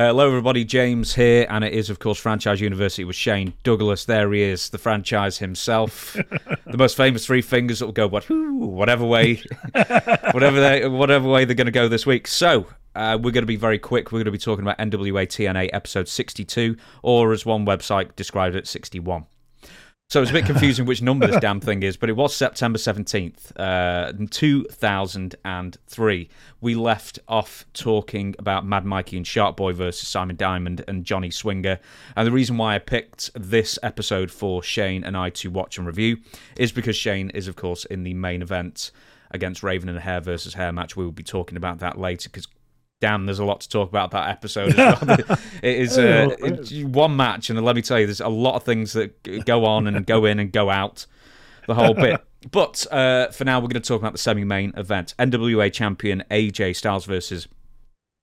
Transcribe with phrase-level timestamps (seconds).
[0.00, 0.64] Hello, everybody.
[0.64, 4.04] James here, and it is, of course, Franchise University with Shane Douglas.
[4.04, 6.12] There he is, the franchise himself,
[6.66, 9.42] the most famous three fingers that will go what, whatever way,
[10.30, 12.28] whatever they, whatever way they're going to go this week.
[12.28, 14.12] So uh, we're going to be very quick.
[14.12, 18.54] We're going to be talking about NWA TNA episode 62, or as one website described
[18.54, 19.26] it, 61.
[20.10, 22.78] So it's a bit confusing which number this damn thing is, but it was September
[22.78, 26.28] 17th, uh, 2003.
[26.62, 31.30] We left off talking about Mad Mikey and Shark Boy versus Simon Diamond and Johnny
[31.30, 31.78] Swinger.
[32.16, 35.86] And the reason why I picked this episode for Shane and I to watch and
[35.86, 36.16] review
[36.56, 38.92] is because Shane is, of course, in the main event
[39.30, 40.96] against Raven and Hair versus Hair match.
[40.96, 42.48] We will be talking about that later because
[43.00, 45.16] damn, there's a lot to talk about that episode as well.
[45.62, 46.34] it is uh,
[46.84, 49.86] one match, and let me tell you, there's a lot of things that go on
[49.86, 51.06] and go in and go out
[51.66, 52.20] the whole bit.
[52.52, 56.22] But uh, for now, we're going to talk about the semi main event NWA champion
[56.30, 57.48] AJ Styles versus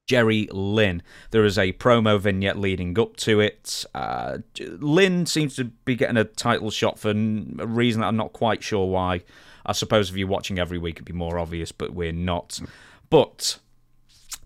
[0.08, 1.04] Jerry Lynn.
[1.32, 3.84] There is a promo vignette leading up to it.
[3.94, 8.32] Uh, Lynn seems to be getting a title shot for a reason that I'm not
[8.32, 9.24] quite sure why.
[9.66, 12.62] I suppose if you're watching every week, it'd be more obvious, but we're not.
[13.10, 13.60] But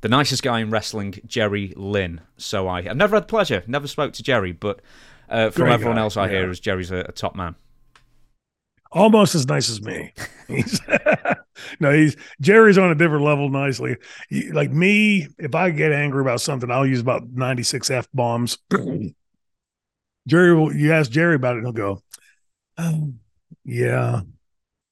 [0.02, 2.22] the nicest guy in wrestling, Jerry Lynn.
[2.38, 4.81] So I, I've never had the pleasure, never spoke to Jerry, but
[5.30, 6.02] uh, from Great everyone guy.
[6.02, 6.31] else I yeah.
[6.39, 7.55] hear, is Jerry's a, a, top man.
[8.92, 10.14] Almost as nice as me.
[10.47, 10.81] He's,
[11.80, 13.50] no, he's Jerry's on a different level.
[13.50, 13.97] Nicely,
[14.52, 18.58] like me, if I get angry about something, I'll use about ninety six f bombs.
[20.27, 20.75] Jerry will.
[20.75, 22.02] You ask Jerry about it, and he'll go,
[22.80, 23.14] oh,
[23.64, 24.22] "Yeah."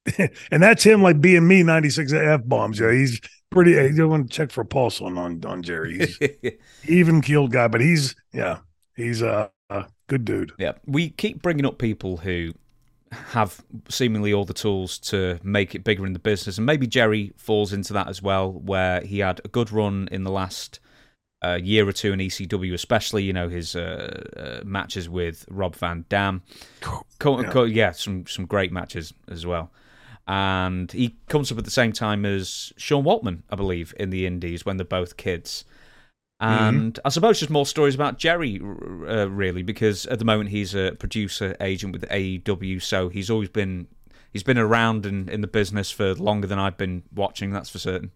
[0.51, 3.19] and that's him like being me 96 f bombs yeah he's
[3.49, 3.71] pretty.
[3.71, 5.97] You want to check for a pulse on on, on Jerry.
[5.97, 6.19] He's
[6.87, 8.59] even keeled guy, but he's yeah,
[8.95, 10.51] he's a, a good dude.
[10.57, 12.53] Yeah, we keep bringing up people who
[13.11, 17.33] have seemingly all the tools to make it bigger in the business, and maybe Jerry
[17.37, 20.79] falls into that as well, where he had a good run in the last.
[21.45, 25.75] Uh, year or two in ECW, especially you know his uh, uh, matches with Rob
[25.75, 26.41] Van Dam,
[26.81, 27.63] yeah.
[27.65, 29.71] yeah, some some great matches as well
[30.27, 34.25] and he comes up at the same time as Sean Waltman, I believe, in the
[34.25, 35.63] Indies when they're both kids.
[36.39, 37.07] And mm-hmm.
[37.07, 40.91] I suppose just more stories about Jerry, uh, really, because at the moment he's a
[40.99, 43.87] producer agent with AEW, so he's always been
[44.33, 47.51] he's been around in, in the business for longer than I've been watching.
[47.51, 48.11] That's for certain.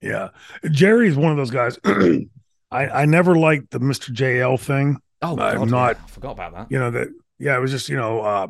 [0.00, 0.28] Yeah,
[0.70, 1.78] Jerry's one of those guys.
[2.70, 4.98] I I never liked the Mister JL thing.
[5.20, 5.96] Oh, I'm God, not.
[5.96, 6.66] I forgot about that.
[6.70, 7.08] You know that.
[7.40, 8.20] Yeah, it was just you know.
[8.20, 8.46] Uh,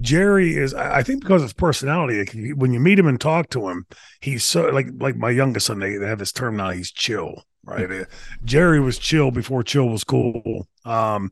[0.00, 2.52] Jerry is, I think, because of his personality.
[2.52, 3.86] When you meet him and talk to him,
[4.20, 5.78] he's so like like my youngest son.
[5.78, 6.70] They, they have this term now.
[6.70, 7.90] He's chill, right?
[7.90, 8.04] Uh,
[8.44, 10.68] Jerry was chill before chill was cool.
[10.84, 11.30] Um,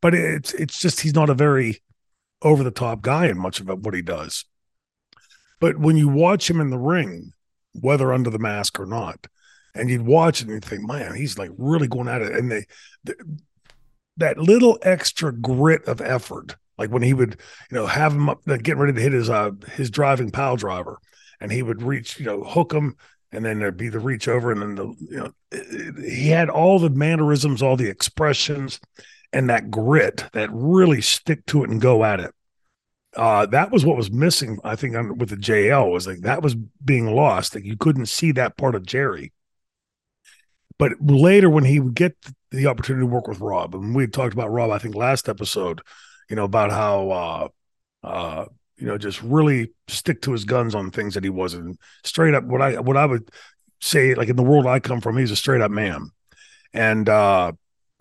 [0.00, 1.82] but it's it's just he's not a very
[2.42, 4.44] over the top guy in much of what he does.
[5.60, 7.32] But when you watch him in the ring,
[7.72, 9.26] whether under the mask or not,
[9.74, 12.50] and you'd watch it and you'd think, man, he's like really going at it, and
[12.50, 12.66] they,
[13.02, 13.16] the,
[14.16, 17.40] that little extra grit of effort like when he would,
[17.70, 20.98] you know, have him up, getting ready to hit his uh his driving pile driver,
[21.40, 22.96] and he would reach, you know, hook him,
[23.32, 25.32] and then there'd be the reach over, and then the, you know,
[26.04, 28.80] he had all the mannerisms, all the expressions,
[29.32, 32.32] and that grit that really stick to it and go at it.
[33.16, 36.54] Uh, that was what was missing, I think, with the JL was like that was
[36.54, 37.54] being lost.
[37.54, 39.32] Like you couldn't see that part of Jerry.
[40.78, 42.16] But later, when he would get
[42.50, 45.80] the opportunity to work with Rob, and we talked about Rob, I think last episode,
[46.28, 47.48] you know, about how uh
[48.06, 48.44] uh
[48.76, 52.44] you know, just really stick to his guns on things that he wasn't straight up
[52.44, 53.30] what I what I would
[53.80, 56.10] say, like in the world I come from, he's a straight up man.
[56.72, 57.52] And uh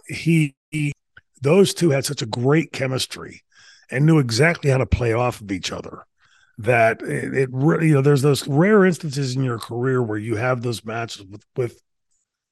[0.07, 0.93] he, he
[1.41, 3.41] those two had such a great chemistry
[3.89, 6.05] and knew exactly how to play off of each other
[6.57, 10.35] that it, it really you know there's those rare instances in your career where you
[10.35, 11.81] have those matches with with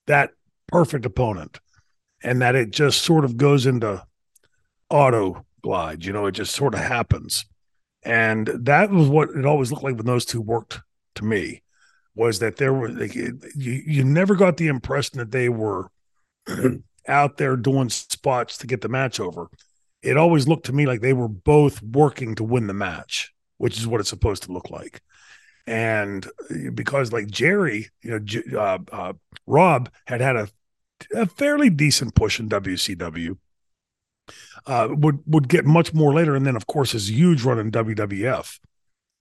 [0.07, 0.31] that
[0.67, 1.59] perfect opponent
[2.23, 4.03] and that it just sort of goes into
[4.89, 6.05] auto glide.
[6.05, 7.45] You know, it just sort of happens.
[8.03, 10.79] And that was what it always looked like when those two worked
[11.15, 11.61] to me
[12.15, 15.89] was that there were like, you, you never got the impression that they were
[17.07, 19.49] out there doing spots to get the match over.
[20.01, 23.77] It always looked to me like they were both working to win the match, which
[23.77, 25.01] is what it's supposed to look like.
[25.67, 29.13] And uh, because like Jerry, you know, uh, uh,
[29.45, 30.49] Rob had had a,
[31.13, 33.37] a fairly decent push in WCW
[34.65, 37.71] uh, would would get much more later, and then of course his huge run in
[37.71, 38.59] WWF.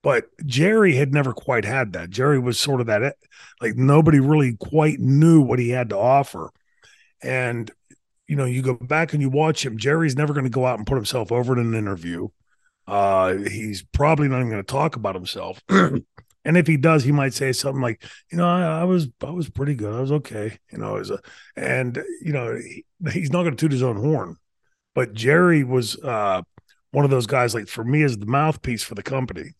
[0.02, 2.10] But Jerry had never quite had that.
[2.10, 3.16] Jerry was sort of that
[3.60, 6.50] like nobody really quite knew what he had to offer,
[7.22, 7.70] and
[8.26, 9.78] you know you go back and you watch him.
[9.78, 12.28] Jerry's never going to go out and put himself over in an interview.
[12.86, 15.62] Uh, he's probably not even going to talk about himself.
[16.44, 19.30] And if he does, he might say something like, you know, I, I was I
[19.30, 19.94] was pretty good.
[19.94, 20.58] I was okay.
[20.72, 21.18] You know, as a
[21.56, 24.36] and you know, he, he's not going to toot his own horn.
[24.94, 26.42] But Jerry was uh,
[26.90, 27.54] one of those guys.
[27.54, 29.52] Like for me, as the mouthpiece for the company.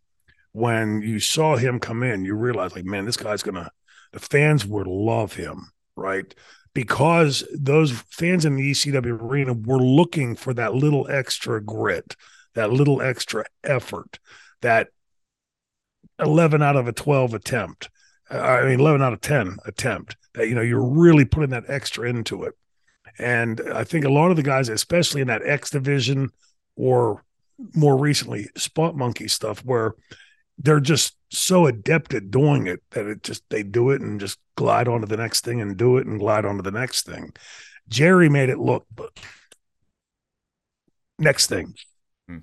[0.53, 3.71] When you saw him come in, you realize, like, man, this guy's gonna.
[4.13, 6.35] The fans would love him, right?
[6.75, 12.17] Because those fans in the ECW arena were looking for that little extra grit,
[12.55, 14.19] that little extra effort,
[14.63, 14.89] that
[16.19, 17.89] 11 out of a 12 attempt.
[18.31, 21.65] Uh, I mean, 11 out of 10 attempt that, you know, you're really putting that
[21.69, 22.55] extra into it.
[23.21, 26.31] And I think a lot of the guys, especially in that X division
[26.75, 27.23] or
[27.75, 29.95] more recently, Spot Monkey stuff, where
[30.59, 34.39] they're just so adept at doing it that it just, they do it and just
[34.57, 37.05] glide on to the next thing and do it and glide on to the next
[37.05, 37.33] thing.
[37.89, 39.11] Jerry made it look, but
[41.19, 41.75] next thing.
[42.27, 42.39] Hmm.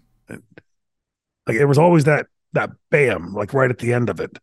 [1.48, 4.38] Like it was always that that bam, like right at the end of it.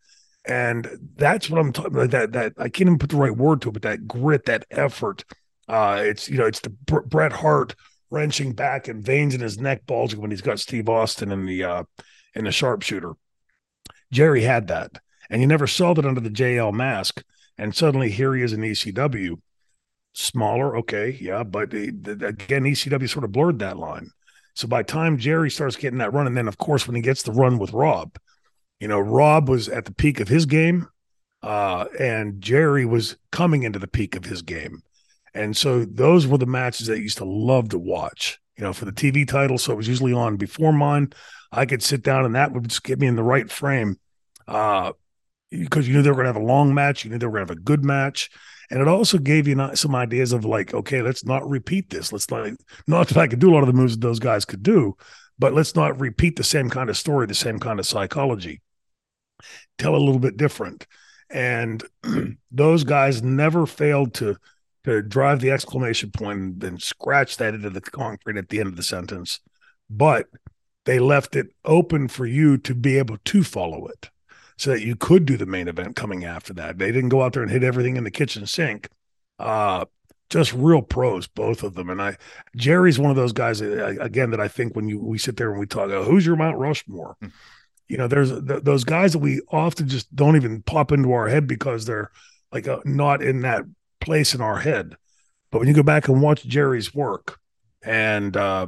[0.47, 2.11] And that's what I'm talking about.
[2.11, 4.67] That that I can't even put the right word to it, but that grit, that
[4.71, 5.25] effort.
[5.69, 7.75] Uh, it's you know, it's the Bret Hart
[8.11, 11.64] wrenching back and veins in his neck bulging when he's got Steve Austin in the
[11.64, 11.82] uh
[12.34, 13.14] in the sharpshooter.
[14.12, 14.99] Jerry had that,
[15.31, 17.22] and you never saw that under the JL mask.
[17.56, 19.40] And suddenly here he is in ECW,
[20.12, 24.11] smaller, okay, yeah, but he, again, ECW sort of blurred that line.
[24.55, 27.22] So by time Jerry starts getting that run, and then of course when he gets
[27.22, 28.16] the run with Rob,
[28.81, 30.88] you know, Rob was at the peak of his game,
[31.43, 34.82] uh, and Jerry was coming into the peak of his game.
[35.35, 38.73] And so those were the matches that I used to love to watch, you know,
[38.73, 39.59] for the TV title.
[39.59, 41.13] So it was usually on before mine.
[41.51, 43.99] I could sit down and that would just get me in the right frame.
[44.47, 44.93] Uh,
[45.51, 47.33] because you knew they were going to have a long match, you knew they were
[47.33, 48.31] going to have a good match,
[48.71, 52.13] and it also gave you some ideas of like, okay, let's not repeat this.
[52.13, 52.55] Let's like,
[52.87, 54.97] not that I could do a lot of the moves that those guys could do,
[55.39, 58.63] but let's not repeat the same kind of story, the same kind of psychology.
[59.79, 60.87] Tell a little bit different.
[61.31, 61.83] And
[62.51, 64.37] those guys never failed to
[64.85, 68.69] to drive the exclamation point and then scratch that into the concrete at the end
[68.69, 69.41] of the sentence.
[69.89, 70.27] But
[70.85, 74.11] they left it open for you to be able to follow it
[74.57, 76.79] so that you could do the main event coming after that.
[76.79, 78.89] They didn't go out there and hit everything in the kitchen sink.
[79.39, 79.87] Uh,
[80.31, 81.91] just real pros, both of them.
[81.91, 82.17] And I,
[82.57, 85.51] Jerry's one of those guys uh, again that I think when you we sit there
[85.51, 87.17] and we talk, oh, who's your Mount Rushmore?
[87.21, 87.29] Hmm.
[87.89, 91.29] You know, there's th- those guys that we often just don't even pop into our
[91.29, 92.11] head because they're
[92.51, 93.65] like uh, not in that
[94.00, 94.96] place in our head.
[95.50, 97.38] But when you go back and watch Jerry's work,
[97.85, 98.67] and uh,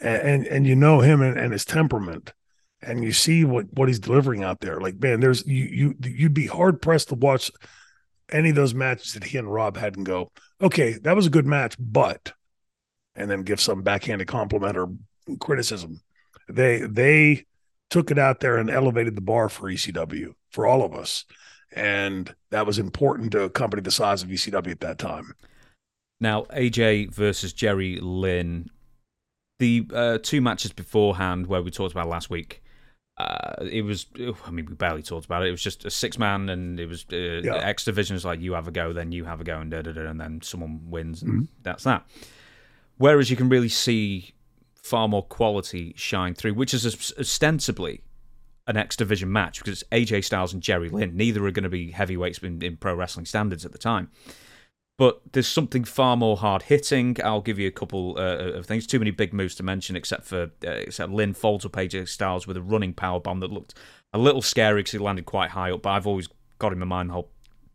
[0.00, 2.32] and and you know him and, and his temperament,
[2.80, 4.80] and you see what what he's delivering out there.
[4.80, 7.50] Like, man, there's you you you'd be hard pressed to watch
[8.30, 11.30] any of those matches that he and Rob had and go, okay, that was a
[11.30, 12.32] good match, but
[13.14, 14.88] and then give some backhanded compliment or
[15.40, 16.00] criticism.
[16.48, 17.46] They they
[17.90, 21.24] took it out there and elevated the bar for ECW for all of us.
[21.74, 25.34] And that was important to a company the size of ECW at that time.
[26.20, 28.70] Now, AJ versus Jerry Lynn,
[29.58, 32.62] the uh, two matches beforehand where we talked about last week,
[33.18, 34.06] uh, it was.
[34.46, 35.48] I mean, we barely talked about it.
[35.48, 37.56] It was just a six man, and it was uh, yeah.
[37.56, 39.92] X divisions like you have a go, then you have a go, and da da
[39.92, 41.44] da, and then someone wins, and mm-hmm.
[41.62, 42.06] that's that.
[42.96, 44.32] Whereas you can really see
[44.74, 46.86] far more quality shine through, which is
[47.18, 48.02] ostensibly
[48.66, 51.16] an X division match because it's AJ Styles and Jerry Lynn.
[51.16, 54.10] Neither are going to be heavyweights in, in pro wrestling standards at the time.
[54.98, 57.16] But there's something far more hard hitting.
[57.24, 58.86] I'll give you a couple uh, of things.
[58.86, 62.46] Too many big moves to mention, except for uh, except Lynn folds up AJ Styles
[62.46, 63.74] with a running power bomb that looked
[64.12, 65.82] a little scary because he landed quite high up.
[65.82, 66.28] But I've always
[66.58, 67.30] got in my mind the whole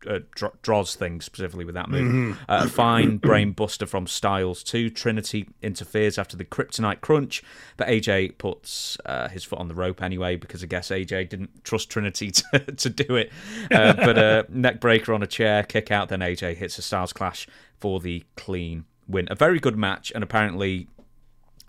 [0.06, 0.20] uh,
[0.62, 2.12] Droz thing specifically with that move.
[2.12, 2.32] Mm-hmm.
[2.50, 4.90] Uh, a fine brain buster from Styles too.
[4.90, 7.42] Trinity interferes after the Kryptonite Crunch,
[7.76, 11.64] but AJ puts uh, his foot on the rope anyway because I guess AJ didn't
[11.64, 13.32] trust Trinity to, to do it.
[13.70, 17.12] Uh, but a neck breaker on a chair, kick out, then AJ hits a Styles
[17.12, 17.46] Clash
[17.78, 19.26] for the clean win.
[19.30, 20.88] A very good match, and apparently.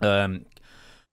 [0.00, 0.46] Um,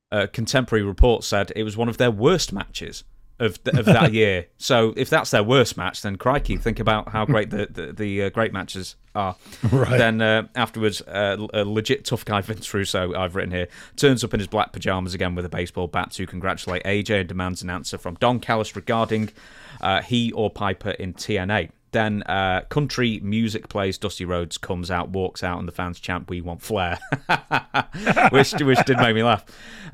[0.10, 3.04] a contemporary reports said it was one of their worst matches
[3.39, 4.48] of of that year.
[4.60, 8.24] So if that's their worst match, then crikey, think about how great the the, the
[8.24, 9.36] uh, great matches are.
[9.72, 9.98] Right.
[9.98, 14.34] Then uh, afterwards, uh, a legit tough guy Vince Russo, I've written here, turns up
[14.34, 17.70] in his black pajamas again with a baseball bat to congratulate AJ and demands an
[17.70, 19.29] answer from Don Callis regarding
[19.79, 21.70] uh, he or Piper in TNA.
[21.91, 23.98] Then uh, country music plays.
[23.98, 27.00] Dusty Rhodes comes out, walks out, and the fans chant, "We want Flair,"
[28.32, 29.46] which which did make me laugh.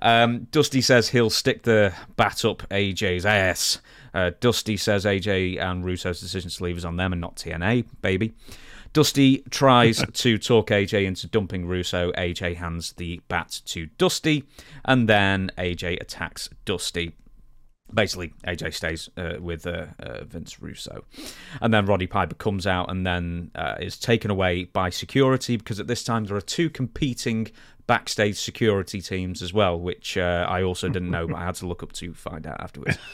[0.01, 3.79] Um, Dusty says he'll stick the bat up AJ's ass.
[4.13, 7.85] Uh, Dusty says AJ and Russo's decision to leave is on them and not TNA,
[8.01, 8.33] baby.
[8.93, 12.11] Dusty tries to talk AJ into dumping Russo.
[12.11, 14.43] AJ hands the bat to Dusty,
[14.85, 17.13] and then AJ attacks Dusty.
[17.91, 21.05] Basically AJ stays uh, with uh, uh, Vince Russo,
[21.61, 25.79] and then Roddy Piper comes out and then uh, is taken away by security because
[25.79, 27.47] at this time there are two competing
[27.87, 31.67] backstage security teams as well, which uh, I also didn't know, but I had to
[31.67, 32.97] look up to find out afterwards.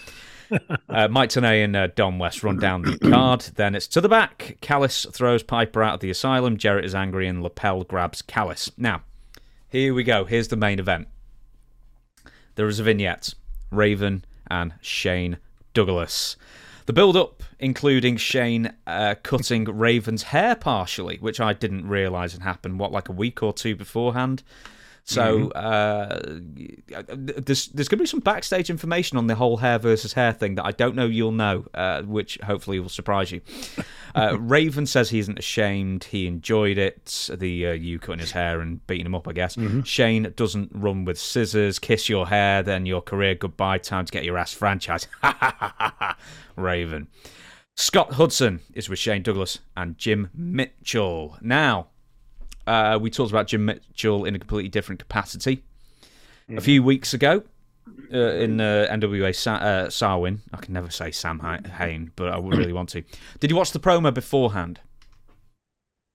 [0.90, 3.42] Uh, Mike Tenay and uh, Don West run down the card.
[3.54, 4.58] Then it's to the back.
[4.62, 6.58] Callis throws Piper out of the asylum.
[6.58, 8.72] Jarrett is angry, and Lapel grabs Callis.
[8.76, 9.04] Now,
[9.70, 10.26] here we go.
[10.26, 11.08] Here's the main event.
[12.56, 13.36] There is a vignette.
[13.72, 15.38] Raven and Shane
[15.74, 16.36] Douglas.
[16.86, 22.42] The build up, including Shane uh, cutting Raven's hair partially, which I didn't realise had
[22.42, 24.42] happened, what, like a week or two beforehand.
[25.10, 26.96] So mm-hmm.
[26.96, 30.34] uh, there's there's going to be some backstage information on the whole hair versus hair
[30.34, 33.42] thing that I don't know you'll know, uh, which hopefully will surprise you.
[34.16, 36.06] Uh, Raven says he isn't ashamed.
[36.06, 37.30] He enjoyed it.
[37.32, 39.56] The uh, you cutting his hair and beating him up, I guess.
[39.56, 39.84] Mm-hmm.
[39.84, 41.78] Shane doesn't run with scissors.
[41.78, 43.78] Kiss your hair, then your career goodbye.
[43.78, 45.08] Time to get your ass franchise.
[46.56, 47.08] Raven.
[47.76, 51.38] Scott Hudson is with Shane Douglas and Jim Mitchell.
[51.40, 51.89] Now,
[52.70, 55.64] uh, we talked about Jim Mitchell in a completely different capacity
[56.50, 56.58] mm.
[56.58, 57.44] a few weeks ago
[58.14, 60.40] uh, in uh, NWA Sa- uh, Sarwin.
[60.54, 63.04] I can never say Sam Hain, but I would really want to.
[63.40, 64.80] Did you watch the promo beforehand?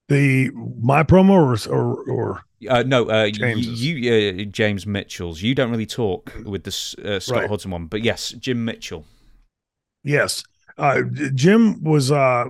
[0.09, 5.43] The my promo or or, or uh, no, uh, you uh, James Mitchell's.
[5.43, 6.71] You don't really talk with the
[7.05, 7.51] uh, Scott right.
[7.51, 9.07] Hudson one, but yes, Jim Mitchell.
[10.03, 10.45] Yes,
[10.77, 11.03] uh,
[11.35, 12.45] Jim was uh,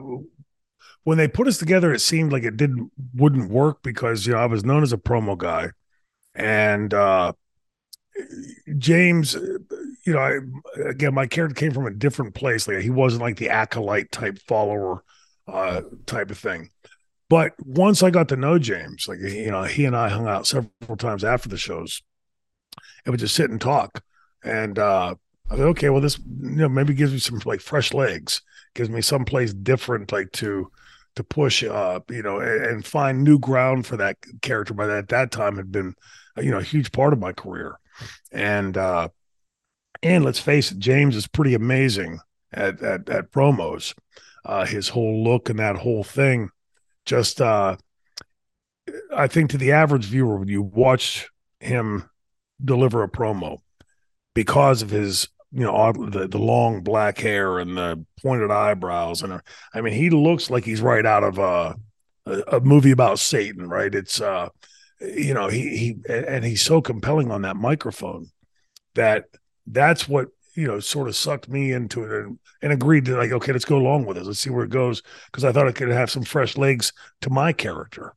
[1.04, 4.38] when they put us together, it seemed like it didn't wouldn't work because you know
[4.40, 5.70] I was known as a promo guy,
[6.34, 7.32] and uh,
[8.78, 10.38] James, you know, I,
[10.88, 12.66] again, my character came from a different place.
[12.66, 15.04] Like he wasn't like the acolyte type follower
[15.46, 16.70] uh, type of thing.
[17.28, 20.46] But once I got to know James, like you know, he and I hung out
[20.46, 22.02] several times after the shows,
[23.04, 24.02] and would just sit and talk.
[24.42, 25.14] And uh,
[25.50, 28.40] I said, okay, well, this you know maybe gives me some like fresh legs,
[28.74, 30.70] gives me some place different, like to
[31.16, 34.74] to push up, you know, and, and find new ground for that character.
[34.74, 35.94] By that, at that time had been,
[36.36, 37.78] you know, a huge part of my career.
[38.32, 39.08] And uh
[40.02, 42.18] and let's face it, James is pretty amazing
[42.52, 43.94] at at, at promos.
[44.44, 46.50] Uh his whole look and that whole thing.
[47.06, 47.76] Just uh
[49.16, 51.30] I think to the average viewer, when you watch
[51.60, 52.10] him
[52.62, 53.58] deliver a promo,
[54.34, 59.40] because of his you know the the long black hair and the pointed eyebrows and
[59.72, 61.76] I mean he looks like he's right out of a
[62.26, 63.94] a, movie about Satan, right?
[63.94, 64.48] It's uh
[65.00, 68.30] you know he he and he's so compelling on that microphone
[68.94, 69.24] that
[69.66, 73.32] that's what you know sort of sucked me into it and, and agreed to like
[73.32, 75.74] okay let's go along with it let's see where it goes because I thought it
[75.74, 78.14] could have some fresh legs to my character.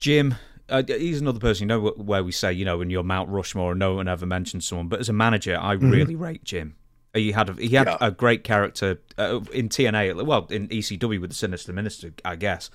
[0.00, 0.36] Jim,
[0.68, 3.72] uh, he's another person, you know, where we say, you know, when you're Mount Rushmore,
[3.72, 4.88] and no one ever mentions someone.
[4.88, 5.90] But as a manager, I mm-hmm.
[5.90, 6.76] really rate Jim.
[7.14, 7.96] He had a, he had yeah.
[8.00, 12.70] a great character uh, in TNA, well, in ECW with the Sinister Minister, I guess.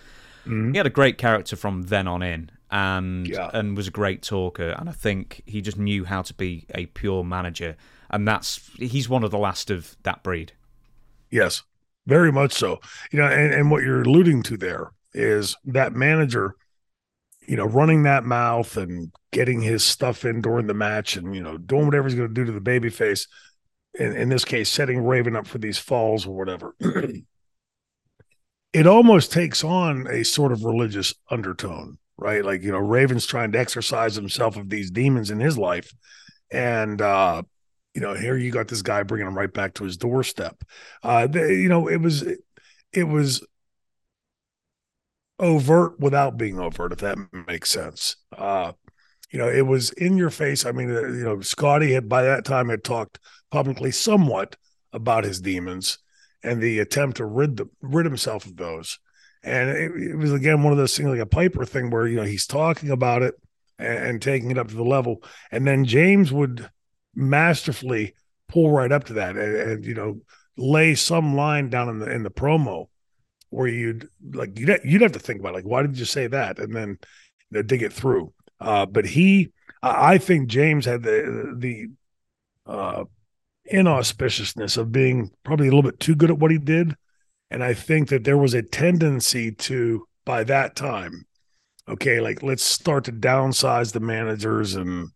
[0.45, 0.71] Mm-hmm.
[0.71, 3.49] He had a great character from then on in, and yeah.
[3.53, 4.75] and was a great talker.
[4.77, 7.77] And I think he just knew how to be a pure manager,
[8.09, 10.53] and that's he's one of the last of that breed.
[11.29, 11.63] Yes,
[12.07, 12.79] very much so.
[13.11, 16.55] You know, and, and what you're alluding to there is that manager
[17.47, 21.41] you know, running that mouth and getting his stuff in during the match and, you
[21.41, 23.27] know, doing whatever he's going to do to the baby face.
[23.99, 26.75] In, in this case, setting Raven up for these falls or whatever.
[28.73, 32.43] it almost takes on a sort of religious undertone, right?
[32.43, 35.93] Like, you know, Raven's trying to exorcise himself of these demons in his life.
[36.51, 37.43] And, uh,
[37.93, 40.63] you know, here you got this guy bringing him right back to his doorstep.
[41.03, 42.25] Uh, they, you know, it was,
[42.91, 43.45] it was
[45.43, 48.15] overt without being overt, if that makes sense.
[48.35, 48.71] Uh,
[49.29, 50.65] you know, it was in your face.
[50.65, 53.19] I mean, uh, you know, Scotty had by that time had talked
[53.51, 54.55] publicly somewhat
[54.93, 55.97] about his demons
[56.43, 58.99] and the attempt to rid the, rid himself of those.
[59.43, 62.15] And it, it, was again one of those things like a Piper thing where you
[62.15, 63.35] know he's talking about it
[63.77, 65.21] and, and taking it up to the level,
[65.51, 66.69] and then James would
[67.13, 68.13] masterfully
[68.47, 70.21] pull right up to that and, and you know
[70.57, 72.87] lay some line down in the in the promo
[73.53, 76.59] where you'd like you'd, you'd have to think about like why did you say that?
[76.59, 76.97] And then
[77.49, 78.33] you know, dig it through.
[78.59, 79.51] Uh, but he
[79.85, 81.87] i think james had the the
[82.65, 83.03] uh,
[83.71, 86.95] inauspiciousness of being probably a little bit too good at what he did.
[87.51, 91.25] And i think that there was a tendency to by that time
[91.87, 95.09] okay like let's start to downsize the managers and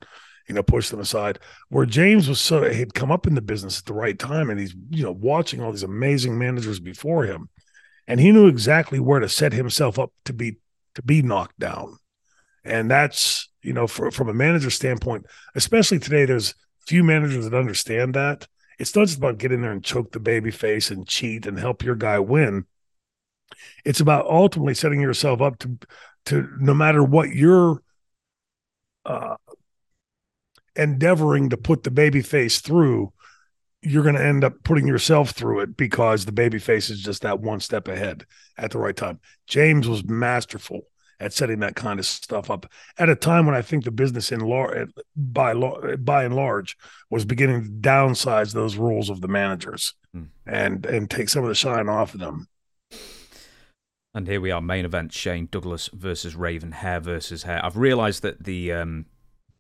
[0.48, 1.40] you know push them aside
[1.70, 4.60] where james was so he'd come up in the business at the right time and
[4.60, 7.50] he's you know watching all these amazing managers before him
[8.08, 10.58] and he knew exactly where to set himself up to be
[10.96, 11.98] to be knocked down.
[12.64, 17.58] And that's you know, for, from a manager standpoint, especially today, there's few managers that
[17.58, 18.48] understand that.
[18.80, 21.84] It's not just about getting there and choke the baby face and cheat and help
[21.84, 22.66] your guy win.
[23.84, 25.78] It's about ultimately setting yourself up to
[26.28, 27.82] to no matter what you're
[29.06, 29.36] uh,
[30.76, 33.12] endeavoring to put the baby face through,
[33.82, 37.22] you're going to end up putting yourself through it because the baby face is just
[37.22, 38.26] that one step ahead
[38.58, 39.20] at the right time.
[39.46, 40.82] James was masterful
[41.20, 44.32] at setting that kind of stuff up at a time when I think the business
[44.32, 46.78] in large, by by and large,
[47.10, 50.28] was beginning to downsize those rules of the managers mm.
[50.46, 52.48] and and take some of the shine off of them.
[54.14, 57.64] And here we are, main event: Shane Douglas versus Raven, hair versus hair.
[57.64, 59.06] I've realised that the um,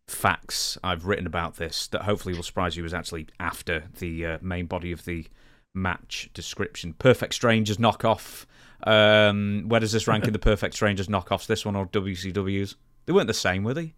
[0.08, 4.38] facts I've written about this that hopefully will surprise you was actually after the uh,
[4.42, 5.28] main body of the
[5.74, 6.94] match description.
[6.94, 8.46] Perfect Strangers knockoff
[8.84, 11.48] um, where does this rank in the Perfect Strangers knockoffs?
[11.48, 12.76] This one or WCW's?
[13.06, 13.94] They weren't the same, were they?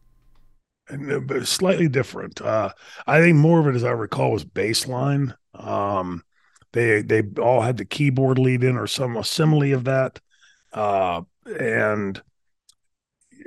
[1.44, 2.42] Slightly different.
[2.42, 2.72] Uh,
[3.06, 5.36] I think more of it, as I recall, was baseline.
[5.54, 6.24] Um,
[6.72, 10.20] they they all had the keyboard lead in or some simile of that,
[10.74, 12.22] uh, and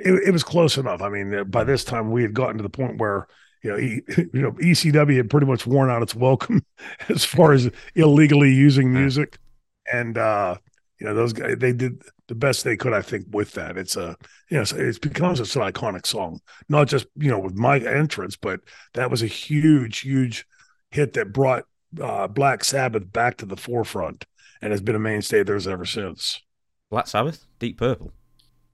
[0.03, 1.01] it, it, was close enough.
[1.01, 3.27] I mean, uh, by this time we had gotten to the point where
[3.63, 6.65] you know, e, you know, ECW had pretty much worn out its welcome
[7.09, 9.37] as far as illegally using music,
[9.91, 10.57] and uh,
[10.99, 13.77] you know those guys they did the best they could i think with that.
[13.77, 14.15] It's a
[14.49, 18.37] you know it's it becomes an iconic song not just you know with my entrance
[18.37, 18.61] but
[18.93, 20.45] that was a huge huge
[20.91, 21.65] hit that brought
[22.01, 24.25] uh, black sabbath back to the forefront
[24.61, 26.41] and has been a mainstay of theirs ever since.
[26.89, 27.45] Black sabbath?
[27.59, 28.13] Deep purple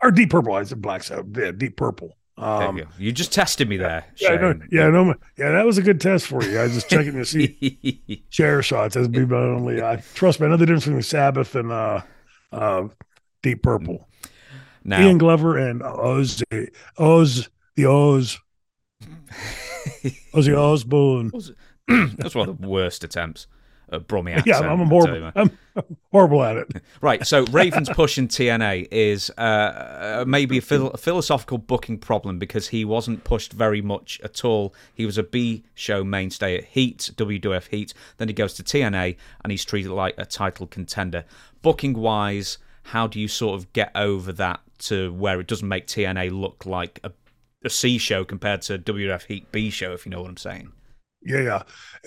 [0.01, 3.67] or deep purple i said black sabbath yeah deep purple um, you, you, just tested
[3.67, 4.05] me there.
[4.15, 6.57] Yeah, no, yeah, no, yeah, that was a good test for you.
[6.57, 9.81] I was just checking to see chair shots as be my only.
[9.81, 10.47] I trust me.
[10.47, 12.01] I know the difference between Sabbath and uh,
[12.53, 12.87] uh,
[13.43, 14.07] Deep Purple.
[14.85, 16.41] Now, Ian Glover and Oz,
[16.97, 18.39] Oz, the Oz,
[20.33, 21.31] Ozzy Osbourne.
[22.17, 23.47] That's one of the worst attempts
[23.91, 24.63] a Brummy accent.
[24.63, 25.31] Yeah, I'm horrible.
[25.35, 25.57] I'm
[26.11, 26.67] horrible at it.
[27.01, 27.25] right.
[27.25, 32.69] So Raven's push in TNA is uh, uh, maybe a, phil- philosophical booking problem because
[32.69, 34.73] he wasn't pushed very much at all.
[34.93, 37.93] He was a B show mainstay at Heat, WWF Heat.
[38.17, 41.25] Then he goes to TNA and he's treated like a title contender.
[41.61, 45.87] Booking wise, how do you sort of get over that to where it doesn't make
[45.87, 47.11] TNA look like a,
[47.63, 50.71] a C show compared to WWF Heat B show, if you know what I'm saying?
[51.21, 51.63] Yeah, yeah.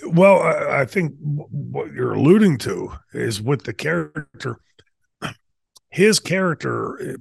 [0.07, 4.57] Well, I, I think what you're alluding to is with the character,
[5.89, 7.15] his character, eh,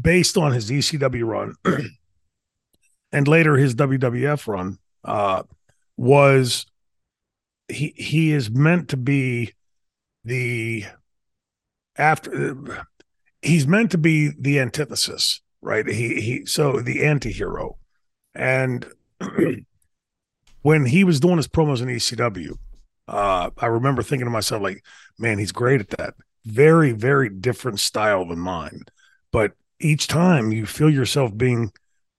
[0.00, 1.54] based on his ECW run
[3.12, 5.42] and later his WWF run, uh,
[5.96, 6.66] was
[7.68, 9.52] he he is meant to be
[10.24, 10.84] the
[11.96, 12.86] after
[13.42, 15.86] he's meant to be the antithesis, right?
[15.86, 17.78] He he so the anti-hero.
[18.34, 18.86] And
[20.68, 22.58] when he was doing his promos in ECW,
[23.08, 24.84] uh, I remember thinking to myself, like,
[25.18, 26.12] man, he's great at that.
[26.44, 28.82] Very, very different style than mine.
[29.32, 31.72] But each time you feel yourself being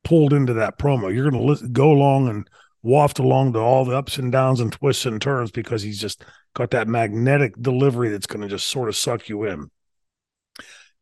[0.03, 2.49] pulled into that promo, you're going to go along and
[2.81, 6.25] waft along to all the ups and downs and twists and turns because he's just
[6.55, 9.69] got that magnetic delivery that's going to just sort of suck you in.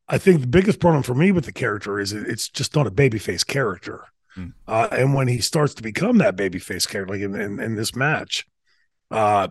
[0.10, 2.92] I think the biggest problem for me with the character is it's just not a
[2.92, 4.04] babyface character.
[4.38, 4.54] Mm.
[4.68, 7.96] Uh, and when he starts to become that babyface character, like in, in, in this
[7.96, 8.46] match,
[9.12, 9.48] uh,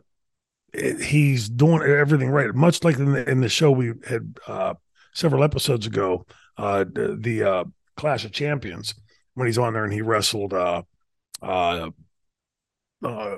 [0.72, 2.55] it, he's doing everything right.
[2.55, 4.75] Much like in the, in the show we had uh,
[5.12, 6.25] several episodes ago,
[6.57, 7.64] uh, the, the uh,
[7.96, 8.94] Clash of Champions,
[9.35, 10.83] when he's on there and he wrestled uh,
[11.42, 11.90] uh,
[13.05, 13.37] uh,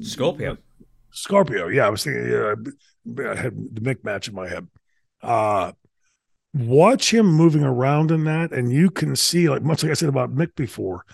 [0.00, 0.58] Scorpio.
[1.10, 2.30] Scorpio, yeah, I was thinking.
[2.30, 2.54] Yeah,
[3.30, 4.68] I had the Mick match in my head.
[5.22, 5.72] Uh,
[6.58, 10.08] watch him moving around in that, and you can see, like much like I said
[10.08, 11.04] about Mick before,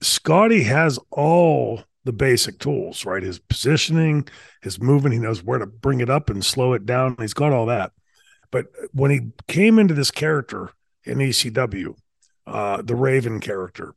[0.00, 3.22] Scotty has all the basic tools, right?
[3.22, 4.28] His positioning,
[4.62, 7.16] his movement, he knows where to bring it up and slow it down.
[7.18, 7.92] He's got all that.
[8.50, 10.70] But when he came into this character
[11.04, 11.96] in ECW,
[12.46, 13.94] uh, the Raven character,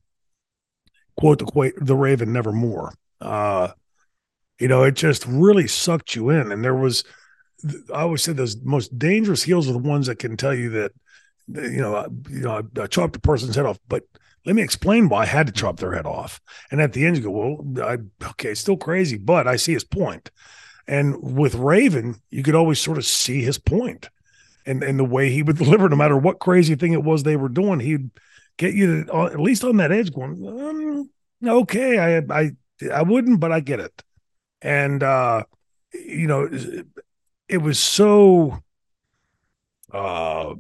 [1.18, 2.94] quote the the Raven nevermore.
[3.20, 3.70] Uh,
[4.60, 7.04] you know, it just really sucked you in, and there was
[7.94, 10.92] I always said those most dangerous heels are the ones that can tell you that,
[11.48, 14.04] you know, uh, you know, I, I chopped a person's head off, but
[14.46, 16.40] let me explain why I had to chop their head off.
[16.72, 17.98] And at the end, you go, well, I,
[18.30, 20.30] okay, it's still crazy, but I see his point.
[20.88, 24.10] And with Raven, you could always sort of see his point
[24.66, 27.36] and, and the way he would deliver, no matter what crazy thing it was they
[27.36, 28.10] were doing, he'd
[28.58, 31.10] get you to, uh, at least on that edge going, um,
[31.46, 32.52] okay, I, I,
[32.94, 34.04] I wouldn't, but I get it.
[34.62, 35.44] And, uh,
[35.94, 36.50] you know,
[37.50, 38.60] it was so
[39.94, 40.54] uh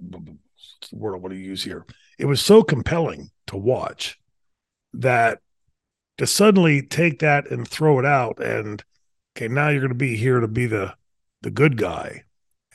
[0.91, 1.85] word I want to use here?
[2.17, 4.19] It was so compelling to watch
[4.93, 5.39] that
[6.17, 8.83] to suddenly take that and throw it out and
[9.35, 10.93] okay, now you're going to be here to be the
[11.41, 12.23] the good guy.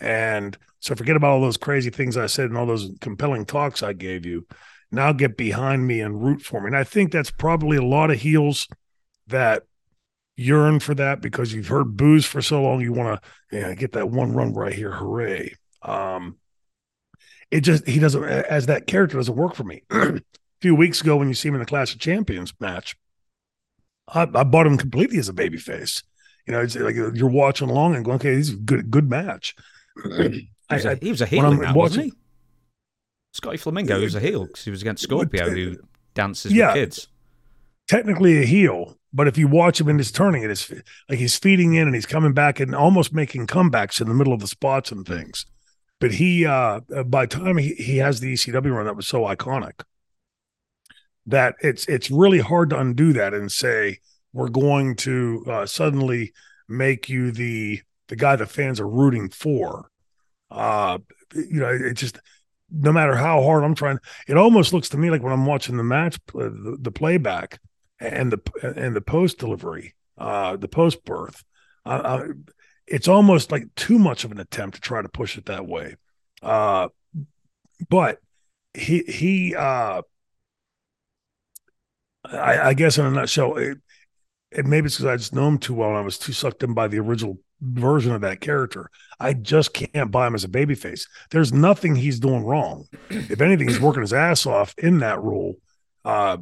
[0.01, 3.83] And so forget about all those crazy things I said and all those compelling talks
[3.83, 4.47] I gave you.
[4.91, 6.69] Now get behind me and root for me.
[6.69, 8.69] And I think that's probably a lot of heels
[9.29, 9.65] that
[10.37, 12.81] yearn for that because you've heard boos for so long.
[12.81, 14.93] You want to yeah, get that one run right here.
[14.93, 15.55] Hooray.
[15.83, 16.39] Um,
[17.51, 19.83] it just, he doesn't, as that character doesn't work for me.
[19.91, 20.21] a
[20.61, 22.97] few weeks ago, when you see him in the Clash of Champions match,
[24.09, 26.03] I, I bought him completely as a baby face.
[26.47, 29.09] You know, it's like you're watching along and going, okay, this is a good, good
[29.09, 29.55] match.
[30.05, 32.13] he, was a, he was a heel in that, watching, wasn't he?
[33.35, 35.77] Scotty Flamingo was a heel because he was against Scorpio, who
[36.15, 37.09] dances yeah, with kids.
[37.89, 40.73] Technically a heel, but if you watch him in his turning, it is
[41.09, 44.33] like he's feeding in and he's coming back and almost making comebacks in the middle
[44.33, 45.45] of the spots and things.
[46.01, 49.23] But he, uh, by the time he, he has the ECW run that was so
[49.23, 49.83] iconic,
[51.27, 53.99] that it's it's really hard to undo that and say
[54.33, 56.33] we're going to uh, suddenly
[56.69, 59.91] make you the the guy the fans are rooting for.
[60.51, 60.99] Uh,
[61.35, 62.19] you know, it just
[62.71, 65.77] no matter how hard I'm trying, it almost looks to me like when I'm watching
[65.77, 67.61] the match, uh, the, the playback
[68.03, 71.45] and the and the post delivery, uh, the post birth,
[71.87, 72.25] uh,
[72.87, 75.97] it's almost like too much of an attempt to try to push it that way.
[76.43, 76.89] Uh,
[77.89, 78.19] but
[78.75, 80.03] he he uh,
[82.25, 83.79] I, I, guess in a nutshell, it,
[84.51, 86.63] it maybe it's because I just know him too well and I was too sucked
[86.63, 88.91] in by the original version of that character.
[89.21, 91.09] I just can't buy him as a babyface.
[91.31, 92.87] There's nothing he's doing wrong.
[93.09, 95.57] If anything, he's working his ass off in that role.
[96.05, 96.39] Uh,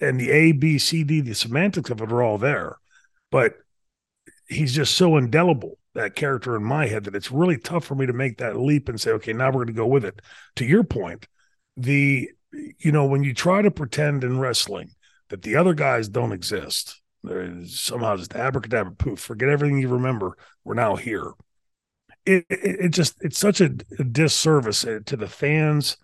[0.00, 2.76] and the A, B, C, D, the semantics of it are all there.
[3.30, 3.54] But
[4.48, 8.06] he's just so indelible, that character in my head, that it's really tough for me
[8.06, 10.20] to make that leap and say, okay, now we're going to go with it.
[10.56, 11.26] To your point,
[11.76, 12.30] the
[12.78, 14.90] you know, when you try to pretend in wrestling
[15.28, 20.36] that the other guys don't exist, there's somehow just abracadabra poof, forget everything you remember.
[20.64, 21.32] We're now here.
[22.24, 25.96] It, it, it just, it's such a, a disservice uh, to the fans.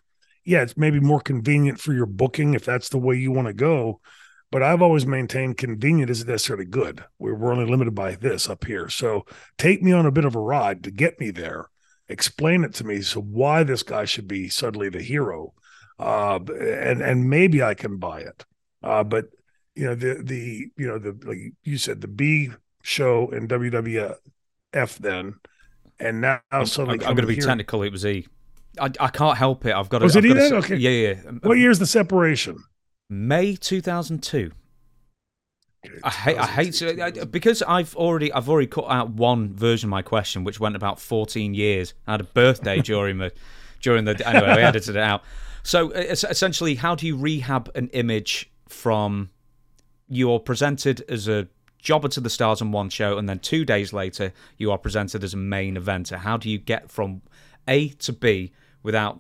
[0.45, 3.55] Yeah, it's maybe more convenient for your booking if that's the way you want to
[3.55, 4.01] go.
[4.51, 7.03] But I've always maintained convenient isn't necessarily good.
[7.19, 8.89] We're, we're only limited by this up here.
[8.91, 9.25] So
[9.57, 11.71] take me on a bit of a ride to get me there.
[12.09, 13.01] Explain it to me.
[13.01, 15.55] So why this guy should be suddenly the hero
[16.03, 18.45] uh, and and maybe I can buy it.
[18.83, 19.27] Uh, but
[19.75, 22.51] you know the the you know the like you said the B
[22.83, 25.35] show in WWF then,
[26.01, 27.47] and now suddenly I'm, I'm going to be here.
[27.47, 27.83] technical.
[27.83, 28.27] It was E.
[28.81, 29.75] I, I can't help it.
[29.75, 30.05] I've got to.
[30.05, 30.55] Was I've it E then?
[30.55, 30.77] Okay.
[30.77, 31.15] Yeah, yeah.
[31.43, 32.63] What year's the separation?
[33.11, 34.53] May 2002.
[36.05, 39.89] I hate, I hate to, I, because I've already, I've already cut out one version
[39.89, 41.93] of my question, which went about 14 years.
[42.07, 43.33] I had a birthday during the,
[43.81, 45.23] during the, anyway, I edited it out.
[45.65, 49.31] So essentially, how do you rehab an image from
[50.09, 53.93] you're presented as a jobber to the stars on one show, and then two days
[53.93, 56.19] later you are presented as a main eventer?
[56.19, 57.23] How do you get from
[57.67, 58.53] A to B
[58.83, 59.19] without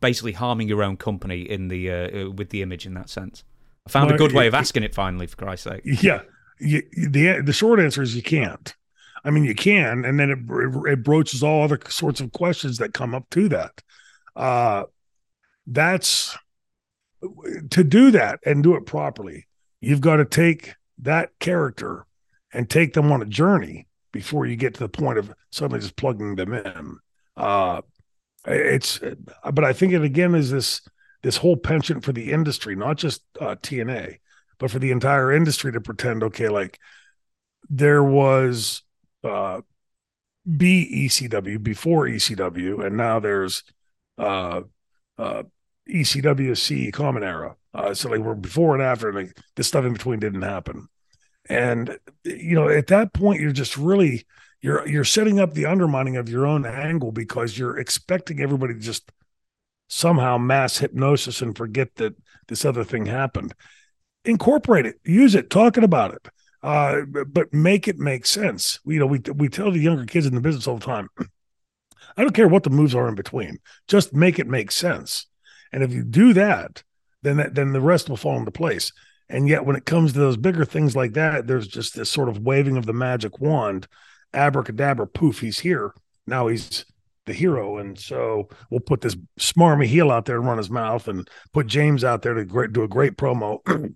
[0.00, 3.44] basically harming your own company in the uh, uh with the image in that sense?
[3.86, 5.82] I found well, a good way of asking it finally, for Christ's sake.
[5.84, 6.22] Yeah,
[6.60, 8.74] you, the the short answer is you can't.
[9.24, 12.94] I mean, you can, and then it, it broaches all other sorts of questions that
[12.94, 13.82] come up to that.
[14.36, 14.84] Uh,
[15.66, 16.38] that's
[17.70, 19.46] to do that and do it properly.
[19.80, 22.06] You've got to take that character
[22.52, 25.96] and take them on a journey before you get to the point of suddenly just
[25.96, 26.98] plugging them in.
[27.36, 27.82] Uh,
[28.46, 29.00] it's,
[29.52, 30.80] but I think it again is this
[31.22, 34.18] this whole penchant for the industry, not just uh, TNA,
[34.58, 36.78] but for the entire industry to pretend, okay, like
[37.68, 38.82] there was
[39.24, 39.60] uh,
[40.48, 43.64] BECW before ECW, and now there's
[44.16, 44.62] uh,
[45.18, 45.42] uh,
[45.88, 47.56] ECWC Common Era.
[47.74, 50.88] Uh, so like we're before and after, and like this stuff in between didn't happen.
[51.48, 54.26] And you know, at that point, you're just really
[54.60, 58.80] you're you're setting up the undermining of your own angle because you're expecting everybody to
[58.80, 59.10] just
[59.88, 62.14] somehow mass hypnosis and forget that
[62.48, 63.54] this other thing happened.
[64.24, 66.28] Incorporate it, use it, talking about it,
[66.62, 68.80] uh, but make it make sense.
[68.84, 71.08] You know, we we tell the younger kids in the business all the time.
[72.16, 73.58] I don't care what the moves are in between.
[73.86, 75.26] Just make it make sense.
[75.72, 76.82] And if you do that,
[77.22, 78.92] then that, then the rest will fall into place.
[79.28, 82.28] And yet, when it comes to those bigger things like that, there's just this sort
[82.28, 83.86] of waving of the magic wand,
[84.34, 85.94] abracadabra, poof, he's here.
[86.26, 86.84] Now he's
[87.26, 87.78] the hero.
[87.78, 91.66] And so we'll put this smarmy heel out there and run his mouth and put
[91.66, 93.60] James out there to great, do a great promo.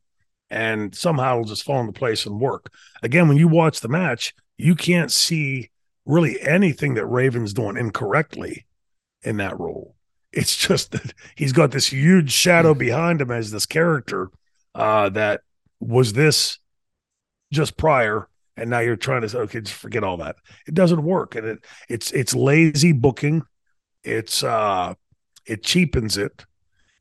[0.50, 2.70] and somehow it'll just fall into place and work.
[3.02, 5.70] Again, when you watch the match, you can't see
[6.04, 8.66] really anything that Raven's doing incorrectly
[9.22, 9.96] in that role.
[10.32, 14.30] It's just that he's got this huge shadow behind him as this character
[14.74, 15.40] uh, that
[15.80, 16.58] was this
[17.50, 20.36] just prior and now you're trying to say okay just forget all that.
[20.66, 23.42] It doesn't work and it it's it's lazy booking.
[24.02, 24.94] It's uh
[25.46, 26.44] it cheapens it.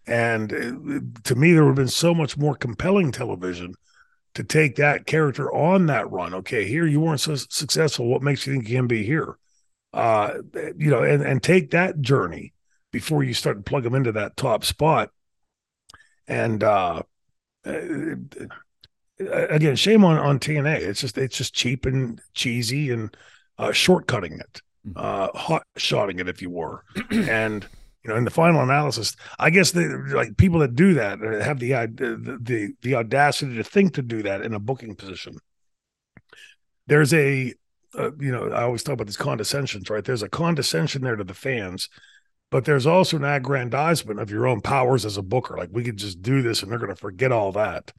[0.08, 3.76] And uh, to me there would have been so much more compelling television
[4.34, 6.34] to take that character on that run.
[6.34, 8.08] Okay here you weren't so successful.
[8.08, 9.38] What makes you think you can be here?
[9.94, 10.36] Uh
[10.78, 12.54] you know and and take that journey
[12.92, 15.12] before you start to plug them into that top spot.
[16.28, 17.02] And uh,
[17.66, 18.16] uh
[19.30, 20.78] again, shame on on TNA.
[20.78, 23.16] It's just it's just cheap and cheesy and
[23.58, 24.94] uh, shortcutting it, mm-hmm.
[24.96, 26.84] uh, hot shotting it, if you were.
[27.12, 27.68] and
[28.04, 31.44] you know, in the final analysis, I guess the like people that do that uh,
[31.44, 35.36] have the, the the the audacity to think to do that in a booking position.
[36.88, 37.54] There's a
[37.98, 40.04] uh, you know, I always talk about these condescensions, right?
[40.04, 41.90] There's a condescension there to the fans,
[42.50, 45.58] but there's also an aggrandizement of your own powers as a booker.
[45.58, 47.92] Like we could just do this and they're going to forget all that.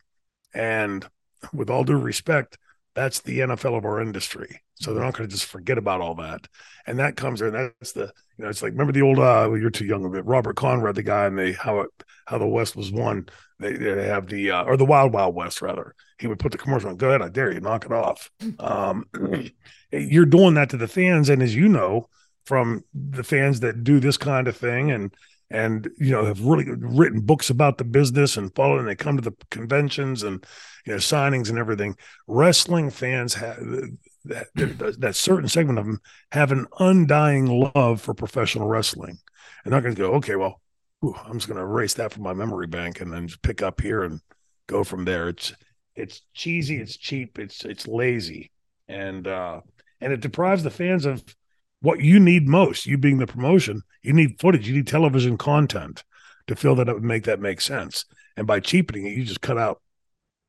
[0.54, 1.06] And
[1.52, 2.58] with all due respect,
[2.94, 4.60] that's the NFL of our industry.
[4.74, 6.46] So they're not going to just forget about all that.
[6.86, 7.50] And that comes there.
[7.50, 10.14] That's the, you know, it's like, remember the old, uh, well, you're too young of
[10.14, 10.26] it.
[10.26, 11.90] Robert Conrad, the guy and they, how it,
[12.26, 13.26] how the West was won.
[13.58, 15.94] They, they have the, uh, or the Wild Wild West rather.
[16.18, 18.30] He would put the commercial on, go ahead, I dare you, knock it off.
[18.58, 19.06] Um,
[19.92, 21.28] you're doing that to the fans.
[21.28, 22.08] And as you know,
[22.44, 25.14] from the fans that do this kind of thing and,
[25.52, 29.16] and you know have really written books about the business and followed and they come
[29.16, 30.44] to the conventions and
[30.86, 31.94] you know signings and everything.
[32.26, 33.58] Wrestling fans have
[34.24, 36.00] that, that, that certain segment of them
[36.32, 39.18] have an undying love for professional wrestling.
[39.64, 40.60] And not going to go okay well
[41.00, 43.62] whew, i'm just going to erase that from my memory bank and then just pick
[43.62, 44.20] up here and
[44.66, 45.28] go from there.
[45.28, 45.52] It's
[45.94, 48.50] it's cheesy it's cheap it's it's lazy.
[48.88, 49.60] And uh
[50.00, 51.22] and it deprives the fans of
[51.82, 56.04] what you need most, you being the promotion, you need footage, you need television content
[56.46, 58.04] to feel that it would make that make sense.
[58.36, 59.82] And by cheapening it, you just cut out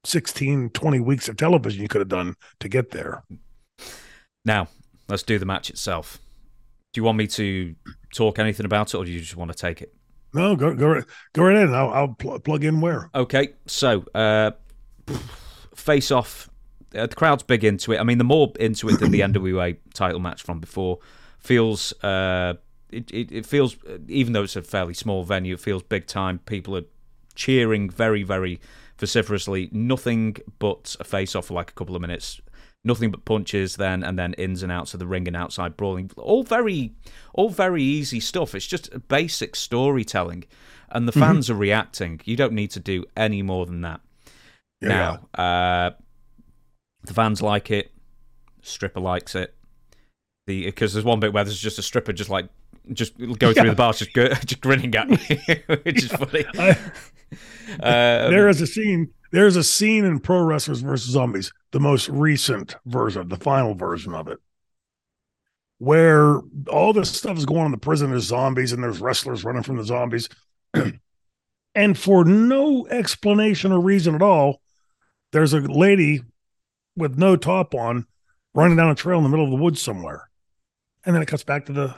[0.06, 3.24] 16, 20 weeks of television you could have done to get there.
[4.46, 4.68] Now,
[5.10, 6.20] let's do the match itself.
[6.94, 7.76] Do you want me to
[8.14, 9.94] talk anything about it, or do you just want to take it?
[10.34, 11.02] No, go go
[11.34, 11.74] go right in.
[11.74, 13.10] I'll, I'll pl- plug in where.
[13.16, 14.52] Okay, so uh,
[15.76, 16.50] face off.
[16.96, 18.00] Uh, the crowd's big into it.
[18.00, 21.00] I mean, they're more into it than the NWA title match from before
[21.44, 22.56] feels uh,
[22.90, 23.76] it, it, it feels
[24.08, 26.40] even though it's a fairly small venue, it feels big time.
[26.40, 26.86] People are
[27.36, 28.60] cheering very very
[28.98, 29.70] vociferously.
[29.72, 32.42] Nothing but a face off for like a couple of minutes.
[32.86, 36.12] Nothing but punches then, and then ins and outs of the ring and outside brawling.
[36.18, 36.94] All very,
[37.34, 38.54] all very easy stuff.
[38.54, 40.44] It's just basic storytelling,
[40.90, 41.22] and the mm-hmm.
[41.22, 42.20] fans are reacting.
[42.26, 44.02] You don't need to do any more than that.
[44.82, 44.90] Yeah.
[44.90, 45.92] Now, uh,
[47.04, 47.92] the fans like it.
[48.62, 49.56] Stripper likes it
[50.48, 52.50] the because there's one bit where there's just a stripper just like
[52.92, 53.54] just going yeah.
[53.54, 55.18] through the bars just go, just grinning at me,
[55.84, 56.46] which is funny.
[56.58, 56.72] I,
[57.82, 59.10] um, there is a scene.
[59.32, 64.14] There's a scene in Pro Wrestlers versus Zombies, the most recent version, the final version
[64.14, 64.40] of it,
[65.80, 68.12] where all this stuff is going on in the prison.
[68.12, 70.30] There's zombies and there's wrestlers running from the zombies,
[71.76, 74.62] and for no explanation or reason at all,
[75.32, 76.22] there's a lady
[76.96, 78.06] with no top on
[78.54, 80.30] running down a trail in the middle of the woods somewhere
[81.06, 81.96] and then it cuts back to the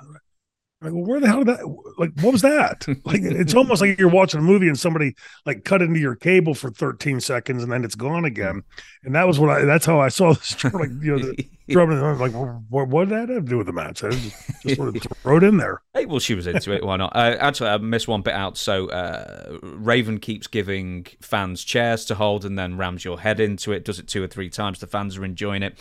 [0.86, 1.66] like, well, where the hell did that?
[1.98, 2.86] Like, what was that?
[3.06, 5.16] like, it's almost like you're watching a movie and somebody
[5.46, 8.62] like cut into your cable for 13 seconds and then it's gone again.
[9.04, 9.66] And that was what I.
[9.66, 10.56] That's how I saw this.
[10.76, 11.48] Like, you know, the,
[11.80, 12.34] I'm like,
[12.70, 14.04] what, what, did that have to do with the match?
[14.04, 15.82] I just, just sort of throw it in there.
[15.94, 16.84] Hey, well, she was into it.
[16.84, 17.16] Why not?
[17.16, 18.58] Uh, actually, I missed one bit out.
[18.58, 23.72] So uh, Raven keeps giving fans chairs to hold and then rams your head into
[23.72, 23.86] it.
[23.86, 24.80] Does it two or three times.
[24.80, 25.78] The fans are enjoying it.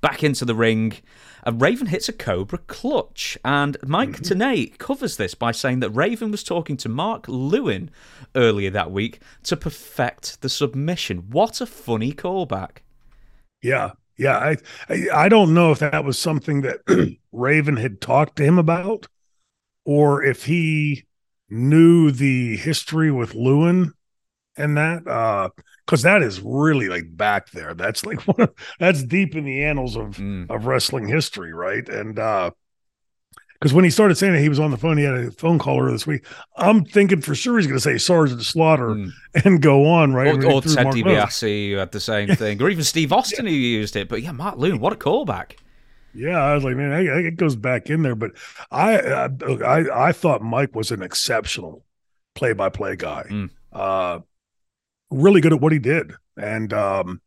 [0.00, 0.98] Back into the ring.
[1.52, 6.42] Raven hits a Cobra clutch, and Mike mm covers this by saying that Raven was
[6.42, 7.90] talking to Mark Lewin
[8.34, 11.30] earlier that week to perfect the submission.
[11.30, 12.78] What a funny callback!
[13.62, 14.38] Yeah, yeah.
[14.38, 14.56] I
[14.88, 19.06] I, I don't know if that was something that Raven had talked to him about,
[19.84, 21.04] or if he
[21.50, 23.92] knew the history with Lewin
[24.56, 25.06] and that.
[25.06, 25.50] Uh,
[25.86, 27.74] because that is really like back there.
[27.74, 30.50] That's like one of, that's deep in the annals of mm.
[30.50, 31.86] of wrestling history, right?
[31.88, 32.50] And uh
[33.60, 35.58] because when he started saying that he was on the phone, he had a phone
[35.58, 36.26] caller this week.
[36.56, 39.10] I'm thinking for sure he's going to say Sergeant Slaughter mm.
[39.42, 40.34] and go on, right?
[40.34, 43.52] Or, or Ted DiBiase who had the same thing, or even Steve Austin yeah.
[43.52, 44.10] who used it.
[44.10, 45.52] But yeah, Mark Lewin, what a callback!
[46.12, 48.14] Yeah, I was like, man, it goes back in there.
[48.14, 48.32] But
[48.70, 51.86] I, I, I thought Mike was an exceptional
[52.34, 53.24] play-by-play guy.
[53.30, 53.50] Mm.
[53.72, 54.20] Uh,
[55.14, 56.12] really good at what he did.
[56.36, 57.20] And, um,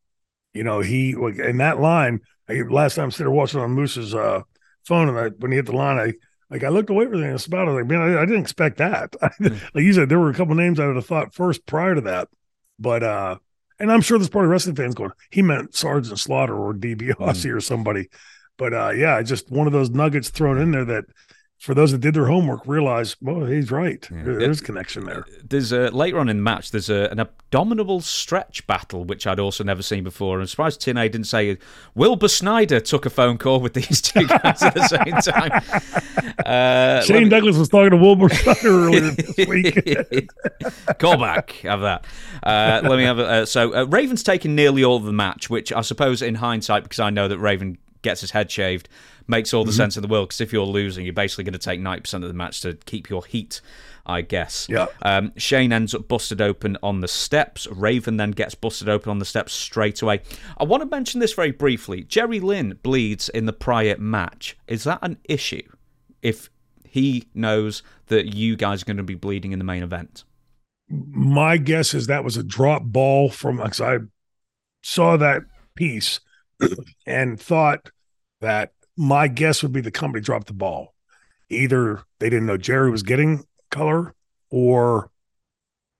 [0.53, 4.41] you know, he, in that line, I, last time I was watching on Moose's uh,
[4.85, 6.13] phone, and I, when he hit the line, I,
[6.49, 7.67] like I looked away from the spot.
[7.67, 9.11] I was like, man, I, I didn't expect that.
[9.41, 9.61] Mm.
[9.75, 12.01] like you said, there were a couple names I would have thought first prior to
[12.01, 12.29] that,
[12.79, 13.37] but uh,
[13.79, 17.53] And I'm sure there's probably wrestling fans going, he meant Sergeant Slaughter or DiBiase Mm.
[17.53, 18.07] or somebody.
[18.57, 21.05] But uh, yeah, just one of those nuggets thrown in there that
[21.59, 24.07] for those that did their homework realize, well, he's right.
[24.11, 25.25] There- There's connection there.
[25.43, 26.69] There's a, later on in the match.
[26.71, 30.39] There's a, an abdominal stretch battle, which I'd also never seen before.
[30.39, 31.57] I'm surprised Tenay didn't say
[31.95, 35.61] Wilbur Snyder took a phone call with these two guys at the same time.
[36.45, 40.29] Uh, Shane me- Douglas was talking to Wilbur Snyder earlier this week.
[40.97, 41.51] Call back.
[41.63, 42.05] Have that.
[42.43, 43.25] Uh, let me have a.
[43.25, 46.83] Uh, so uh, Raven's taken nearly all of the match, which I suppose in hindsight,
[46.83, 48.87] because I know that Raven gets his head shaved,
[49.27, 49.77] makes all the Mm-hmm.
[49.77, 50.29] sense in the world.
[50.29, 52.73] Because if you're losing, you're basically going to take ninety percent of the match to
[52.85, 53.61] keep your heat.
[54.09, 54.67] I guess.
[54.69, 54.85] Yeah.
[55.01, 57.67] Um, Shane ends up busted open on the steps.
[57.67, 60.21] Raven then gets busted open on the steps straight away.
[60.57, 62.03] I want to mention this very briefly.
[62.03, 64.55] Jerry Lynn bleeds in the prior match.
[64.65, 65.61] Is that an issue?
[66.21, 66.49] If
[66.87, 70.23] he knows that you guys are going to be bleeding in the main event.
[70.89, 73.97] My guess is that was a drop ball from because I
[74.83, 75.41] saw that
[75.75, 76.21] piece
[77.05, 77.91] and thought
[78.39, 80.93] that my guess would be the company dropped the ball.
[81.49, 84.13] Either they didn't know Jerry was getting color
[84.49, 85.09] or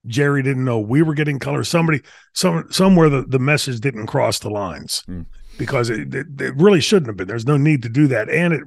[0.05, 1.63] Jerry didn't know we were getting color.
[1.63, 2.01] Somebody,
[2.33, 5.21] some somewhere the, the message didn't cross the lines Hmm.
[5.57, 7.27] because it, it it really shouldn't have been.
[7.27, 8.63] There's no need to do that, and it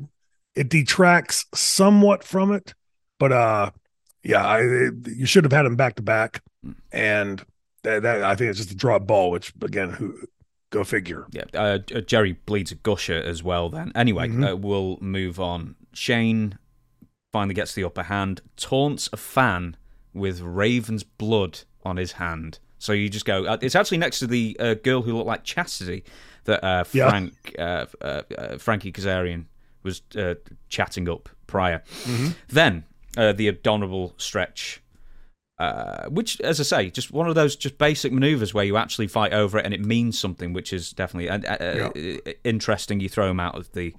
[0.55, 2.75] it detracts somewhat from it.
[3.19, 3.71] But uh,
[4.23, 6.43] yeah, I, it, you should have had him back to back,
[6.93, 7.43] and
[7.85, 9.31] that, that I think it's just a drop ball.
[9.31, 10.15] Which again, who
[10.71, 11.27] go figure.
[11.33, 13.69] Yeah, uh, uh, Jerry bleeds a gusher as well.
[13.69, 14.53] Then anyway, Mhm.
[14.53, 15.75] uh, we'll move on.
[15.93, 16.59] Shane
[17.33, 19.77] finally gets the upper hand, taunts a fan
[20.15, 22.59] with Raven's blood on his hand.
[22.79, 23.45] So you just go.
[23.45, 26.03] Uh, it's actually next to the uh, girl who looked like Chastity
[26.45, 29.45] that uh, Frank uh, uh, uh, Frankie Kazarian
[29.83, 30.35] was uh,
[30.69, 31.83] chatting up prior.
[32.05, 32.35] Mhm.
[32.49, 32.85] Then
[33.17, 34.81] uh, the abominable stretch.
[35.61, 39.07] Uh, which, as I say, just one of those just basic maneuvers where you actually
[39.09, 42.99] fight over it and it means something, which is definitely uh, uh, uh, interesting.
[42.99, 43.95] You throw him out of the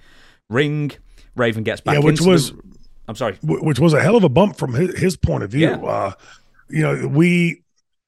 [0.49, 0.91] ring.
[1.35, 2.53] Raven gets back Yeah, which into the- was-
[3.07, 3.37] I'm sorry.
[3.43, 5.69] which was a hell of a bump from his, his point of view.
[5.69, 5.75] Yeah.
[5.83, 6.11] Uh,
[6.69, 7.61] you know, we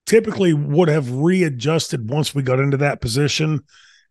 [0.08, 3.62] typically would have readjusted once we got into that position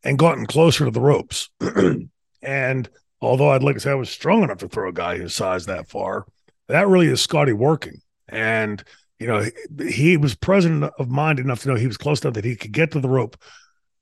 [0.05, 1.48] and gotten closer to the ropes.
[2.42, 2.88] and
[3.20, 5.66] although I'd like to say I was strong enough to throw a guy his size
[5.66, 6.26] that far,
[6.68, 8.00] that really is Scotty working.
[8.28, 8.83] And
[9.23, 9.45] you know,
[9.89, 12.73] he, was present of mind enough to know he was close enough that he could
[12.73, 13.37] get to the rope.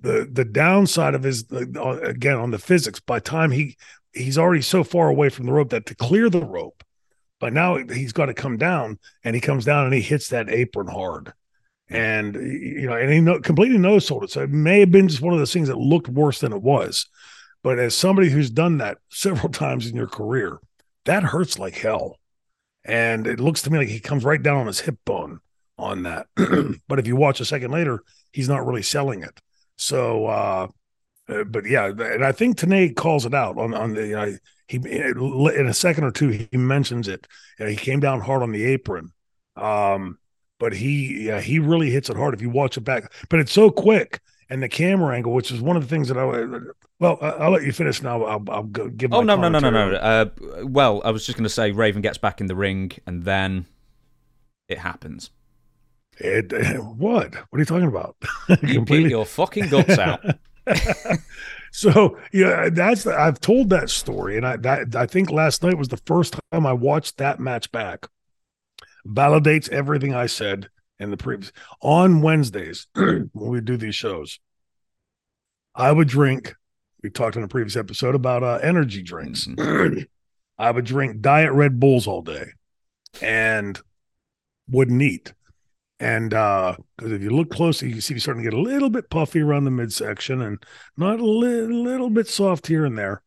[0.00, 3.76] The the downside of his uh, again on the physics, by time he
[4.14, 6.82] he's already so far away from the rope that to clear the rope,
[7.38, 10.48] but now he's got to come down, and he comes down and he hits that
[10.48, 11.34] apron hard,
[11.90, 14.30] and you know, and he no, completely no sold it.
[14.30, 16.62] So it may have been just one of those things that looked worse than it
[16.62, 17.06] was.
[17.62, 20.60] But as somebody who's done that several times in your career,
[21.04, 22.16] that hurts like hell,
[22.84, 25.40] and it looks to me like he comes right down on his hip bone
[25.78, 26.26] on that.
[26.88, 29.40] but if you watch a second later, he's not really selling it.
[29.76, 30.26] So.
[30.26, 30.68] uh
[31.28, 34.32] uh, but yeah, and I think Tenay calls it out on on the uh,
[34.66, 37.26] he in a second or two he mentions it.
[37.58, 39.12] Uh, he came down hard on the apron,
[39.56, 40.18] um,
[40.58, 43.12] but he yeah he really hits it hard if you watch it back.
[43.28, 46.18] But it's so quick and the camera angle, which is one of the things that
[46.18, 46.24] I
[46.98, 48.24] well I'll let you finish now.
[48.24, 49.14] I'll, I'll go give.
[49.14, 49.94] Oh my no no no no no.
[49.94, 50.02] it.
[50.02, 53.24] Uh, well, I was just going to say Raven gets back in the ring and
[53.24, 53.66] then
[54.68, 55.30] it happens.
[56.18, 56.52] It,
[56.96, 57.34] what?
[57.34, 58.16] What are you talking about?
[58.62, 60.20] You beat your fucking guts out.
[61.72, 65.88] so yeah, that's I've told that story, and I that I think last night was
[65.88, 68.08] the first time I watched that match back.
[69.06, 70.68] Validates everything I said
[71.00, 74.38] in the previous on Wednesdays when we do these shows.
[75.74, 76.54] I would drink.
[77.02, 79.48] We talked in a previous episode about uh, energy drinks.
[80.58, 82.44] I would drink diet Red Bulls all day,
[83.22, 83.80] and
[84.68, 85.32] wouldn't eat.
[85.98, 88.62] And uh because if you look closely, you can see you're starting to get a
[88.62, 90.62] little bit puffy around the midsection and
[90.96, 93.22] not a little, little bit soft here and there.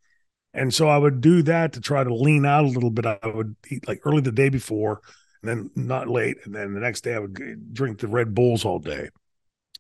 [0.56, 3.06] And so I would do that to try to lean out a little bit.
[3.06, 6.38] I would eat like early the day before and then not late.
[6.46, 9.10] And then the next day I would drink the Red Bulls all day.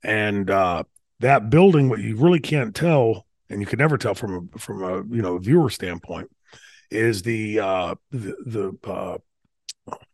[0.03, 0.83] And uh
[1.19, 4.83] that building, what you really can't tell, and you can never tell from a from
[4.83, 6.29] a you know viewer standpoint,
[6.91, 9.17] is the uh the, the uh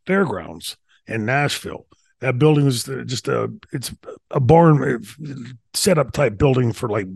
[0.06, 0.78] fairgrounds
[1.08, 1.86] in Nashville.
[2.22, 3.94] That building is just a it's
[4.32, 5.04] a barn
[5.74, 7.08] setup type building for like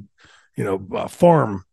[0.56, 1.66] you know uh, farm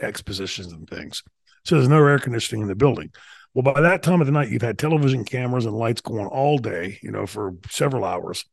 [0.00, 1.22] expositions and things.
[1.64, 3.12] So there's no air conditioning in the building.
[3.54, 6.58] Well, by that time of the night, you've had television cameras and lights going all
[6.58, 8.44] day, you know, for several hours.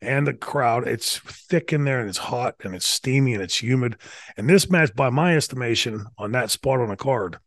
[0.00, 3.62] And the crowd, it's thick in there and it's hot and it's steamy and it's
[3.62, 3.96] humid.
[4.36, 7.38] And this match, by my estimation, on that spot on a card,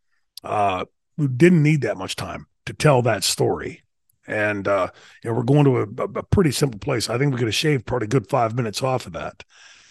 [0.44, 0.86] uh,
[1.18, 3.84] we didn't need that much time to tell that story
[4.28, 4.88] And uh,
[5.24, 7.10] you know, we're going to a, a pretty simple place.
[7.10, 9.44] I think we could have shaved probably good five minutes off of that,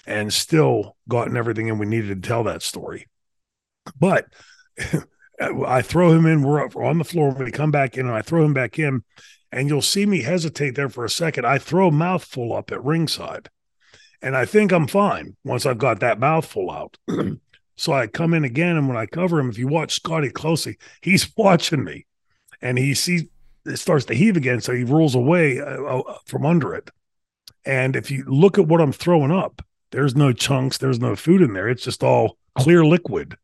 [0.07, 3.07] and still gotten everything in we needed to tell that story.
[3.99, 4.27] But
[5.41, 6.43] I throw him in.
[6.43, 7.31] We're, on the floor.
[7.31, 9.03] We come back in, and I throw him back in,
[9.51, 11.47] and you'll see me hesitate there for a second.
[11.47, 13.49] I throw a mouthful up at ringside,
[14.21, 16.99] and I think I'm fine once I've got that mouthful out.
[17.77, 20.77] so I come in again, and when I cover him, if you watch Scotty closely,
[21.03, 22.07] he's watching me,
[22.61, 23.25] and he sees
[23.67, 26.91] it starts to heave again, so he rolls away uh, uh, from under it.
[27.65, 29.63] And if you look at what I'm throwing up,
[29.93, 31.69] there's no chunks, there's no food in there.
[31.69, 33.37] It's just all clear liquid.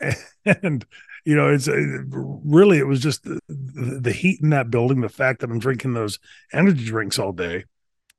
[0.62, 0.84] And
[1.26, 5.08] you know, it's uh, really it was just the, the, heat in that building, the
[5.08, 6.20] fact that I'm drinking those
[6.52, 7.64] energy drinks all day,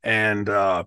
[0.04, 0.84] and uh,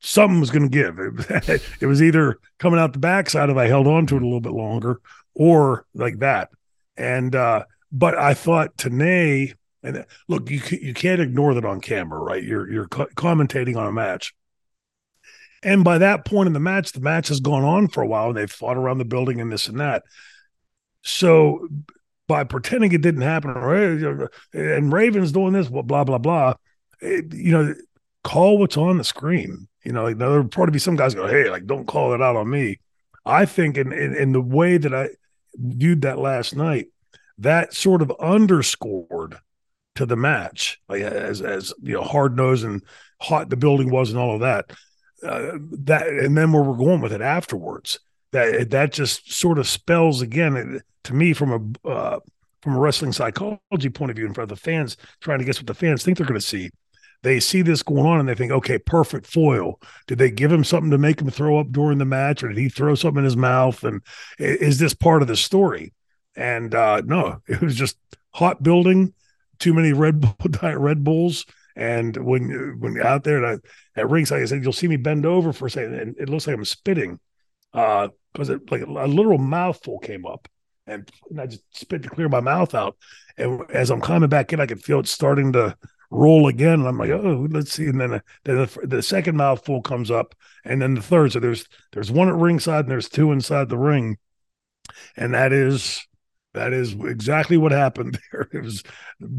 [0.00, 0.98] something was going to give.
[0.98, 4.24] It, it, was either coming out the backside if I held on to it a
[4.24, 5.00] little bit longer,
[5.32, 6.50] or like that.
[6.96, 12.18] And uh, but I thought Tenay, and look, you you can't ignore that on camera,
[12.18, 12.42] right?
[12.42, 14.34] You're you're co- commentating on a match.
[15.62, 18.28] And by that point in the match, the match has gone on for a while,
[18.28, 20.02] and they've fought around the building and this and that.
[21.02, 21.68] So
[22.26, 23.50] by pretending it didn't happen,
[24.52, 26.54] and Raven's doing this, blah blah blah,
[27.00, 27.74] you know,
[28.24, 29.68] call what's on the screen.
[29.84, 32.36] You know, like, there'll probably be some guys go, "Hey, like, don't call it out
[32.36, 32.80] on me."
[33.24, 35.08] I think in, in in the way that I
[35.54, 36.88] viewed that last night,
[37.38, 39.38] that sort of underscored
[39.94, 42.82] to the match, like as as you know, hard nosed and
[43.20, 44.70] hot the building was and all of that.
[45.22, 47.98] Uh, that and then where we're going with it afterwards
[48.32, 52.20] that that just sort of spells again to me from a uh,
[52.62, 55.58] from a wrestling psychology point of view, in front of the fans, trying to guess
[55.58, 56.70] what the fans think they're going to see.
[57.22, 59.80] They see this going on and they think, okay, perfect foil.
[60.06, 62.58] Did they give him something to make him throw up during the match, or did
[62.58, 63.82] he throw something in his mouth?
[63.84, 64.02] And
[64.38, 65.94] is this part of the story?
[66.36, 67.96] And uh, no, it was just
[68.30, 69.14] hot building,
[69.58, 71.44] too many Red Bull diet Red Bulls.
[71.74, 73.60] And when when you're out there at,
[73.94, 76.46] at ringside, I said, you'll see me bend over for a second, and it looks
[76.46, 77.20] like I'm spitting
[77.72, 80.48] uh, it like a literal mouthful came up,
[80.86, 82.96] and, and I just spit to clear my mouth out.
[83.36, 85.76] And as I'm climbing back in, I could feel it starting to
[86.10, 86.80] roll again.
[86.80, 87.86] And I'm like, oh, let's see.
[87.86, 91.32] And then, then the, the, second mouthful comes up, and then the third.
[91.32, 94.18] So there's there's one at ringside, and there's two inside the ring,
[95.16, 96.06] and that is
[96.54, 98.48] that is exactly what happened there.
[98.52, 98.82] It was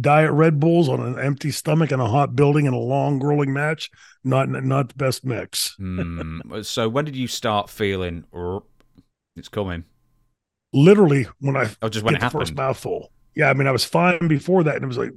[0.01, 3.53] diet Red Bulls on an empty stomach in a hot building in a long grueling
[3.53, 3.89] match.
[4.23, 5.75] Not not the best mix.
[5.79, 6.65] mm.
[6.65, 8.25] So when did you start feeling
[9.39, 9.85] it's coming?
[10.73, 12.41] Literally when I oh, just when it happened.
[12.41, 13.11] first mouthful.
[13.35, 15.11] Yeah, I mean I was fine before that, and it was like.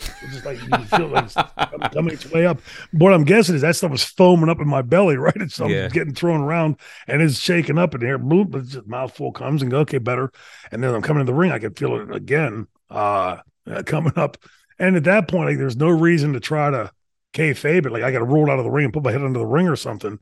[0.00, 1.34] It's just like you feel like it's
[1.94, 2.60] coming its way up.
[2.92, 5.36] What I'm guessing is that stuff was foaming up in my belly, right?
[5.36, 5.88] It's yeah.
[5.88, 8.18] getting thrown around and it's shaking up in here.
[8.18, 10.30] Bloop, it's just mouthful comes and go, okay, better.
[10.72, 13.38] And then I'm coming in the ring, I can feel it again uh,
[13.70, 14.36] uh coming up.
[14.78, 16.90] And at that point, like there's no reason to try to
[17.32, 17.92] kayfabe it.
[17.92, 19.46] Like I got to roll out of the ring and put my head under the
[19.46, 20.18] ring or something.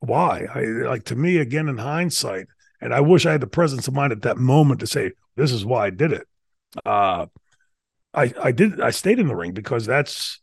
[0.00, 0.46] Why?
[0.54, 2.46] I like to me again in hindsight,
[2.80, 5.52] and I wish I had the presence of mind at that moment to say this
[5.52, 6.26] is why I did it.
[6.84, 7.26] Uh,
[8.14, 10.40] I I did I stayed in the ring because that's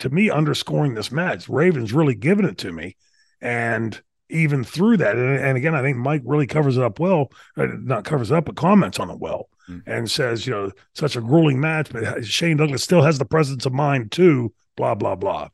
[0.00, 1.48] to me underscoring this match.
[1.48, 2.96] Ravens really giving it to me,
[3.40, 7.30] and even through that, and, and again, I think Mike really covers it up well.
[7.56, 9.82] Uh, not covers it up, but comments on it well, mm.
[9.86, 13.66] and says you know such a grueling match, but Shane Douglas still has the presence
[13.66, 14.52] of mind too.
[14.76, 15.48] Blah blah blah,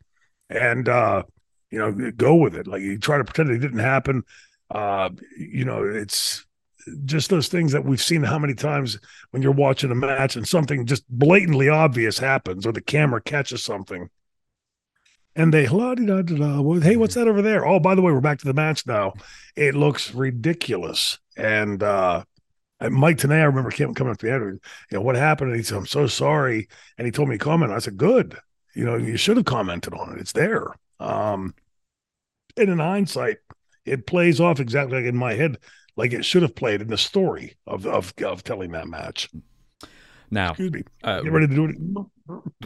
[0.48, 1.24] and uh,
[1.74, 2.66] you know go with it.
[2.66, 4.22] Like you try to pretend it didn't happen.
[4.70, 6.46] Uh, you know, it's
[7.04, 8.98] just those things that we've seen how many times
[9.30, 13.64] when you're watching a match and something just blatantly obvious happens or the camera catches
[13.64, 14.08] something
[15.34, 18.52] and they hey what's that over there oh by the way we're back to the
[18.52, 19.14] match now
[19.56, 22.22] it looks ridiculous and uh
[22.90, 24.60] Mike Tenay, I remember him coming up to the end.
[24.90, 25.50] You know what happened?
[25.50, 26.68] And he said, "I'm so sorry,"
[26.98, 27.72] and he told me to comment.
[27.72, 28.36] I said, "Good.
[28.74, 30.20] You know, you should have commented on it.
[30.20, 31.54] It's there." Um,
[32.56, 33.38] and in hindsight,
[33.84, 35.58] it plays off exactly like in my head
[35.96, 39.28] like it should have played in the story of of, of telling that match.
[40.30, 42.08] Now, excuse me, uh, get ready to do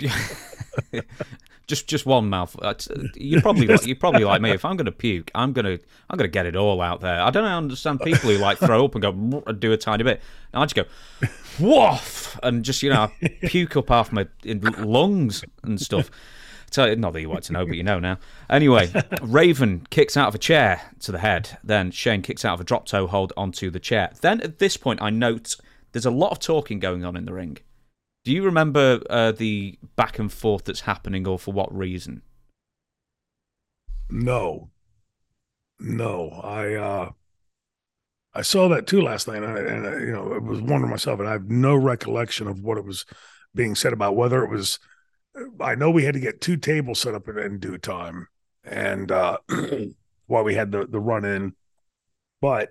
[0.00, 1.04] it.
[1.66, 2.62] just just one mouthful.
[2.64, 2.74] Uh,
[3.14, 4.50] you probably like, you probably like me.
[4.50, 5.78] If I'm going to puke, I'm gonna
[6.08, 7.20] I'm gonna get it all out there.
[7.20, 10.22] I don't understand people who like throw up and go and do a tiny bit.
[10.52, 10.84] And I just go
[11.60, 13.10] woof and just you know
[13.42, 16.10] puke up half my lungs and stuff.
[16.70, 18.18] So, not that you want to know, but you know now.
[18.50, 18.92] Anyway,
[19.22, 21.58] Raven kicks out of a chair to the head.
[21.64, 24.10] Then Shane kicks out of a drop toe hold onto the chair.
[24.20, 25.56] Then at this point, I note
[25.92, 27.58] there's a lot of talking going on in the ring.
[28.24, 32.22] Do you remember uh, the back and forth that's happening, or for what reason?
[34.10, 34.70] No,
[35.78, 36.30] no.
[36.42, 37.10] I uh,
[38.34, 40.90] I saw that too last night, and, I, and I, you know, I was wondering
[40.90, 43.06] myself, and I have no recollection of what it was
[43.54, 44.78] being said about whether it was.
[45.60, 48.28] I know we had to get two tables set up in, in due time,
[48.64, 49.38] and uh,
[50.26, 51.54] while we had the the run in,
[52.40, 52.70] but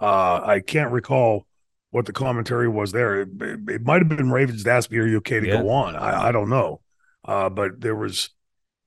[0.00, 1.46] uh, I can't recall
[1.90, 3.20] what the commentary was there.
[3.20, 5.62] It, it, it might have been Ravens to ask me, "Are you okay to Yeah.
[5.62, 6.80] go on?" I, I don't know,
[7.24, 8.30] uh, but there was,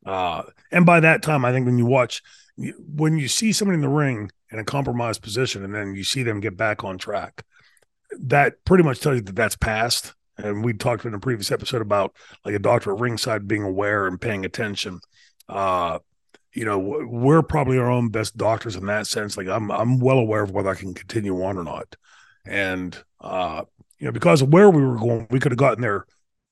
[0.05, 2.21] uh, and by that time, I think when you watch,
[2.57, 6.23] when you see somebody in the ring in a compromised position, and then you see
[6.23, 7.43] them get back on track,
[8.19, 10.13] that pretty much tells you that that's past.
[10.37, 12.15] And we talked in a previous episode about
[12.45, 14.99] like a doctor at ringside being aware and paying attention.
[15.49, 15.99] Uh,
[16.53, 19.37] you know, we're probably our own best doctors in that sense.
[19.37, 21.95] Like I'm, I'm well aware of whether I can continue on or not.
[22.45, 23.63] And uh,
[23.99, 26.05] you know, because of where we were going, we could have gotten there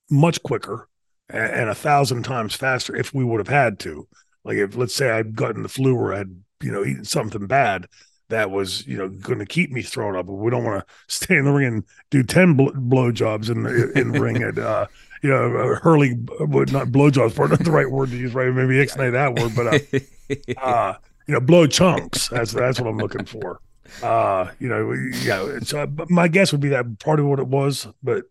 [0.10, 0.88] much quicker
[1.30, 4.08] and, and a thousand times faster if we would have had to.
[4.44, 6.30] Like if let's say I'd gotten the flu or I'd
[6.62, 7.88] you know eaten something bad
[8.30, 10.28] that was you know going to keep me thrown up.
[10.28, 13.64] But we don't want to stay in the ring and do ten bl- blowjobs in
[13.64, 14.88] the in the ring and uh,
[15.22, 18.54] you know uh, hurling would not blowjobs probably not the right word to use right
[18.54, 20.94] maybe ixnay that word but uh, uh,
[21.28, 23.60] you know blow chunks that's that's what I'm looking for.
[24.02, 24.92] Uh, you know
[25.24, 25.60] yeah.
[25.64, 28.24] So but my guess would be that part of what it was, but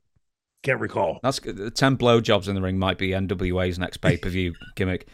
[0.63, 1.21] can't recall.
[1.23, 1.75] That's good.
[1.77, 5.07] ten blowjobs in the ring might be NWA's next pay per view gimmick.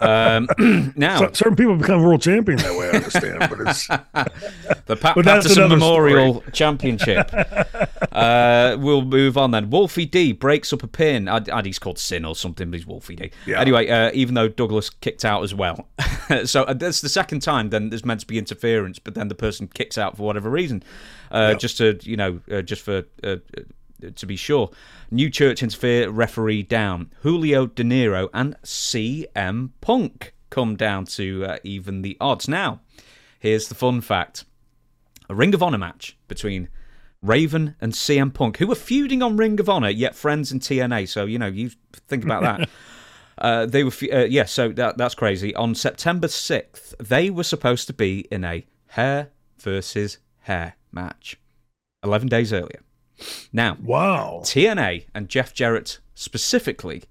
[0.00, 0.48] Um,
[0.96, 2.90] now So, certain people become world champion that way.
[2.90, 3.86] I understand, but it's
[4.86, 7.30] the Pat But Patterson another Memorial Championship.
[8.12, 9.70] uh, we'll move on then.
[9.70, 11.28] Wolfie D breaks up a pin.
[11.28, 13.30] I, I, he's called Sin or something, but he's Wolfie D.
[13.46, 13.60] Yeah.
[13.60, 15.88] Anyway, uh, even though Douglas kicked out as well,
[16.44, 17.70] so uh, that's the second time.
[17.70, 20.82] Then there's meant to be interference, but then the person kicks out for whatever reason,
[21.30, 23.04] uh, just to you know, uh, just for.
[24.16, 24.70] To be sure,
[25.10, 27.12] New Church interfere, referee down.
[27.22, 32.48] Julio Dinero and CM Punk come down to uh, even the odds.
[32.48, 32.80] Now,
[33.38, 34.44] here's the fun fact
[35.28, 36.68] a Ring of Honor match between
[37.22, 41.08] Raven and CM Punk, who were feuding on Ring of Honor, yet friends in TNA.
[41.08, 41.70] So, you know, you
[42.06, 42.68] think about that.
[43.40, 45.54] Uh, they were, fe- uh, yeah, so that, that's crazy.
[45.54, 49.30] On September 6th, they were supposed to be in a hair
[49.60, 51.38] versus hair match
[52.02, 52.80] 11 days earlier.
[53.52, 54.40] Now, wow.
[54.44, 57.04] TNA and Jeff Jarrett specifically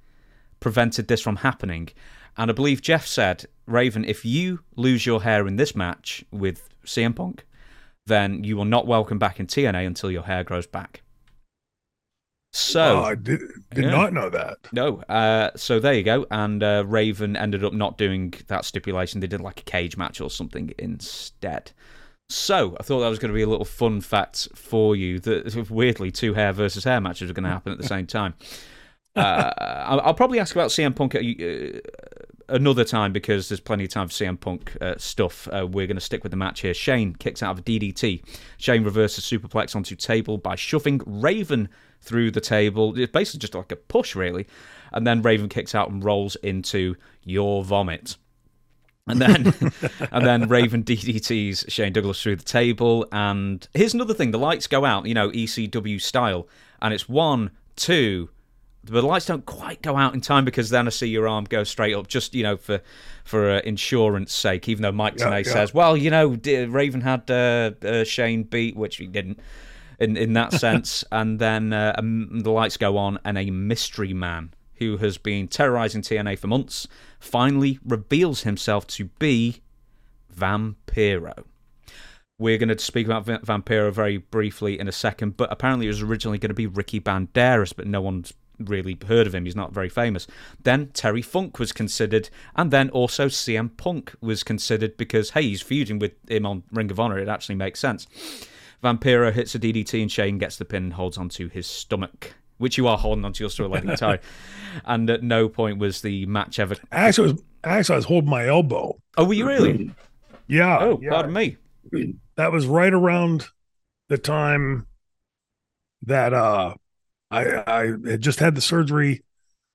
[0.59, 1.89] prevented this from happening.
[2.37, 6.69] And I believe Jeff said, Raven, if you lose your hair in this match with
[6.85, 7.45] CM Punk,
[8.05, 11.01] then you will not welcome back in TNA until your hair grows back.
[12.53, 13.41] So, Oh, I did
[13.73, 13.89] did Yeah.
[13.91, 14.57] not know that.
[14.71, 16.25] no, uh, so there you go.
[16.31, 19.19] And uh, Raven ended up not doing that stipulation.
[19.19, 21.71] They did like a cage match or something instead.
[22.29, 25.19] So I thought that was going to be a little fun fact for you.
[25.19, 28.33] That weirdly, two hair versus hair matches are going to happen at the same time.
[29.15, 34.07] Uh, I'll, probably ask about CM Punk uh, another time because there's plenty of time
[34.07, 35.47] for CM Punk uh, stuff.
[35.47, 36.73] Uh, we're going to stick with the match here.
[36.73, 38.23] Shane kicks out of a DDT.
[38.57, 41.67] Shane reverses superplex onto table by shoving Raven
[41.99, 42.95] through the table.
[42.95, 44.45] It's basically just like a push, really.
[44.93, 48.17] And then Raven kicks out and rolls into your vomit.
[49.07, 49.53] And then,
[50.11, 53.07] and then Raven DDTs Shane Douglas through the table.
[53.11, 56.47] And here's another thing: the lights go out, you know, ECW style,
[56.81, 58.29] and it's one, two.
[58.83, 61.43] But the lights don't quite go out in time because then I see your arm
[61.43, 62.81] go straight up, just you know, for
[63.25, 64.69] for uh, insurance sake.
[64.69, 65.51] Even though Mike Yeah, Tenay yeah.
[65.53, 66.37] says, "Well, you know,
[66.69, 69.39] Raven had uh, uh, Shane beat," which he didn't
[69.99, 71.03] in in that sense.
[71.11, 75.47] and then uh, um, the lights go on, and a mystery man who has been
[75.47, 76.87] terrorizing TNA for months
[77.19, 79.61] finally reveals himself to be
[80.33, 81.43] Vampiro.
[82.39, 86.03] We're going to speak about Vampiro very briefly in a second, but apparently it was
[86.03, 89.45] originally going to be Ricky Banderas, but no one's really heard of him.
[89.45, 90.27] He's not very famous.
[90.61, 95.61] Then Terry Funk was considered, and then also CM Punk was considered because, hey, he's
[95.61, 97.17] feuding with him on Ring of Honor.
[97.17, 98.05] It actually makes sense.
[98.83, 102.77] Vampiro hits a DDT and Shane gets the pin and holds onto his stomach, which
[102.77, 104.19] you are holding onto your an entire.
[104.85, 106.75] And at no point was the match ever.
[106.91, 108.97] Actually, I was, actually, I was holding my elbow.
[109.17, 109.91] Oh, were you really?
[110.47, 110.77] Yeah.
[110.79, 111.09] Oh, yeah.
[111.11, 111.57] pardon me.
[112.35, 113.47] That was right around
[114.09, 114.87] the time
[116.03, 116.75] that uh,
[117.31, 119.23] I I had just had the surgery.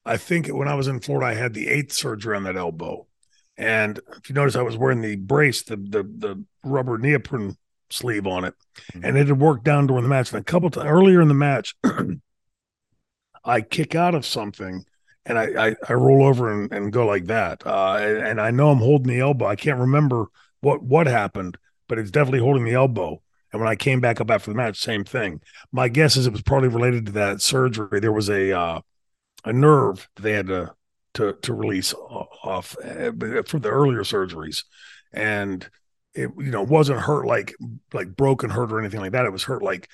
[0.05, 3.07] I think when I was in Florida, I had the eighth surgery on that elbow.
[3.57, 7.57] And if you notice, I was wearing the brace, the the, the rubber neoprene
[7.91, 8.55] sleeve on it,
[8.95, 10.33] and it had worked down during the match.
[10.33, 11.75] And a couple times earlier in the match,
[13.45, 14.85] I kick out of something
[15.25, 17.65] and I, I, I roll over and, and go like that.
[17.67, 19.47] Uh, and, I know I'm holding the elbow.
[19.47, 20.27] I can't remember
[20.61, 23.23] what what happened, but it's definitely holding the elbow.
[23.53, 25.41] And when I came back up after the match, same thing.
[25.73, 28.01] My guess is it was probably related to that surgery.
[28.01, 28.81] There was a uh,
[29.45, 30.75] a nerve they had to
[31.15, 33.13] to to release off uh,
[33.47, 34.65] for the earlier surgeries,
[35.13, 35.69] and
[36.15, 37.55] it you know wasn't hurt like
[37.93, 39.27] like broken hurt or anything like that.
[39.27, 39.89] It was hurt like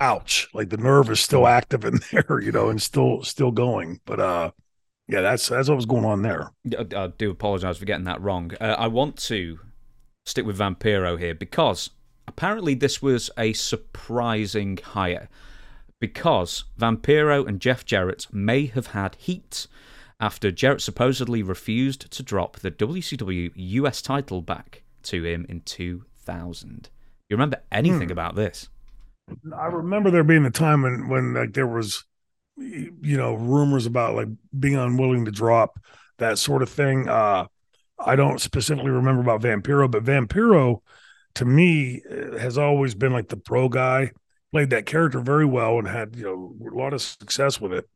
[0.00, 4.00] ouch, like the nerve is still active in there, you know, and still still going.
[4.04, 4.50] But uh,
[5.08, 6.50] yeah, that's that's what was going on there.
[6.78, 8.52] I, I do apologize for getting that wrong.
[8.60, 9.58] Uh, I want to
[10.24, 11.90] stick with Vampiro here because
[12.26, 15.28] apparently this was a surprising hire
[16.00, 19.66] because Vampiro and Jeff Jarrett may have had heat
[20.18, 26.88] after Jarrett supposedly refused to drop the WCW US title back to him in 2000.
[27.28, 28.12] You remember anything hmm.
[28.12, 28.68] about this?
[29.56, 32.04] I remember there being a time when when like there was
[32.56, 35.78] you know rumors about like being unwilling to drop
[36.18, 37.08] that sort of thing.
[37.08, 37.46] Uh
[37.98, 40.80] I don't specifically remember about Vampiro, but Vampiro
[41.36, 44.12] to me uh, has always been like the pro guy.
[44.52, 47.88] Played that character very well and had you know a lot of success with it.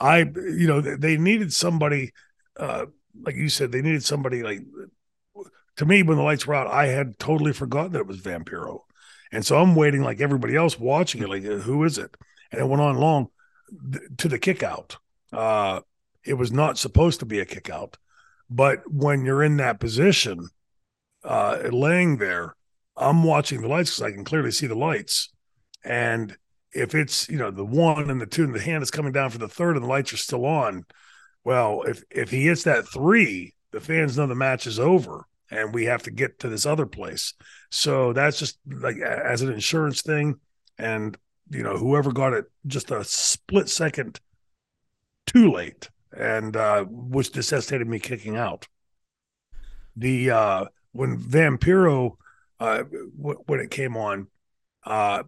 [0.00, 2.12] I you know they needed somebody
[2.56, 2.86] uh
[3.20, 4.60] like you said they needed somebody like
[5.76, 8.80] to me when the lights were out I had totally forgotten that it was Vampiro.
[9.32, 12.16] And so I'm waiting like everybody else watching it like who is it?
[12.50, 13.28] And it went on long
[14.18, 14.96] to the kick out.
[15.32, 15.80] Uh
[16.24, 17.96] it was not supposed to be a kick out.
[18.50, 20.48] But when you're in that position,
[21.24, 22.54] uh, laying there,
[22.96, 25.30] I'm watching the lights because I can clearly see the lights.
[25.84, 26.36] And
[26.72, 29.30] if it's, you know, the one and the two and the hand is coming down
[29.30, 30.84] for the third and the lights are still on,
[31.44, 35.74] well, if if he hits that three, the fans know the match is over and
[35.74, 37.34] we have to get to this other place.
[37.70, 40.36] So that's just like as an insurance thing.
[40.78, 41.16] And,
[41.50, 44.20] you know, whoever got it just a split second
[45.26, 48.66] too late and uh, which necessitated me kicking out.
[49.96, 52.16] The uh, when Vampiro
[52.60, 52.84] uh,
[53.16, 54.28] w- when it came on,
[54.84, 55.24] uh,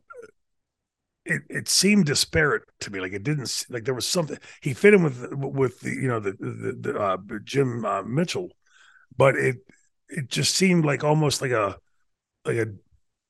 [1.24, 3.00] it it seemed disparate to me.
[3.00, 6.20] Like it didn't like there was something he fit in with with the you know
[6.20, 8.50] the the, the uh, Jim uh, Mitchell,
[9.16, 9.56] but it
[10.10, 11.76] it just seemed like almost like a
[12.44, 12.68] like a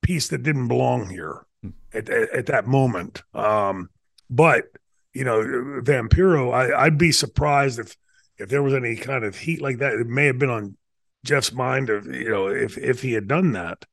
[0.03, 1.71] piece that didn't belong here hmm.
[1.93, 3.23] at, at, at that moment.
[3.35, 3.91] Um,
[4.29, 4.65] but
[5.13, 5.41] you know,
[5.83, 7.97] Vampiro, I, I'd be surprised if
[8.39, 9.95] if there was any kind of heat like that.
[9.95, 10.77] It may have been on
[11.25, 13.85] Jeff's mind of you know if if he had done that.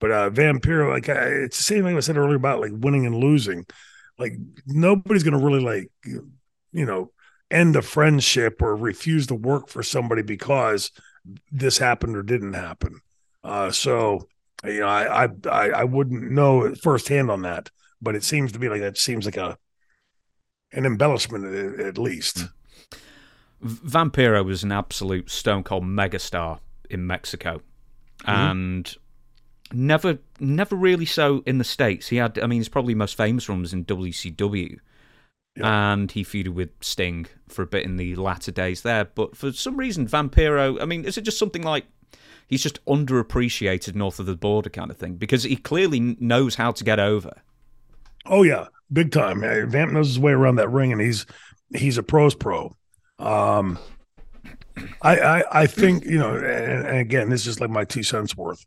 [0.00, 3.16] But uh Vampiro, like it's the same thing I said earlier about like winning and
[3.16, 3.66] losing.
[4.18, 4.34] Like
[4.66, 7.12] nobody's gonna really like you know
[7.50, 10.90] end a friendship or refuse to work for somebody because
[11.50, 13.00] this happened or didn't happen.
[13.44, 14.28] Uh, so
[14.64, 17.70] you know, I, I I wouldn't know firsthand on that,
[18.00, 19.58] but it seems to be like that seems like a
[20.72, 22.46] an embellishment at, least.
[23.62, 27.60] Vampiro was an absolute stone cold megastar in Mexico,
[28.20, 28.30] mm-hmm.
[28.30, 28.96] and
[29.72, 32.08] never never really so in the states.
[32.08, 34.78] He had, I mean, his probably most famous one was in WCW,
[35.56, 39.04] and he feuded with Sting for a bit in the latter days there.
[39.04, 41.84] But for some reason, Vampiro, I mean, is it just something like
[42.46, 45.16] he's just underappreciated north of the border kind of thing?
[45.16, 47.32] Because he clearly knows how to get over.
[48.24, 49.40] Oh yeah, big time.
[49.40, 51.26] Vamp knows his way around that ring, and he's
[51.74, 52.74] he's a pros pro.
[53.18, 53.78] Um,
[55.02, 58.36] I, I I think you know, and, and again, this is like my two cents
[58.36, 58.64] worth.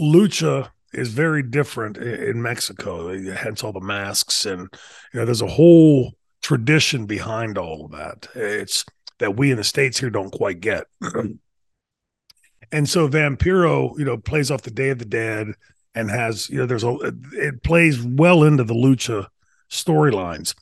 [0.00, 4.68] Lucha is very different in Mexico, hence all the masks, and
[5.12, 8.28] you know, there's a whole tradition behind all of that.
[8.34, 8.84] It's
[9.18, 10.84] that we in the states here don't quite get.
[12.72, 15.54] and so Vampiro, you know, plays off the Day of the Dead
[15.94, 16.96] and has you know there's a
[17.32, 19.26] it plays well into the lucha
[19.70, 20.54] storylines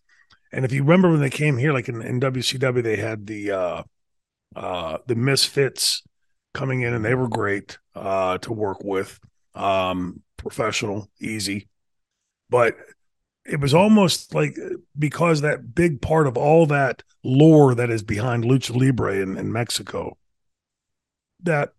[0.53, 3.51] and if you remember when they came here like in, in wcw they had the
[3.51, 3.83] uh
[4.57, 6.03] uh the misfits
[6.55, 9.19] coming in and they were great uh to work with
[9.59, 11.69] um professional easy
[12.51, 12.77] but
[13.45, 14.57] it was almost like
[14.99, 19.53] because that big part of all that lore that is behind lucha libre in, in
[19.53, 20.17] mexico
[21.43, 21.73] that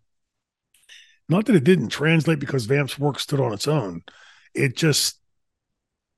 [1.30, 4.02] not that it didn't translate because Vamp's work stood on its own.
[4.52, 5.20] It just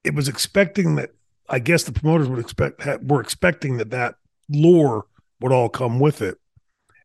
[0.03, 1.11] it was expecting that
[1.49, 4.15] I guess the promoters would expect were expecting that that
[4.49, 5.05] lore
[5.41, 6.39] would all come with it.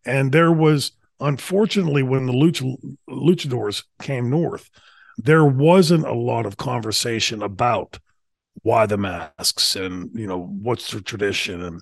[0.06, 2.76] And there was unfortunately when the lucha,
[3.10, 4.70] luchadors came north,
[5.18, 8.00] there wasn't a lot of conversation about
[8.64, 11.82] why the masks and you know what's the tradition and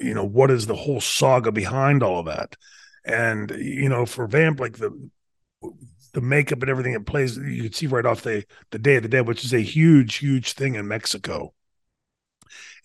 [0.00, 2.56] you know what is the whole saga behind all of that.
[3.04, 5.10] And you know for vamp like the
[6.12, 9.02] the makeup and everything it plays you can see right off the the day of
[9.02, 11.52] the dead which is a huge huge thing in mexico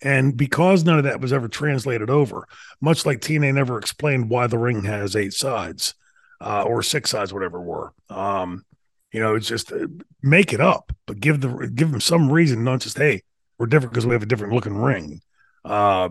[0.02, 2.46] and because none of that was ever translated over
[2.80, 5.94] much like tna never explained why the ring has eight sides
[6.40, 8.64] uh, or six sides whatever were um,
[9.12, 9.86] you know it's just uh,
[10.22, 13.22] make it up but give the give them some reason not just hey
[13.58, 15.20] we're different because we have a different looking ring
[15.66, 16.08] uh,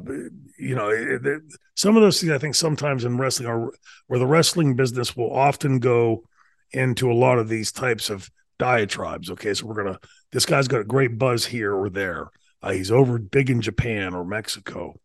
[0.57, 1.41] you know, it, it,
[1.75, 3.71] some of those things I think sometimes in wrestling are
[4.07, 6.23] where the wrestling business will often go
[6.71, 8.29] into a lot of these types of
[8.59, 9.31] diatribes.
[9.31, 9.99] Okay, so we're gonna
[10.31, 12.27] this guy's got a great buzz here or there.
[12.66, 14.99] Uh, he's over big in Japan or Mexico,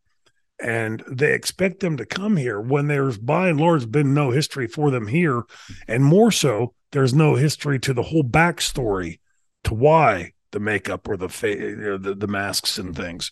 [0.59, 4.67] and they expect them to come here when there's by and large been no history
[4.67, 5.43] for them here,
[5.87, 9.21] and more so, there's no history to the whole backstory
[9.65, 13.31] to why the makeup or the fa- know, the, the masks and things.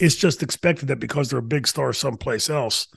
[0.00, 2.88] It's just expected that because they're a big star someplace else,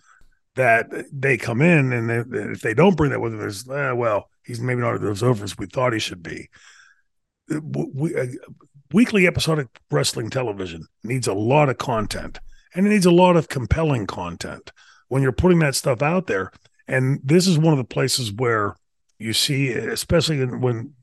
[0.56, 3.92] that they come in and they, if they don't bring that with them, there's eh,
[3.92, 6.50] well, he's maybe not as over as we thought he should be.
[7.50, 8.26] We, uh,
[8.96, 12.40] weekly episodic wrestling television needs a lot of content
[12.74, 14.72] and it needs a lot of compelling content
[15.10, 16.50] when you're putting that stuff out there.
[16.88, 18.78] And this is one of the places where
[19.20, 20.94] you see, especially when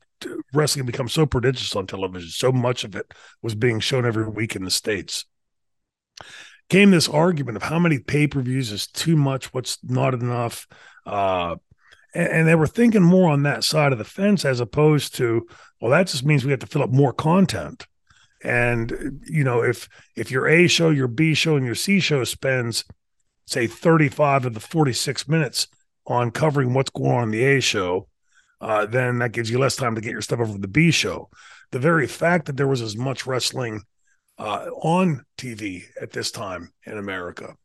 [0.55, 3.13] wrestling becomes so prodigious on television, so much of it
[3.43, 5.25] was being shown every week in the States
[6.69, 10.65] came this argument of how many pay per views is too much, what's not enough.
[11.05, 11.57] Uh,
[12.13, 15.47] and, and, they were thinking more on that side of the fence as opposed to,
[15.79, 17.87] well, that just means we have to fill up more content.
[18.43, 22.23] And you know, if if your A show, your B show, and your C show
[22.25, 22.83] spends,
[23.45, 25.67] say, 35 of the 46 minutes
[26.05, 28.07] on covering what's going on in the A show,
[28.59, 30.91] uh, then that gives you less time to get your stuff over to the B
[30.91, 31.29] show.
[31.71, 33.83] The very fact that there was as much wrestling
[34.37, 37.55] uh, on TV at this time in America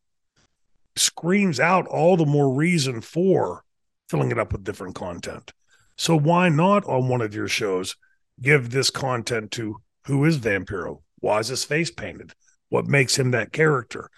[0.95, 3.63] screams out all the more reason for
[4.09, 5.53] filling it up with different content.
[5.97, 7.95] So why not on one of your shows
[8.41, 11.01] give this content to who is Vampiro?
[11.19, 12.33] Why is his face painted?
[12.69, 14.09] What makes him that character?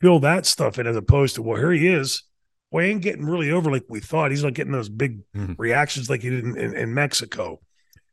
[0.00, 2.22] Fill that stuff in as opposed to well, here he is.
[2.70, 4.30] Well, he ain't getting really over like we thought.
[4.30, 5.54] He's not getting those big mm-hmm.
[5.58, 7.60] reactions like he did in, in, in Mexico.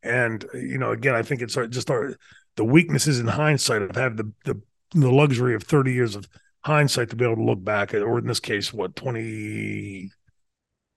[0.04, 2.16] And you know, again, I think it's just our
[2.58, 4.62] the weaknesses in hindsight of having the, the
[4.94, 6.28] the luxury of 30 years of
[6.62, 10.12] hindsight to be able to look back at, or in this case, what 20,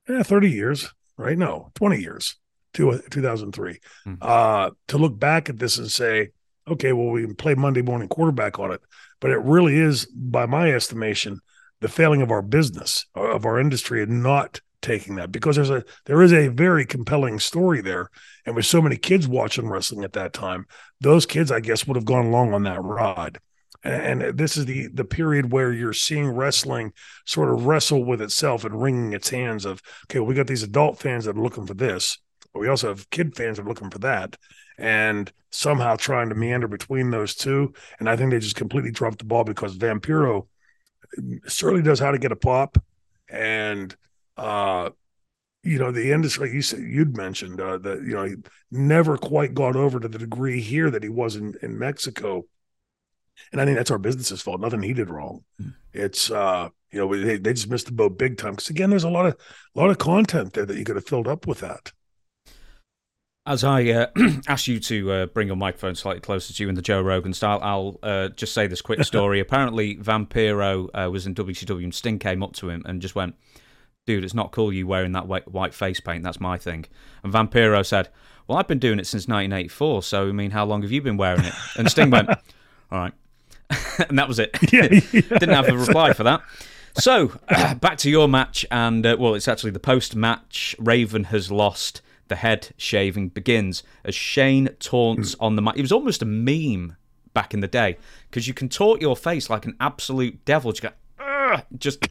[0.09, 1.37] yeah, 30 years, right?
[1.37, 2.37] No, 20 years
[2.75, 4.15] to 2003, mm-hmm.
[4.21, 6.31] uh, to look back at this and say,
[6.67, 8.81] okay, well, we can play Monday morning quarterback on it,
[9.21, 11.41] but it really is, by my estimation,
[11.81, 15.83] the failing of our business of our industry and not taking that because there's a
[16.05, 18.11] there is a very compelling story there
[18.45, 20.67] and with so many kids watching wrestling at that time
[21.01, 23.39] those kids i guess would have gone along on that ride
[23.85, 26.93] and, this is the the period where you're seeing wrestling
[27.27, 30.99] sort of wrestle with itself and wringing its hands of okay we got these adult
[30.99, 32.19] fans that are looking for this
[32.55, 34.37] but we also have kid fans that are looking for that.
[34.79, 37.75] And somehow trying to meander between those two.
[37.99, 40.47] And i think they just completely dropped the ball because vampiro
[41.47, 42.79] certainly knows how to get a pop.
[43.29, 43.95] And
[44.37, 44.91] uh,
[45.63, 48.35] you know, the industry, like you said, you'd mentioned uh, that, you know, he
[48.71, 52.45] never quite got over to the degree here that he was in, in Mexico.
[53.53, 54.61] And I think that's our business's fault.
[54.61, 55.45] Nothing he did wrong.
[55.61, 55.75] Mm.
[55.93, 58.57] It's, uh, you know, they, they just missed the boat big time.
[58.57, 59.37] Cause again, there's a lot of,
[59.75, 61.93] a lot of content there that you could have filled up with that.
[63.47, 64.07] As I uh,
[64.49, 67.35] ask you to uh, bring your microphone slightly closer to you in the Joe Rogan
[67.35, 69.39] style, I'll uh, just say this quick story.
[69.39, 73.35] Apparently, Vampiro uh, was in WCW and Sting came up to him and just went,
[74.07, 76.25] dude, it's not cool you wearing that white, white face paint.
[76.25, 76.87] That's my thing.
[77.23, 78.09] And Vampiro said,
[78.47, 80.03] well, I've been doing it since 1984.
[80.03, 81.55] So, I mean, how long have you been wearing it?
[81.77, 82.29] And Sting went,
[82.91, 83.13] all right.
[84.09, 84.57] and that was it.
[84.73, 85.21] Yeah, yeah.
[85.39, 86.43] Didn't have a reply for that.
[86.95, 87.33] So,
[87.81, 88.65] back to your match.
[88.71, 90.75] And, uh, well, it's actually the post match.
[90.79, 92.01] Raven has lost.
[92.29, 95.43] The head shaving begins as Shane taunts mm.
[95.43, 95.77] on the mic.
[95.77, 96.97] It was almost a meme
[97.35, 97.99] back in the day
[98.31, 100.73] because you can taunt your face like an absolute devil.
[100.73, 102.07] You go, just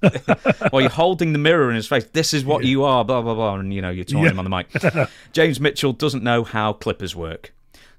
[0.70, 2.06] while you're holding the mirror in his face.
[2.14, 2.70] This is what yeah.
[2.70, 4.32] you are, blah blah blah, and you know you're taunting yeah.
[4.32, 5.10] him on the mic.
[5.34, 7.54] James Mitchell doesn't know how clippers work,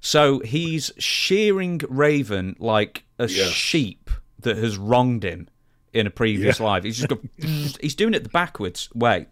[0.05, 3.49] so he's shearing Raven like a yes.
[3.49, 5.49] sheep that has wronged him
[5.93, 6.65] in a previous yeah.
[6.67, 6.83] life.
[6.83, 7.19] He's just got,
[7.81, 9.25] he's doing it the backwards way,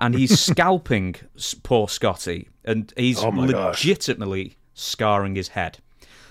[0.00, 1.14] and he's scalping
[1.62, 4.56] poor Scotty, and he's oh legitimately gosh.
[4.74, 5.78] scarring his head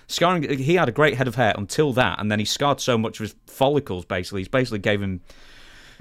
[0.08, 0.60] scarring.
[0.60, 3.22] He had a great head of hair until that, and then he scarred so much
[3.22, 4.04] of his follicles.
[4.04, 5.22] Basically, he's basically gave him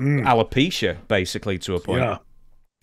[0.00, 0.24] mm.
[0.24, 2.02] alopecia, basically to a point.
[2.02, 2.18] Yeah.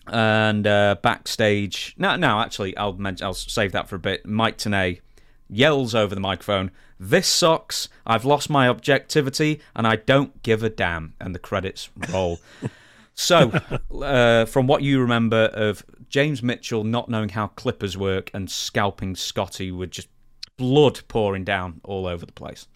[0.08, 4.26] And uh, backstage, no, no, actually, I'll mention, I'll save that for a bit.
[4.26, 5.00] Mike Tenay
[5.48, 7.88] yells over the microphone, "This sucks!
[8.06, 12.38] I've lost my objectivity, and I don't give a damn." And the credits roll.
[13.14, 13.52] so,
[14.00, 19.16] uh, from what you remember of James Mitchell not knowing how clippers work and scalping
[19.16, 20.08] Scotty with just
[20.56, 22.66] blood pouring down all over the place.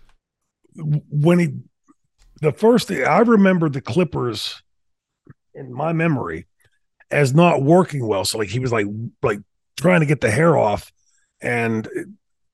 [0.74, 1.49] When he,
[2.41, 4.62] the first thing I remember the Clippers
[5.55, 6.47] in my memory
[7.11, 8.24] as not working well.
[8.24, 8.86] So like he was like
[9.22, 9.40] like
[9.76, 10.92] trying to get the hair off,
[11.40, 11.88] and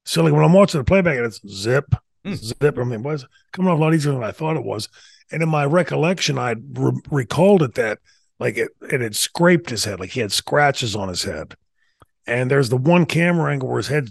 [0.04, 1.94] so like when I'm watching the playback and it's zip,
[2.24, 2.36] mm.
[2.36, 2.78] zip.
[2.78, 4.88] I mean, was coming off a lot easier than I thought it was.
[5.32, 7.98] And in my recollection, I re- recalled it that
[8.38, 11.56] like it, it had scraped his head, like he had scratches on his head
[12.26, 14.10] and there's the one camera angle where his head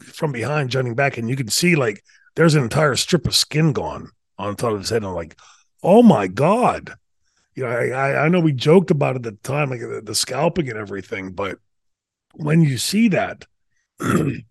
[0.00, 2.02] from behind jutting back, and you can see like
[2.34, 4.98] there's an entire strip of skin gone on top of his head.
[4.98, 5.38] And I'm like,
[5.82, 6.94] oh my god.
[7.54, 10.14] You know, I, I know we joked about it at the time, like the, the
[10.14, 11.58] scalping and everything, but
[12.34, 13.46] when you see that,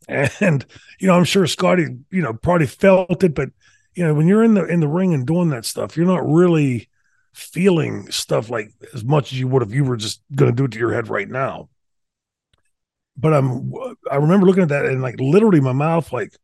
[0.08, 0.66] and
[1.00, 3.50] you know, I'm sure Scotty, you know, probably felt it, but
[3.96, 6.28] you know, when you're in the in the ring and doing that stuff, you're not
[6.28, 6.90] really
[7.34, 10.66] feeling stuff like as much as you would if you were just going to do
[10.66, 11.70] it to your head right now.
[13.18, 13.74] But I'm,
[14.10, 16.36] I remember looking at that and like literally my mouth, like,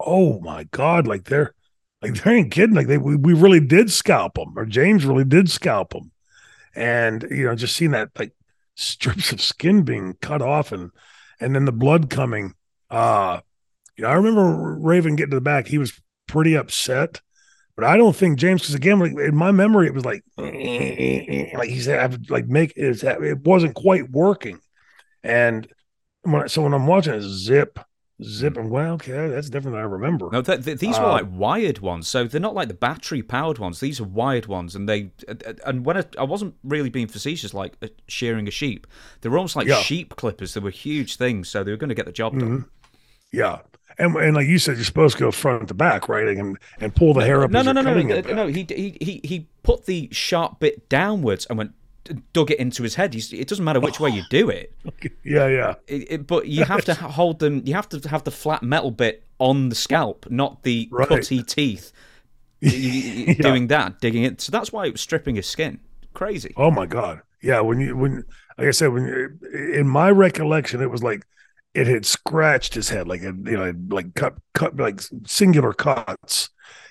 [0.00, 1.54] oh my god, like they're,
[2.02, 5.24] like they ain't kidding, like they we, we really did scalp them, or James really
[5.24, 6.10] did scalp them,
[6.74, 8.32] and you know, just seeing that like
[8.74, 10.90] strips of skin being cut off and
[11.40, 12.54] and then the blood coming.
[12.90, 13.40] Uh,
[13.96, 15.66] you know, I remember Raven getting to the back.
[15.66, 17.20] He was pretty upset,
[17.76, 21.68] but I don't think James, because again, like in my memory, it was like, like
[21.68, 24.60] he said, like make it, it wasn't quite working.
[25.22, 25.66] And
[26.22, 27.78] when, I, so when I'm watching it, zip,
[28.22, 30.28] zip, and well, okay, that's different than I remember.
[30.30, 33.22] No, th- th- these were uh, like wired ones, so they're not like the battery
[33.22, 33.80] powered ones.
[33.80, 35.10] These are wired ones, and they
[35.64, 38.86] and when I, I wasn't really being facetious, like uh, shearing a sheep,
[39.20, 39.80] they were almost like yeah.
[39.80, 40.54] sheep clippers.
[40.54, 42.48] They were huge things, so they were going to get the job done.
[42.48, 42.68] Mm-hmm.
[43.32, 43.60] Yeah,
[43.98, 46.94] and, and like you said, you're supposed to go front to back, right, and and
[46.94, 47.50] pull the hair up.
[47.50, 48.46] No, no, no, no, no, no.
[48.46, 51.72] He, he he he put the sharp bit downwards and went
[52.32, 53.14] dug it into his head.
[53.14, 54.72] it doesn't matter which way you do it.
[55.24, 55.74] Yeah, yeah.
[55.86, 57.62] It, it, but you have to hold them.
[57.64, 61.08] You have to have the flat metal bit on the scalp, not the right.
[61.08, 61.92] cutty teeth.
[62.60, 63.34] yeah.
[63.34, 64.40] Doing that, digging it.
[64.40, 65.80] So that's why it was stripping his skin.
[66.12, 66.52] Crazy.
[66.56, 67.22] Oh my god.
[67.40, 67.60] Yeah.
[67.60, 68.24] When you when
[68.58, 69.38] like I said when you,
[69.72, 71.24] in my recollection, it was like
[71.74, 76.50] it had scratched his head, like it, you know, like cut cut like singular cuts.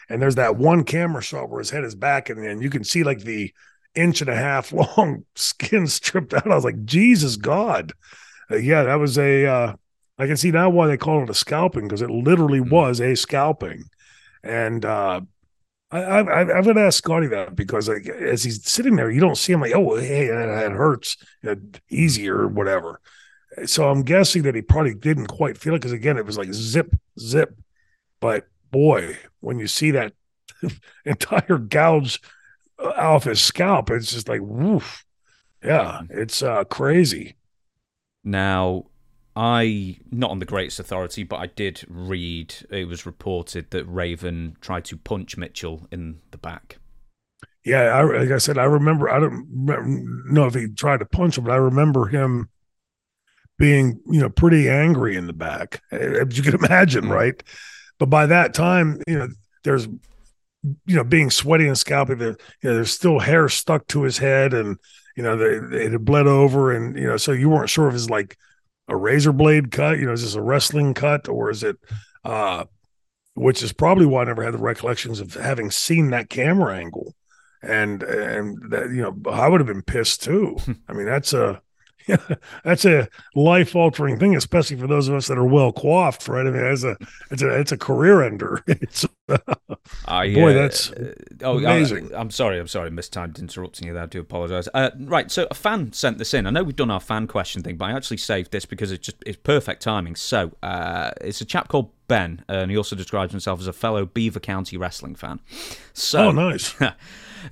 [0.09, 2.83] And there's that one camera shot where his head is back, and then you can
[2.83, 3.53] see like the
[3.95, 6.49] inch and a half long skin stripped out.
[6.49, 7.93] I was like, Jesus God.
[8.49, 9.75] Uh, yeah, that was a, uh,
[10.17, 12.73] I can see now why they call it a scalping because it literally mm-hmm.
[12.73, 13.83] was a scalping.
[14.43, 15.21] And, uh,
[15.91, 19.37] I, I, I've been asked Scotty that because like, as he's sitting there, you don't
[19.37, 21.17] see him like, oh, hey, it hurts,
[21.89, 23.01] easier whatever.
[23.65, 26.53] So I'm guessing that he probably didn't quite feel it because again, it was like
[26.53, 27.53] zip, zip.
[28.21, 30.13] But boy, when you see that
[31.05, 32.21] entire gouge
[32.83, 33.89] off his scalp.
[33.89, 35.05] It's just like, woof.
[35.63, 37.35] Yeah, it's uh, crazy.
[38.23, 38.85] Now,
[39.35, 44.57] I, not on the greatest authority, but I did read it was reported that Raven
[44.59, 46.79] tried to punch Mitchell in the back.
[47.63, 49.45] Yeah, I, like I said, I remember, I don't
[50.31, 52.49] know if he tried to punch him, but I remember him
[53.59, 57.11] being, you know, pretty angry in the back, as you can imagine, mm.
[57.11, 57.43] right?
[57.99, 59.27] But by that time, you know,
[59.63, 59.87] there's
[60.63, 64.17] you know, being sweaty and scalpy, there, you know, there's still hair stuck to his
[64.17, 64.77] head, and
[65.15, 67.95] you know, they, it had bled over, and you know, so you weren't sure if
[67.95, 68.37] it's like
[68.87, 71.77] a razor blade cut, you know, is this a wrestling cut or is it,
[72.23, 72.65] uh,
[73.33, 77.15] which is probably why I never had the recollections of having seen that camera angle,
[77.61, 80.57] and and that you know, I would have been pissed too.
[80.87, 81.61] I mean, that's a
[82.63, 86.45] that's a life altering thing, especially for those of us that are well coiffed, right?
[86.45, 86.97] I mean, it's a
[87.29, 88.63] it's a it's a career ender.
[88.81, 89.37] It's uh,
[90.07, 92.13] boy, that's uh, oh, amazing.
[92.13, 94.03] I, am sorry, I'm sorry, mistimed interrupting you there.
[94.03, 94.67] I do apologize.
[94.73, 96.47] Uh, right, so a fan sent this in.
[96.47, 99.05] I know we've done our fan question thing, but I actually saved this because it's
[99.05, 100.15] just it's perfect timing.
[100.15, 104.05] So uh, it's a chap called Ben, and he also describes himself as a fellow
[104.05, 105.39] Beaver County wrestling fan.
[105.93, 106.75] So, oh, nice.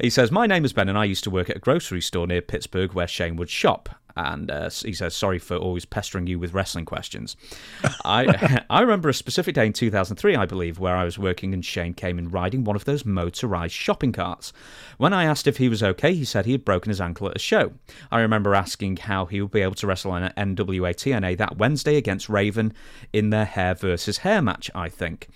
[0.01, 2.27] he says, My name is Ben, and I used to work at a grocery store
[2.27, 3.89] near Pittsburgh where Shane would shop
[4.19, 7.35] and uh, he says, "Sorry for always pestering you with wrestling questions."
[8.05, 11.63] I I remember a specific day in 2003, I believe, where I was working and
[11.63, 14.53] Shane came in riding one of those motorized shopping carts.
[14.97, 17.35] When I asked if he was okay, he said he had broken his ankle at
[17.35, 17.73] a show.
[18.11, 21.57] I remember asking how he would be able to wrestle in an NWA TNA that
[21.57, 22.73] Wednesday against Raven
[23.13, 24.69] in their hair versus hair match.
[24.75, 25.29] I think,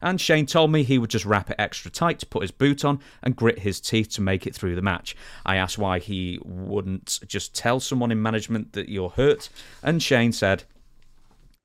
[0.00, 2.84] and Shane told me he would just wrap it extra tight, to put his boot
[2.84, 5.16] on, and grit his teeth to make it through the match.
[5.44, 9.48] I asked why he wouldn't just tell someone in management that you're hurt,
[9.82, 10.64] and Shane said,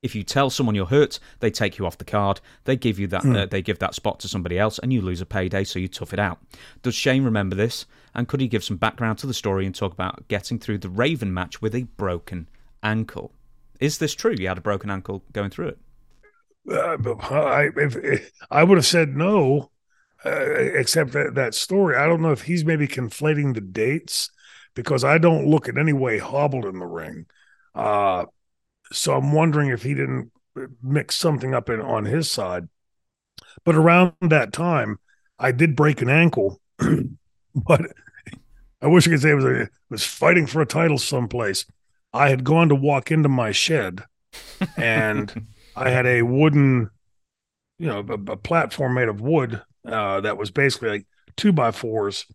[0.02, 2.40] if you tell someone you're hurt, they take you off the card.
[2.64, 3.22] They give you that.
[3.22, 3.36] Mm.
[3.36, 5.62] Uh, they give that spot to somebody else, and you lose a payday.
[5.62, 6.40] So you tough it out.
[6.82, 7.86] Does Shane remember this?
[8.12, 10.88] And could he give some background to the story and talk about getting through the
[10.88, 12.48] Raven match with a broken
[12.82, 13.32] ankle?
[13.78, 14.34] Is this true?
[14.36, 15.78] You had a broken ankle going through it.
[16.70, 19.70] Uh, I, if, if, I would have said no,
[20.24, 21.96] uh, except that that story.
[21.96, 24.30] I don't know if he's maybe conflating the dates
[24.74, 27.26] because I don't look in any way hobbled in the ring.
[27.74, 28.26] Uh,
[28.92, 30.30] so I'm wondering if he didn't
[30.82, 32.68] mix something up in, on his side.
[33.64, 34.98] But around that time,
[35.38, 36.60] I did break an ankle,
[37.54, 37.80] but
[38.80, 41.64] I wish I could say it was a, was fighting for a title someplace.
[42.12, 44.04] I had gone to walk into my shed
[44.76, 45.46] and
[45.76, 46.90] I had a wooden,
[47.78, 51.06] you know, a, a platform made of wood uh, that was basically like
[51.36, 52.26] two by fours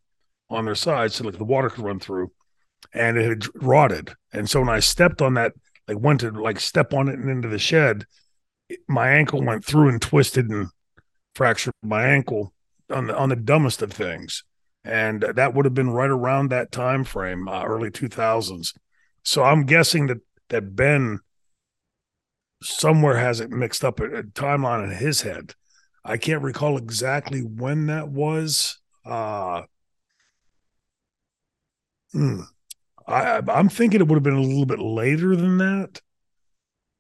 [0.50, 2.32] on their sides so like the water could run through
[2.94, 4.14] and it had rotted.
[4.34, 5.54] And so when I stepped on that,
[5.88, 8.06] like went to like step on it and into the shed,
[8.88, 10.68] my ankle went through and twisted and
[11.36, 12.54] fractured my ankle
[12.90, 14.44] on the on the dumbest of things.
[14.84, 18.74] And that would have been right around that time frame, uh, early 2000s.
[19.24, 20.20] So I'm guessing that
[20.50, 21.20] that Ben
[22.62, 25.54] somewhere has it mixed up a, a timeline in his head.
[26.04, 28.80] I can't recall exactly when that was.
[29.06, 29.64] Uh,
[32.12, 32.42] hmm.
[33.06, 36.02] I, I'm thinking it would have been a little bit later than that.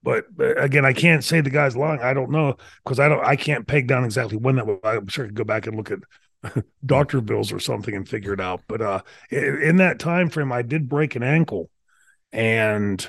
[0.03, 2.01] But, again, I can't say the guy's lying.
[2.01, 3.25] I don't know because I don't.
[3.25, 4.79] I can't peg down exactly when that was.
[4.83, 8.33] I'm sure I could go back and look at doctor bills or something and figure
[8.33, 8.61] it out.
[8.67, 9.01] But uh,
[9.31, 11.69] in that time frame, I did break an ankle,
[12.31, 13.05] and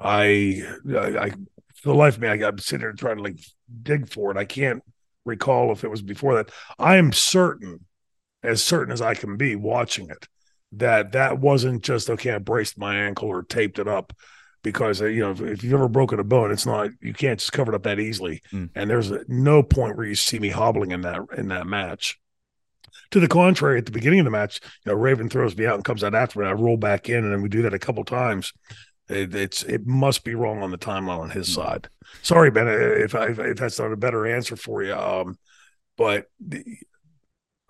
[0.00, 1.30] I, I, I
[1.74, 3.40] for the life of me, I, I'm sitting there trying to like
[3.82, 4.36] dig for it.
[4.36, 4.82] I can't
[5.24, 6.50] recall if it was before that.
[6.78, 7.84] I am certain,
[8.42, 10.28] as certain as I can be, watching it,
[10.72, 12.32] that that wasn't just okay.
[12.32, 14.12] I braced my ankle or taped it up
[14.62, 17.38] because uh, you know if, if, you've ever broken a bone, it's not you can't
[17.38, 18.42] just cover it up that easily.
[18.52, 18.70] Mm.
[18.74, 22.18] And there's no point where you see me hobbling in that in that match.
[23.12, 25.74] To the contrary, at the beginning of the match, you know, Raven throws me out
[25.74, 26.46] and comes out after me.
[26.46, 28.52] I roll back in, and then we do that a couple times.
[29.10, 31.54] It, it's it must be wrong on the timeline on his mm.
[31.54, 31.88] side.
[32.22, 34.94] Sorry, Ben, if, I, if that's not a better answer for you.
[34.94, 35.38] Um,
[35.96, 36.64] but the,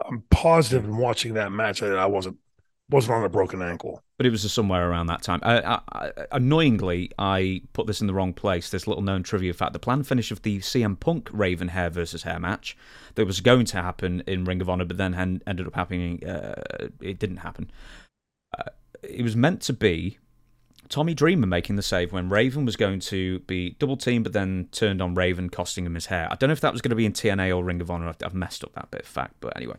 [0.04, 2.38] I'm positive in watching that match that I wasn't
[2.90, 4.02] wasn't on a broken ankle.
[4.16, 5.40] But it was somewhere around that time.
[5.42, 8.68] Uh, I, annoyingly, I put this in the wrong place.
[8.68, 12.24] This little known trivia fact: the planned finish of the CM Punk Raven hair versus
[12.24, 12.76] hair match
[13.14, 16.24] that was going to happen in Ring of Honor, but then ended up happening.
[16.24, 17.70] Uh, it didn't happen.
[18.58, 18.70] Uh,
[19.02, 20.18] it was meant to be
[20.90, 24.68] Tommy Dreamer making the save when Raven was going to be double teamed, but then
[24.72, 26.28] turned on Raven, costing him his hair.
[26.30, 28.12] I don't know if that was going to be in TNA or Ring of Honor.
[28.22, 29.76] I've, messed up that bit of fact, but anyway.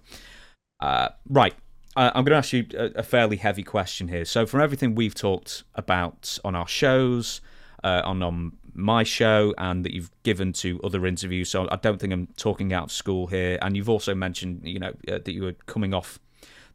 [0.80, 1.54] Uh, right.
[1.98, 4.24] I'm going to ask you a, a, fairly heavy question here.
[4.24, 7.42] So, from everything we've talked about on our shows,
[7.84, 12.00] uh, on, on my show, and that you've given to other interviews, so I don't
[12.00, 13.60] think I'm talking out of school here.
[13.62, 16.18] And you've also mentioned, you know, uh, that you were coming off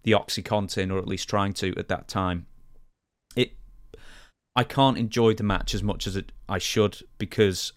[0.03, 2.47] the OxyContin, or at least trying to at that time.
[4.57, 7.73] I can't enjoy the match as much as it, I should because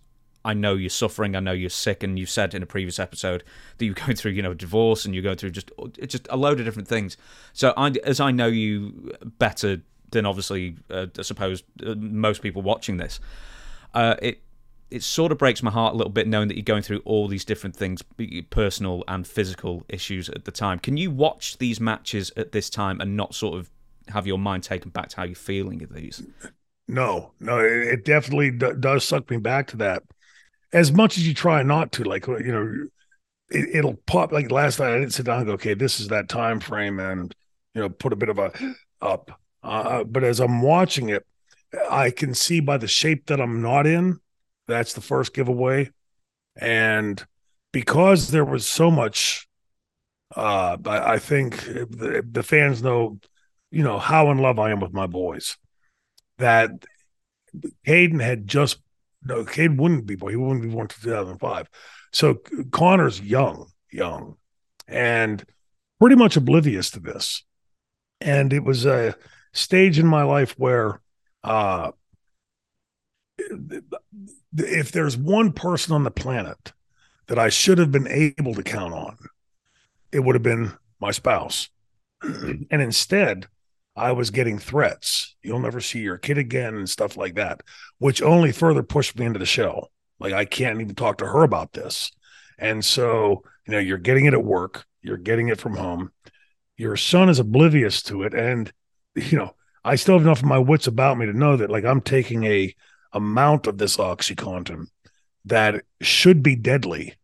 [0.46, 1.36] I know you're suffering.
[1.36, 3.44] I know you're sick, and you said in a previous episode
[3.78, 5.72] that you're going through, you know, divorce, and you're going through just
[6.08, 7.18] just a load of different things.
[7.54, 12.62] So, I, as I know you better than obviously, uh, I suppose uh, most people
[12.62, 13.20] watching this,
[13.94, 14.42] uh, it
[14.90, 17.28] it sort of breaks my heart a little bit knowing that you're going through all
[17.28, 18.02] these different things,
[18.50, 20.80] personal and physical issues at the time.
[20.80, 23.70] Can you watch these matches at this time and not sort of
[24.08, 26.24] have your mind taken back to how you're feeling of these?
[26.90, 30.04] No, no, it definitely does suck me back to that
[30.72, 32.88] as much as you try not to, like you know,
[33.50, 34.32] it, will pop.
[34.32, 37.00] Like last night, I didn't sit down and go, okay, this is that time frame,
[37.00, 37.34] and
[37.74, 38.52] you know, put a bit of a
[39.02, 39.40] up.
[39.64, 41.26] Uh, but as I'm watching it,
[41.90, 44.20] I can see by the shape that I'm not in.
[44.68, 45.90] That's the first giveaway,
[46.56, 47.26] and
[47.72, 49.48] because there was so much,
[50.36, 53.20] uh, I, I think the, the fans know,
[53.72, 55.58] you know, how in love I am with my boys.
[56.40, 56.72] That
[57.84, 58.80] Hayden had just
[59.24, 60.32] no, Cade wouldn't be born.
[60.32, 61.70] He wouldn't be born until 2005.
[62.12, 62.40] So
[62.72, 64.38] Connor's young, young,
[64.88, 65.44] and
[66.00, 67.44] pretty much oblivious to this.
[68.22, 69.16] And it was a
[69.54, 71.02] stage in my life where,
[71.44, 71.92] uh,
[74.58, 76.74] if there's one person on the planet
[77.28, 79.18] that I should have been able to count on,
[80.12, 81.70] it would have been my spouse.
[82.22, 83.48] and instead,
[84.00, 85.36] I was getting threats.
[85.44, 87.62] You'll never see your kid again and stuff like that,
[87.98, 89.92] which only further pushed me into the shell.
[90.20, 92.12] Like I can't even talk to her about this.
[92.58, 96.12] And so, you know, you're getting it at work, you're getting it from home.
[96.78, 98.34] Your son is oblivious to it.
[98.34, 98.72] And,
[99.16, 101.84] you know, I still have enough of my wits about me to know that like
[101.84, 102.74] I'm taking a
[103.12, 104.86] amount of this oxycontin
[105.46, 107.16] that should be deadly.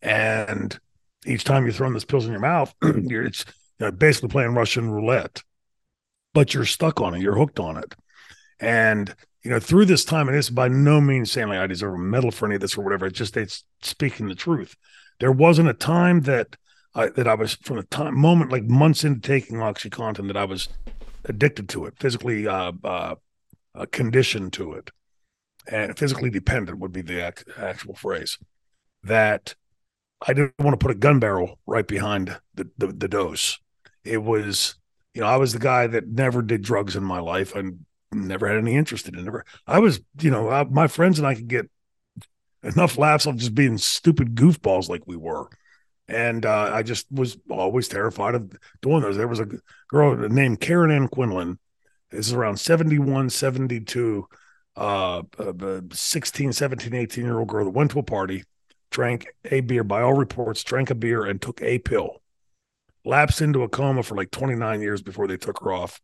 [0.00, 0.78] And
[1.26, 3.44] each time you're throwing those pills in your mouth, you're it's
[3.78, 5.42] you know, basically playing Russian roulette
[6.36, 7.22] but you're stuck on it.
[7.22, 7.94] You're hooked on it.
[8.60, 11.94] And, you know, through this time, and it's by no means saying like I deserve
[11.94, 13.06] a medal for any of this or whatever.
[13.06, 14.76] It's just it's speaking the truth.
[15.18, 16.58] There wasn't a time that
[16.94, 20.44] I, that I was from the time moment like months into taking OxyContin that I
[20.44, 20.68] was
[21.24, 23.14] addicted to it, physically uh, uh,
[23.74, 24.90] uh, conditioned to it,
[25.66, 28.36] and physically dependent would be the ac- actual phrase.
[29.02, 29.54] That
[30.20, 33.58] I didn't want to put a gun barrel right behind the, the, the dose.
[34.04, 34.74] It was
[35.16, 38.46] you know, I was the guy that never did drugs in my life and never
[38.46, 39.22] had any interest in it.
[39.22, 39.46] Never.
[39.66, 41.70] I was, you know, I, my friends and I could get
[42.62, 45.48] enough laughs on just being stupid goofballs like we were.
[46.06, 48.52] And uh, I just was always terrified of
[48.82, 49.16] doing those.
[49.16, 49.48] There was a
[49.88, 51.58] girl named Karen Ann Quinlan.
[52.10, 54.28] This is around 71, 72,
[54.76, 58.44] uh, uh, 16, 17, 18 year old girl that went to a party,
[58.90, 62.20] drank a beer, by all reports, drank a beer and took a pill.
[63.06, 66.00] Lapsed into a coma for like 29 years before they took her off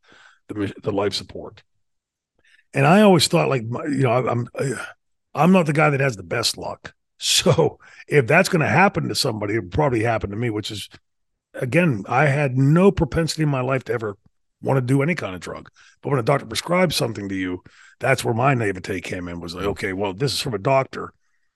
[0.48, 1.62] the, the life support.
[2.72, 4.48] And I always thought, like, you know, I'm
[5.34, 6.94] I'm not the guy that has the best luck.
[7.24, 7.78] So
[8.09, 10.88] if that's going to happen to somebody, it probably happened to me, which is,
[11.55, 14.16] again, I had no propensity in my life to ever
[14.61, 15.70] want to do any kind of drug.
[16.00, 17.62] But when a doctor prescribes something to you,
[18.00, 19.38] that's where my naivete came in.
[19.38, 19.68] Was like, mm.
[19.68, 21.14] okay, well, this is from a doctor,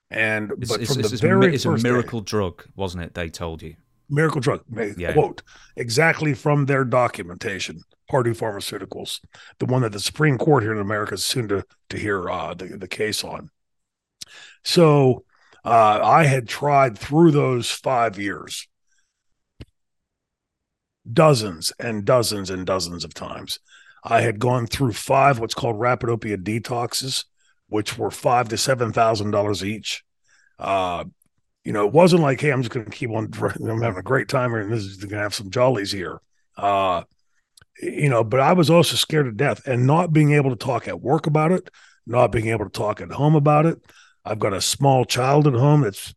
[0.09, 2.63] and it's, but it's, from it's, the it's very a, it's a miracle day, drug,
[2.77, 3.13] wasn't it?
[3.13, 3.75] They told you.
[4.09, 4.61] Miracle drug
[4.97, 5.13] Yeah.
[5.13, 5.41] quote
[5.75, 7.81] exactly from their documentation.
[8.09, 9.19] Purdue Pharmaceuticals,
[9.59, 12.53] the one that the Supreme Court here in America is soon to to hear uh,
[12.53, 13.49] the the case on.
[14.63, 15.25] So
[15.65, 18.67] uh, I had tried through those five years
[21.11, 23.59] dozens and dozens and dozens of times.
[24.03, 27.25] I had gone through five what's called rapid opiate detoxes,
[27.67, 30.03] which were five to seven thousand dollars each.
[30.59, 31.05] Uh,
[31.67, 33.29] you know, it wasn't like, hey, I'm just going to keep on.
[33.35, 36.21] I'm having a great time here, and this is going to have some jollies here.
[36.55, 37.03] Uh,
[37.81, 40.87] you know, but I was also scared to death, and not being able to talk
[40.87, 41.69] at work about it,
[42.05, 43.81] not being able to talk at home about it.
[44.23, 46.15] I've got a small child at home that's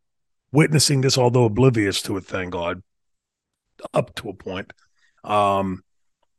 [0.52, 2.80] witnessing this, although oblivious to it, thank God,
[3.92, 4.72] up to a point.
[5.24, 5.82] Um,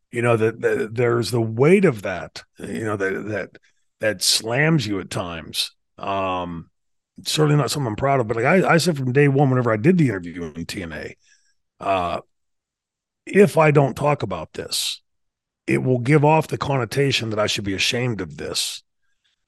[0.10, 3.58] you know that, that there's the weight of that, you know that that
[4.00, 5.74] that slams you at times.
[5.98, 6.70] Um,
[7.26, 9.72] certainly not something I'm proud of, but like I, I said from day one, whenever
[9.72, 11.16] I did the interview in TNA,
[11.80, 12.22] uh,
[13.26, 15.02] if I don't talk about this,
[15.68, 18.84] it will give off the connotation that I should be ashamed of this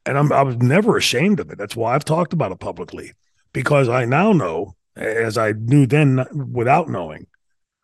[0.05, 1.57] and I'm, I was never ashamed of it.
[1.57, 3.13] That's why I've talked about it publicly
[3.53, 7.27] because I now know, as I knew then without knowing,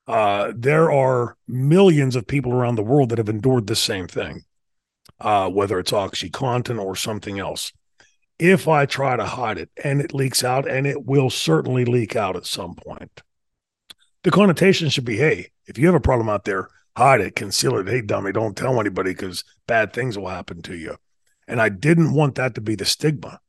[0.08, 4.44] uh, there are millions of people around the world that have endured the same thing,
[5.20, 7.72] uh, whether it's OxyContin or something else.
[8.40, 12.16] If I try to hide it and it leaks out, and it will certainly leak
[12.16, 13.22] out at some point,
[14.24, 17.78] the connotation should be hey, if you have a problem out there, hide it, conceal
[17.78, 17.88] it.
[17.88, 20.98] Hey, dummy, don't tell anybody because bad things will happen to you
[21.50, 23.42] and I didn't want that to be the stigma.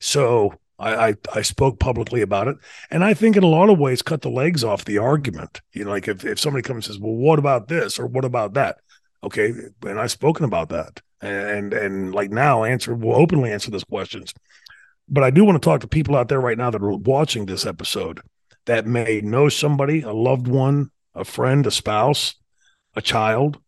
[0.00, 2.56] So I, I, I spoke publicly about it,
[2.90, 5.60] and I think in a lot of ways cut the legs off the argument.
[5.72, 8.24] You know, like if if somebody comes and says, "Well, what about this?" or "What
[8.24, 8.78] about that?"
[9.22, 13.84] Okay, and I've spoken about that, and and like now answer will openly answer those
[13.84, 14.34] questions.
[15.08, 17.46] But I do want to talk to people out there right now that are watching
[17.46, 18.20] this episode
[18.66, 22.34] that may know somebody, a loved one, a friend, a spouse,
[22.94, 23.58] a child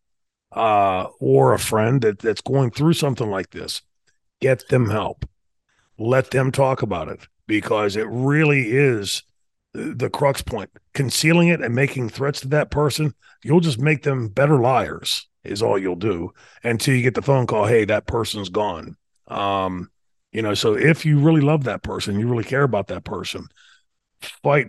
[0.52, 3.82] uh, or a friend that, that's going through something like this,
[4.40, 5.28] get them help.
[5.98, 9.22] Let them talk about it because it really is
[9.72, 10.70] the crux point.
[10.92, 15.62] Concealing it and making threats to that person, you'll just make them better liars, is
[15.62, 16.32] all you'll do
[16.62, 18.96] until you get the phone call, hey, that person's gone.
[19.28, 19.90] Um,
[20.32, 23.46] you know, so if you really love that person, you really care about that person,
[24.42, 24.68] fight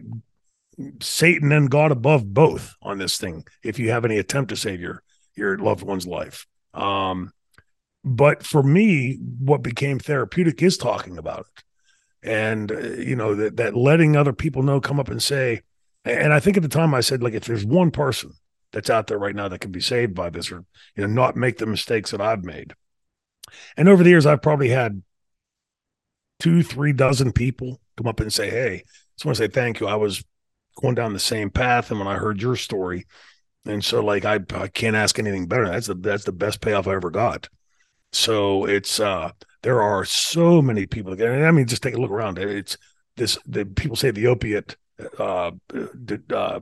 [1.02, 3.46] Satan and God above both on this thing.
[3.64, 5.02] If you have any attempt to save your
[5.36, 6.46] your loved one's life.
[6.74, 7.32] Um,
[8.04, 13.58] but for me, what became therapeutic is talking about it, and uh, you know that
[13.58, 15.62] that letting other people know, come up and say.
[16.04, 18.34] And I think at the time I said, like, if there's one person
[18.76, 20.66] that's out there right now that can be saved by this, or
[20.98, 22.74] you know, not make the mistakes that I've made.
[23.78, 25.02] And over the years, I've probably had
[26.42, 28.84] two, three dozen people come up and say, "Hey,
[29.16, 29.88] just want to say thank you.
[29.88, 30.26] I was
[30.82, 33.06] going down the same path, and when I heard your story,
[33.66, 35.70] and so like I, I can't ask anything better.
[35.70, 37.48] That's the that's the best payoff I ever got.
[38.12, 39.32] So it's uh
[39.64, 41.14] there are so many people.
[41.14, 42.40] And I mean, just take a look around.
[42.40, 42.78] It's
[43.16, 44.76] this the people say the opiate
[45.18, 45.52] uh,
[46.34, 46.60] uh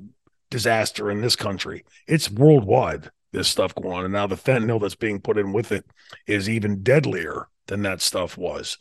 [0.53, 1.83] disaster in this country.
[2.07, 3.09] It's worldwide.
[3.31, 5.83] This stuff going on, and now the fentanyl that's being put in with it
[6.27, 8.77] is even deadlier than that stuff was.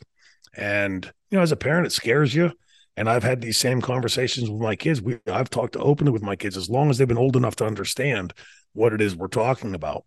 [0.55, 2.51] And you know, as a parent, it scares you.
[2.95, 5.01] And I've had these same conversations with my kids.
[5.01, 7.65] We I've talked openly with my kids as long as they've been old enough to
[7.65, 8.31] understand
[8.73, 10.05] what it is we're talking about,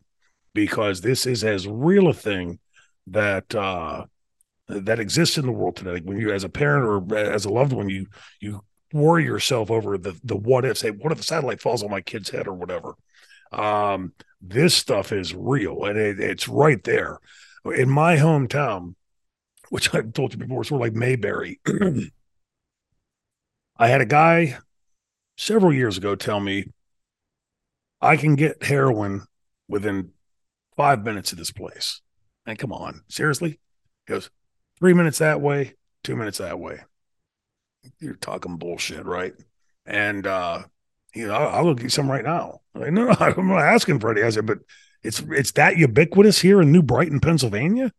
[0.55, 2.61] because this is as real a thing
[3.09, 4.05] that uh,
[4.69, 6.01] that exists in the world today.
[6.05, 8.07] When you, as a parent or as a loved one, you
[8.41, 8.63] you
[8.97, 10.79] worry yourself over the the what if.
[10.79, 12.95] Say, what if the satellite falls on my kid's head or whatever?
[13.53, 17.19] Um, this stuff is real, and it, it's right there
[17.65, 18.95] in my hometown,
[19.71, 20.65] which I've told you before.
[20.65, 21.61] Sort of like Mayberry.
[23.79, 24.59] I had a guy
[25.37, 26.73] several years ago tell me
[28.01, 29.27] I can get heroin
[29.69, 30.13] within
[30.77, 32.01] five minutes of this place.
[32.47, 33.59] And come on, seriously?
[34.07, 34.31] He goes,
[34.79, 35.75] three minutes that way,
[36.05, 36.81] two minutes that way.
[38.01, 39.35] You're talking bullshit, right?
[39.85, 40.65] And uh,
[41.15, 42.61] you know, I'll, I'll look at some right now.
[42.75, 44.25] I'm like, no, I'm not asking for it.
[44.25, 44.59] I said, but
[45.03, 47.93] it's it's that ubiquitous here in New Brighton, Pennsylvania.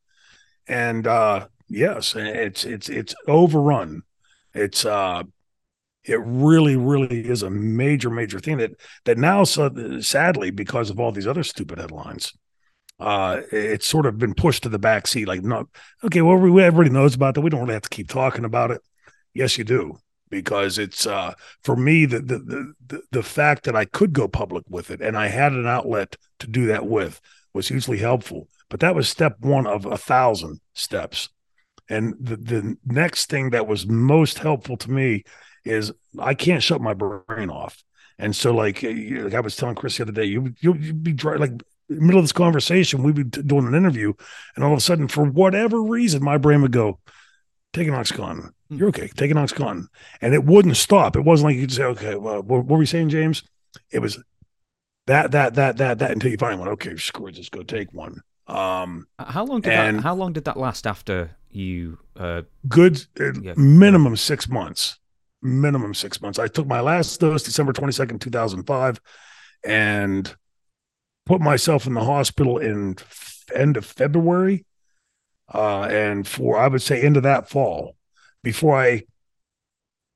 [0.67, 4.03] And uh yes, it's it's it's overrun.
[4.53, 5.23] It's uh
[6.07, 8.71] it really, really is a major, major thing that
[9.05, 12.33] that now, sadly, because of all these other stupid headlines,
[12.99, 15.27] uh, it's sort of been pushed to the back seat.
[15.27, 15.69] Like, no,
[16.03, 17.41] okay, well, we, everybody knows about that.
[17.41, 18.81] We don't really have to keep talking about it.
[19.33, 19.97] Yes, you do,
[20.29, 21.33] because it's uh,
[21.63, 25.17] for me the, the the the fact that I could go public with it and
[25.17, 27.21] I had an outlet to do that with
[27.53, 28.47] was hugely helpful.
[28.69, 31.29] But that was step one of a thousand steps.
[31.89, 35.23] And the, the next thing that was most helpful to me
[35.63, 37.81] is I can't shut my brain off.
[38.19, 41.13] And so, like, like I was telling Chris the other day, you you would be
[41.13, 41.51] dry, like
[41.87, 44.13] middle of this conversation, we'd be doing an interview,
[44.55, 46.99] and all of a sudden, for whatever reason, my brain would go,
[47.73, 48.51] "Take an oxycontin.
[48.69, 49.07] You're okay.
[49.07, 49.87] Take an oxycontin,"
[50.21, 51.15] and it wouldn't stop.
[51.15, 53.43] It wasn't like you could say, "Okay, well, what, were we saying, James?"
[53.91, 54.21] It was
[55.05, 56.69] that that that that that until you find one.
[56.69, 60.03] "Okay, screw it, just go take one." Um, how long did that?
[60.03, 61.99] How long did that last after you?
[62.15, 63.53] Uh, good, uh, yeah.
[63.55, 64.99] minimum six months
[65.41, 66.39] minimum six months.
[66.39, 68.99] I took my last dose December 22nd, 2005,
[69.65, 70.35] and
[71.25, 72.95] put myself in the hospital in
[73.53, 74.65] end of February.
[75.53, 77.95] Uh, and for, I would say, into that fall
[78.47, 79.03] before I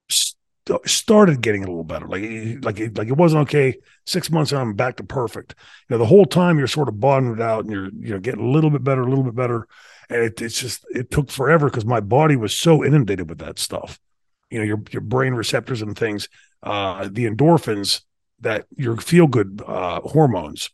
[0.09, 0.37] st-
[0.85, 2.07] started getting a little better.
[2.07, 2.23] Like,
[2.63, 3.77] like, like it wasn't okay.
[4.05, 5.55] Six months I'm back to perfect.
[5.89, 8.45] You know, the whole time you're sort of bottoming out and you're, you know, getting
[8.45, 9.67] a little bit better, a little bit better.
[10.09, 13.59] And it, it's just, it took forever because my body was so inundated with that
[13.59, 13.99] stuff
[14.51, 16.27] you know your your brain receptors and things
[16.61, 18.01] uh the endorphins
[18.39, 20.69] that your feel good uh hormones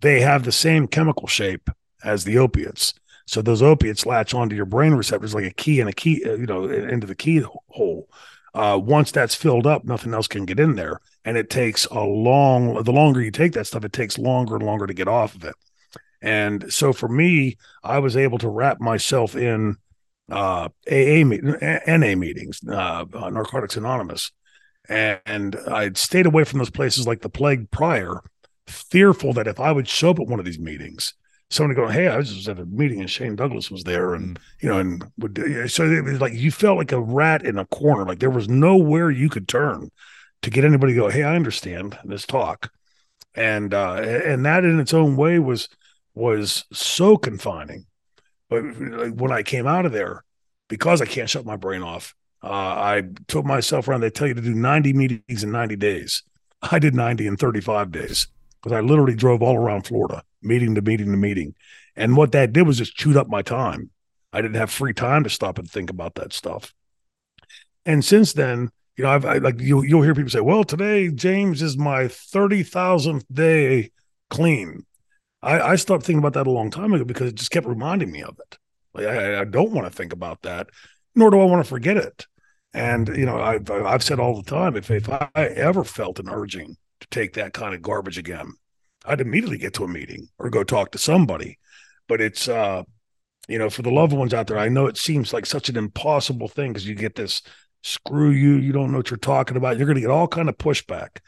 [0.00, 1.70] they have the same chemical shape
[2.02, 2.94] as the opiates
[3.26, 6.34] so those opiates latch onto your brain receptors like a key and a key uh,
[6.34, 8.08] you know into the keyhole
[8.54, 11.00] uh once that's filled up nothing else can get in there.
[11.24, 14.64] And it takes a long the longer you take that stuff it takes longer and
[14.64, 15.54] longer to get off of it.
[16.20, 19.76] And so for me i was able to wrap myself in
[20.30, 24.32] uh, AA NA meetings, uh, uh, Narcotics Anonymous,
[24.88, 28.20] and I'd stayed away from those places like the plague prior,
[28.66, 31.14] fearful that if I would show up at one of these meetings,
[31.52, 34.38] somebody go, "Hey, I was just at a meeting and Shane Douglas was there," and
[34.38, 34.42] mm.
[34.60, 37.66] you know, and would so it was like you felt like a rat in a
[37.66, 39.90] corner, like there was nowhere you could turn
[40.42, 42.72] to get anybody to go, "Hey, I understand this talk,"
[43.34, 45.68] and uh, and that in its own way was
[46.14, 47.86] was so confining
[48.52, 50.24] but when I came out of there,
[50.68, 54.02] because I can't shut my brain off, uh, I took myself around.
[54.02, 56.22] They tell you to do 90 meetings in 90 days.
[56.60, 58.28] I did 90 in 35 days
[58.60, 61.54] because I literally drove all around Florida, meeting to meeting to meeting.
[61.96, 63.90] And what that did was just chewed up my time.
[64.32, 66.72] I didn't have free time to stop and think about that stuff.
[67.84, 71.10] And since then, you know, I've I, like you, you'll hear people say, "Well, today
[71.10, 73.90] James is my thirty thousandth day
[74.30, 74.86] clean."
[75.42, 78.12] I, I stopped thinking about that a long time ago because it just kept reminding
[78.12, 78.58] me of it.
[78.94, 80.68] Like I, I don't want to think about that,
[81.14, 82.26] nor do I want to forget it.
[82.74, 86.28] And you know, I've I've said all the time, if if I ever felt an
[86.28, 88.52] urging to take that kind of garbage again,
[89.04, 91.58] I'd immediately get to a meeting or go talk to somebody.
[92.08, 92.82] But it's uh,
[93.48, 95.76] you know, for the loved ones out there, I know it seems like such an
[95.76, 97.42] impossible thing because you get this
[97.82, 99.76] screw you, you don't know what you're talking about.
[99.76, 101.18] You're going to get all kind of pushback.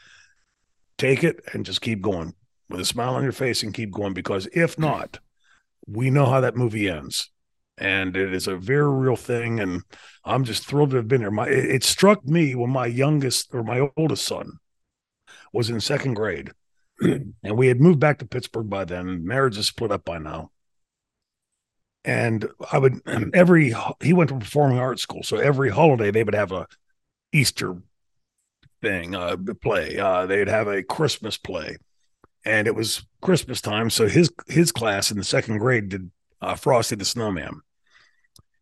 [0.97, 2.33] Take it and just keep going
[2.69, 5.19] with a smile on your face and keep going because if not,
[5.85, 7.29] we know how that movie ends.
[7.77, 9.59] And it is a very real thing.
[9.59, 9.81] And
[10.23, 11.31] I'm just thrilled to have been here.
[11.31, 14.53] My it struck me when my youngest or my oldest son
[15.51, 16.51] was in second grade.
[17.01, 19.25] And we had moved back to Pittsburgh by then.
[19.25, 20.51] Marriage is split up by now.
[22.03, 23.01] And I would
[23.33, 25.23] every he went to performing arts school.
[25.23, 26.67] So every holiday they would have a
[27.31, 27.75] Easter
[28.81, 29.97] thing, uh, play.
[29.97, 31.77] Uh, they'd have a Christmas play
[32.45, 33.89] and it was Christmas time.
[33.89, 36.11] So his his class in the second grade did
[36.41, 37.61] uh, Frosty the Snowman.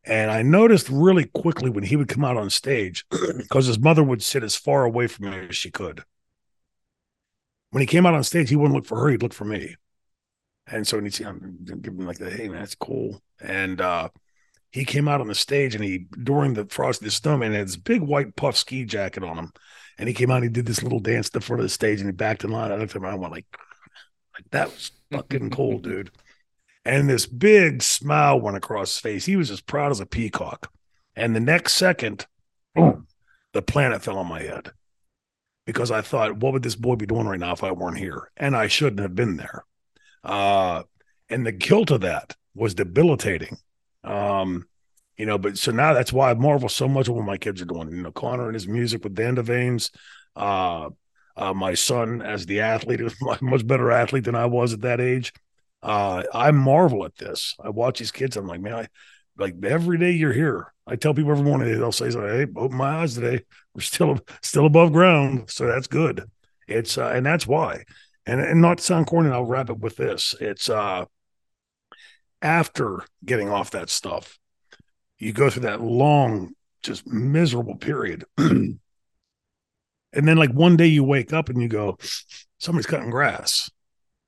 [0.05, 3.05] And I noticed really quickly when he would come out on stage,
[3.37, 6.03] because his mother would sit as far away from me as she could.
[7.73, 9.75] When he came out on stage, he wouldn't look for her; he'd look for me.
[10.67, 13.81] And so when he'd see him, give him like the "Hey man, that's cool." And
[13.81, 14.09] uh,
[14.69, 17.75] he came out on the stage, and he during the Frosty the Snowman had this
[17.75, 19.51] big white puff ski jacket on him,
[19.97, 21.69] and he came out, and he did this little dance at the front of the
[21.69, 22.71] stage, and he backed in line.
[22.71, 23.47] I looked at him, I went like,
[24.35, 26.11] like that was fucking cool, dude.
[26.85, 29.25] And this big smile went across his face.
[29.25, 30.71] He was as proud as a peacock.
[31.15, 32.27] And the next second,
[32.75, 33.07] boom,
[33.53, 34.73] the planet fell on my head
[35.65, 38.29] because I thought, what would this boy be doing right now if I weren't here?
[38.37, 39.65] And I shouldn't have been there.
[40.23, 40.83] Uh,
[41.29, 43.57] and the guilt of that was debilitating.
[44.03, 44.65] Um,
[45.17, 47.61] you know, but so now that's why I marvel so much at what my kids
[47.61, 47.89] are doing.
[47.91, 49.91] You know, Connor and his music with Dan Devanes,
[50.35, 50.89] uh,
[51.35, 53.01] uh, my son as the athlete
[53.41, 55.33] much better athlete than I was at that age.
[55.81, 57.55] Uh, I marvel at this.
[57.63, 58.37] I watch these kids.
[58.37, 58.87] I'm like, man, I
[59.37, 60.73] like every day you're here.
[60.85, 63.43] I tell people every morning they'll say, "Hey, open my eyes today.
[63.73, 66.29] We're still still above ground, so that's good."
[66.67, 67.83] It's uh, and that's why.
[68.25, 70.35] And and not to sound corny, I'll wrap it with this.
[70.39, 71.05] It's uh
[72.41, 74.37] after getting off that stuff,
[75.17, 76.51] you go through that long,
[76.83, 78.25] just miserable period.
[78.37, 78.77] and
[80.11, 81.97] then like one day you wake up and you go,
[82.59, 83.71] somebody's cutting grass.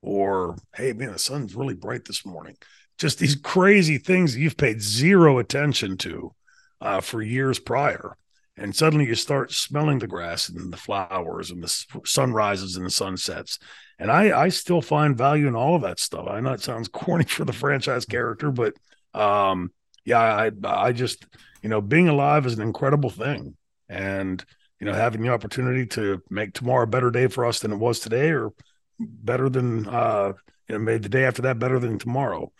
[0.02, 2.56] Or, hey, man, the sun's really bright this morning.
[2.98, 6.32] Just these crazy things you've paid zero attention to
[6.80, 8.16] uh, for years prior.
[8.56, 12.90] And suddenly you start smelling the grass and the flowers and the sunrises and the
[12.90, 13.58] sunsets.
[13.98, 16.26] And i i still find value in all of that stuff.
[16.28, 18.74] I know it sounds corny for the franchise character but
[19.14, 19.70] um
[20.04, 21.26] yeah i i just
[21.62, 23.56] you know being alive is an incredible thing.
[23.88, 24.42] And
[24.80, 27.78] you know having the opportunity to make tomorrow a better day for us than it
[27.78, 28.52] was today or
[28.98, 30.32] better than uh
[30.68, 32.50] you know made the day after that better than tomorrow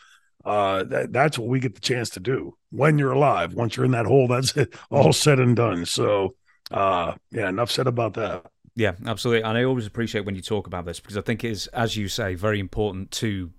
[0.46, 3.52] uh, that, that's what we get the chance to do when you're alive.
[3.54, 5.84] Once you're in that hole, that's it, all said and done.
[5.84, 6.36] So,
[6.70, 8.46] uh, yeah, enough said about that.
[8.76, 9.42] Yeah, absolutely.
[9.42, 11.96] And I always appreciate when you talk about this because I think it is, as
[11.96, 13.50] you say, very important to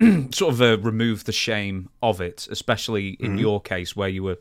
[0.32, 3.38] sort of uh, remove the shame of it, especially in mm-hmm.
[3.38, 4.38] your case where you were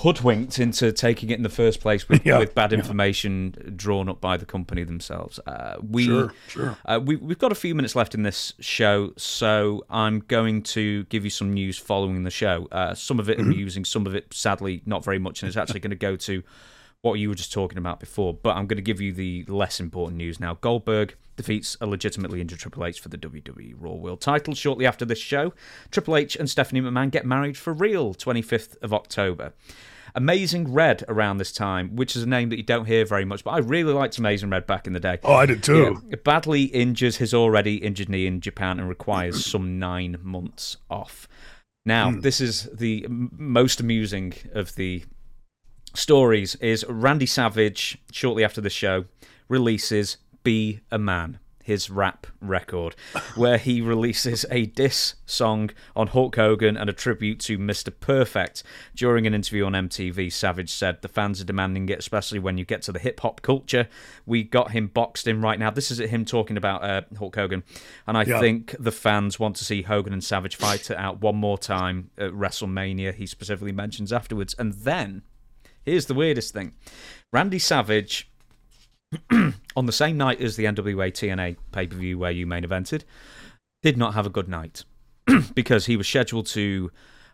[0.00, 3.70] hoodwinked into taking it in the first place with, yeah, with bad information yeah.
[3.76, 5.38] drawn up by the company themselves.
[5.46, 6.78] Uh, we, sure, sure.
[6.86, 11.04] Uh, we, we've got a few minutes left in this show, so I'm going to
[11.04, 12.66] give you some news following the show.
[12.72, 13.50] Uh, some of it mm-hmm.
[13.50, 16.42] amusing, some of it sadly not very much, and it's actually going to go to
[17.02, 18.32] what you were just talking about before.
[18.32, 20.54] But I'm going to give you the less important news now.
[20.54, 25.04] Goldberg defeats a legitimately injured Triple H for the WWE Raw World title shortly after
[25.04, 25.52] this show.
[25.90, 29.52] Triple H and Stephanie McMahon get married for real, 25th of October.
[30.14, 33.44] Amazing Red around this time, which is a name that you don't hear very much,
[33.44, 35.18] but I really liked Amazing Red back in the day.
[35.24, 36.00] Oh, I did too.
[36.08, 41.28] Yeah, badly injures his already injured knee in Japan and requires some nine months off.
[41.84, 42.22] Now, mm.
[42.22, 45.04] this is the most amusing of the
[45.94, 49.06] stories is Randy Savage, shortly after the show,
[49.48, 51.38] releases Be a Man
[51.70, 52.96] his rap record,
[53.36, 57.92] where he releases a diss song on Hulk Hogan and a tribute to Mr.
[58.00, 58.64] Perfect.
[58.96, 62.64] During an interview on MTV, Savage said, The fans are demanding it, especially when you
[62.64, 63.88] get to the hip hop culture.
[64.26, 65.70] We got him boxed in right now.
[65.70, 67.62] This is him talking about uh, Hulk Hogan.
[68.04, 68.40] And I yeah.
[68.40, 72.10] think the fans want to see Hogan and Savage fight it out one more time
[72.18, 74.56] at WrestleMania, he specifically mentions afterwards.
[74.58, 75.22] And then,
[75.84, 76.72] here's the weirdest thing
[77.32, 78.29] Randy Savage
[79.76, 83.04] on the same night as the NWA TNA pay per view where you main evented,
[83.82, 84.84] did not have a good night
[85.54, 86.90] because he was scheduled to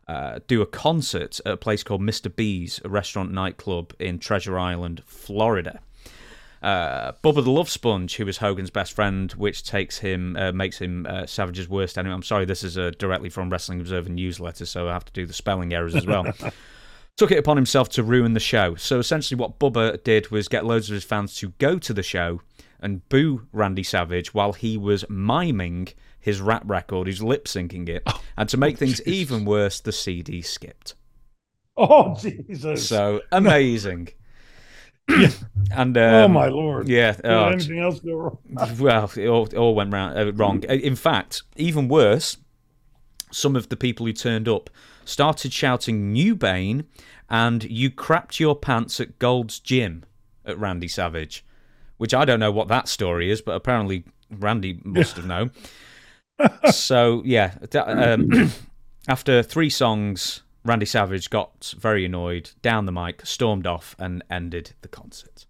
[0.08, 2.34] uh, do a concert at a place called Mr.
[2.34, 5.80] B's, a restaurant nightclub in Treasure Island, Florida.
[6.62, 10.78] Uh, Bubba the Love Sponge, who is Hogan's best friend, which takes him uh, makes
[10.78, 12.14] him uh, Savage's worst enemy.
[12.14, 15.26] I'm sorry, this is uh, directly from Wrestling Observer newsletter, so I have to do
[15.26, 16.24] the spelling errors as well.
[17.16, 18.74] took it upon himself to ruin the show.
[18.74, 22.02] So essentially, what Bubba did was get loads of his fans to go to the
[22.02, 22.40] show
[22.80, 25.88] and boo Randy Savage while he was miming
[26.20, 27.06] his rap record.
[27.06, 28.02] He's lip syncing it.
[28.06, 30.94] Oh, and to make things even worse, the CD skipped.
[31.76, 32.86] Oh, Jesus.
[32.86, 34.08] So amazing.
[34.08, 35.30] Yeah.
[35.72, 37.12] And um, oh my lord, yeah.
[37.12, 38.38] Did uh, anything else go wrong?
[38.78, 40.62] well, it all, it all went round, uh, wrong.
[40.62, 42.36] In fact, even worse,
[43.32, 44.70] some of the people who turned up
[45.06, 46.84] started shouting New Bane
[47.28, 50.04] and you crapped your pants at Gold's Gym
[50.44, 51.44] at Randy Savage,
[51.96, 55.50] which I don't know what that story is, but apparently Randy must have known.
[56.70, 58.50] so, yeah, um,
[59.08, 64.74] after three songs, Randy Savage got very annoyed, down the mic, stormed off, and ended
[64.82, 65.46] the concert.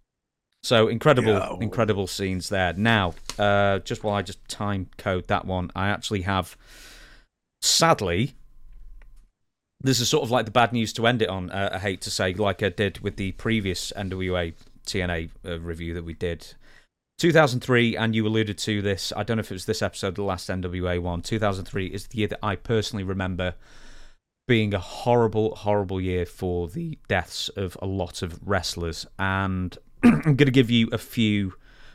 [0.63, 2.73] So incredible, incredible scenes there.
[2.73, 6.57] Now, uh, just while I just time code that one, I actually have,
[7.63, 8.35] sadly,
[9.81, 11.51] this is sort of like the bad news to end it on.
[11.51, 14.55] Uh, I hate to say, like I did with the previous NWA
[14.87, 16.55] TNA uh, review that we did.
[17.19, 19.13] 2003, and you alluded to this.
[19.17, 21.23] I don't know if it was this episode, the last NWA one.
[21.23, 23.55] 2003 is the year that I personally remember
[24.47, 29.07] being a horrible, horrible year for the deaths of a lot of wrestlers.
[29.19, 31.55] And I'm going to give you a few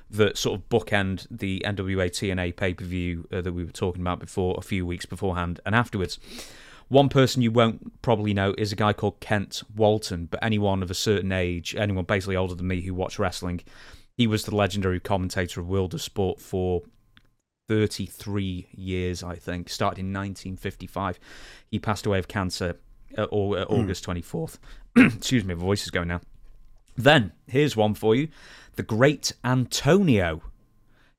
[0.09, 4.01] that sort of bookend the NWA TNA pay per view uh, that we were talking
[4.01, 6.19] about before, a few weeks beforehand and afterwards.
[6.91, 10.91] One person you won't probably know is a guy called Kent Walton, but anyone of
[10.91, 13.61] a certain age, anyone basically older than me who watched wrestling,
[14.18, 16.81] he was the legendary commentator of World of Sport for
[17.69, 19.69] 33 years, I think.
[19.69, 21.18] Started in 1955.
[21.69, 22.77] He passed away of cancer
[23.18, 24.57] uh, or, uh, August 24th.
[24.97, 26.19] Excuse me, my voice is going now.
[26.97, 28.27] Then, here's one for you
[28.76, 30.41] The Great Antonio.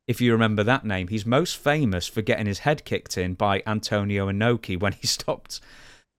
[0.08, 3.62] If you remember that name, he's most famous for getting his head kicked in by
[3.66, 5.60] Antonio Inoki when he stopped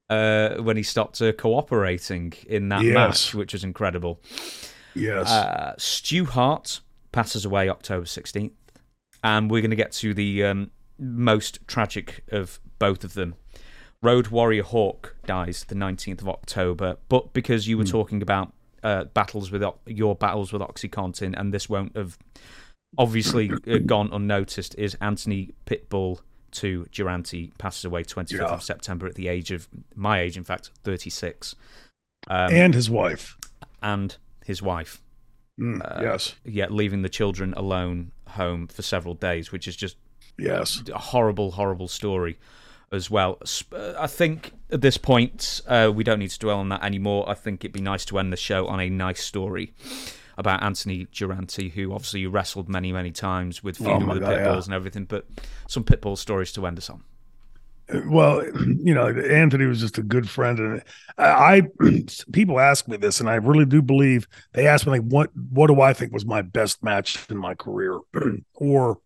[0.09, 2.93] uh, when he stopped uh, cooperating in that Yes.
[2.93, 4.21] match, which was incredible.
[4.95, 5.29] Yes.
[5.29, 6.81] Uh, Stu Hart
[7.11, 8.51] passes away October 16th,
[9.23, 13.35] and we're going to get to the um, most tragic of both of them.
[14.01, 18.51] Road Warrior Hawk dies the 19th of October, but because you were talking about
[18.83, 22.17] uh, battles with your battles with OxyContin, and this won't have
[22.97, 26.19] obviously uh, gone unnoticed, is Anthony Pitbull
[26.51, 28.45] Two Durante passes away 25th Yeah.
[28.45, 31.55] of September at the age of my age, in fact, 36,
[32.27, 33.37] um, and his wife.
[33.81, 34.15] and
[34.45, 35.01] his wife
[35.59, 36.35] Mm, uh, yes.
[36.45, 39.97] yet leaving the children alone home for several days, which is just
[40.37, 40.81] Yes.
[40.93, 42.37] a horrible, horrible story
[42.91, 43.39] as well.
[43.71, 47.27] Uh, I think at this point, uh, we don't need to dwell on that anymore.
[47.29, 49.73] I think it'd be nice to end the show on a nice story
[50.37, 54.21] about Anthony Durante, who obviously you wrestled many, many times with feuding Oh with the
[54.21, 54.65] God, Pitbulls yeah.
[54.65, 55.25] and everything, but
[55.67, 57.03] some Pitbull stories to end us on.
[58.05, 58.43] Well,
[58.83, 60.83] you know, Anthony was just a good friend, and
[61.17, 61.99] I, I
[62.31, 65.67] people ask me this, and I really do believe they ask me like, what what
[65.67, 67.99] do I think was my best match in my career,
[68.53, 68.99] or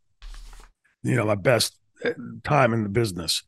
[1.04, 2.12] you know, my best uh,
[2.44, 3.44] time in the business,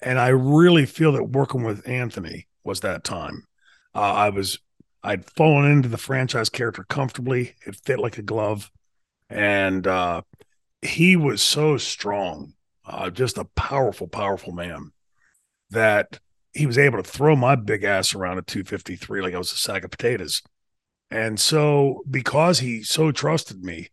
[0.00, 3.46] and I really feel that working with Anthony was that time.
[3.94, 4.58] Uh, I was
[5.02, 8.70] I'd fallen into the franchise character comfortably; it fit like a glove,
[9.28, 10.22] and uh,
[10.80, 12.54] he was so strong
[12.84, 14.92] uh, just a powerful, powerful man
[15.70, 16.18] that
[16.52, 19.56] he was able to throw my big ass around at 253 like I was a
[19.56, 20.42] sack of potatoes.
[21.10, 23.88] And so, because he so trusted me,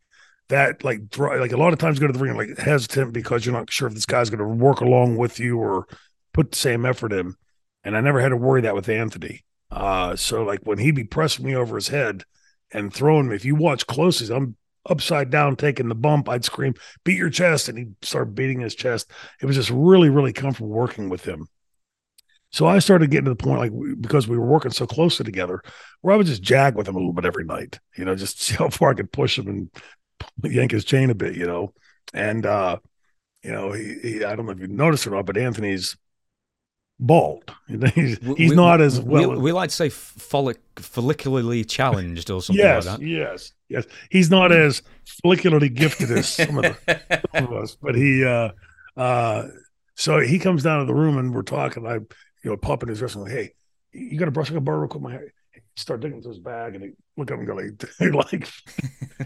[0.50, 3.54] that like like a lot of times go to the ring like hesitant because you're
[3.54, 5.86] not sure if this guy's going to work along with you or
[6.34, 7.36] put the same effort in.
[7.84, 9.44] And I never had to worry that with Anthony.
[9.72, 12.24] Uh, so like when he'd be pressing me over his head
[12.72, 14.56] and throwing me, if you watch closely, I'm
[14.90, 16.74] upside down taking the bump, I'd scream,
[17.04, 19.12] beat your chest, and he'd start beating his chest.
[19.42, 21.48] It was just really, really comfortable working with him.
[22.52, 25.62] So I started getting to the point, like because we were working so closely together,
[26.02, 28.42] where I would just jag with him a little bit every night, you know, just
[28.42, 29.70] see how far I could push him and
[30.52, 31.74] yank his chain a bit, you know.
[32.14, 32.78] And uh,
[33.44, 35.98] you know, he, he I don't know if you noticed or not, but Anthony's
[37.00, 37.52] bald.
[37.96, 39.40] He's, We- he's not as we, well.
[39.40, 43.06] we like to say follic- follicularly challenged or something yes, like that.
[43.06, 43.86] yes, yes.
[44.10, 44.82] He's not as
[45.24, 48.50] follicularly gifted as some of the some of us, but he uh
[48.98, 49.48] uh
[49.96, 51.86] so he comes down to the room and we're talking.
[51.86, 52.06] I you
[52.44, 53.54] know pop in his dress and like, hey,
[53.92, 55.04] you got to brush like a bar real quick.
[55.04, 55.34] My hair.
[55.76, 58.50] Start digging into his bag and he look at him and go like, like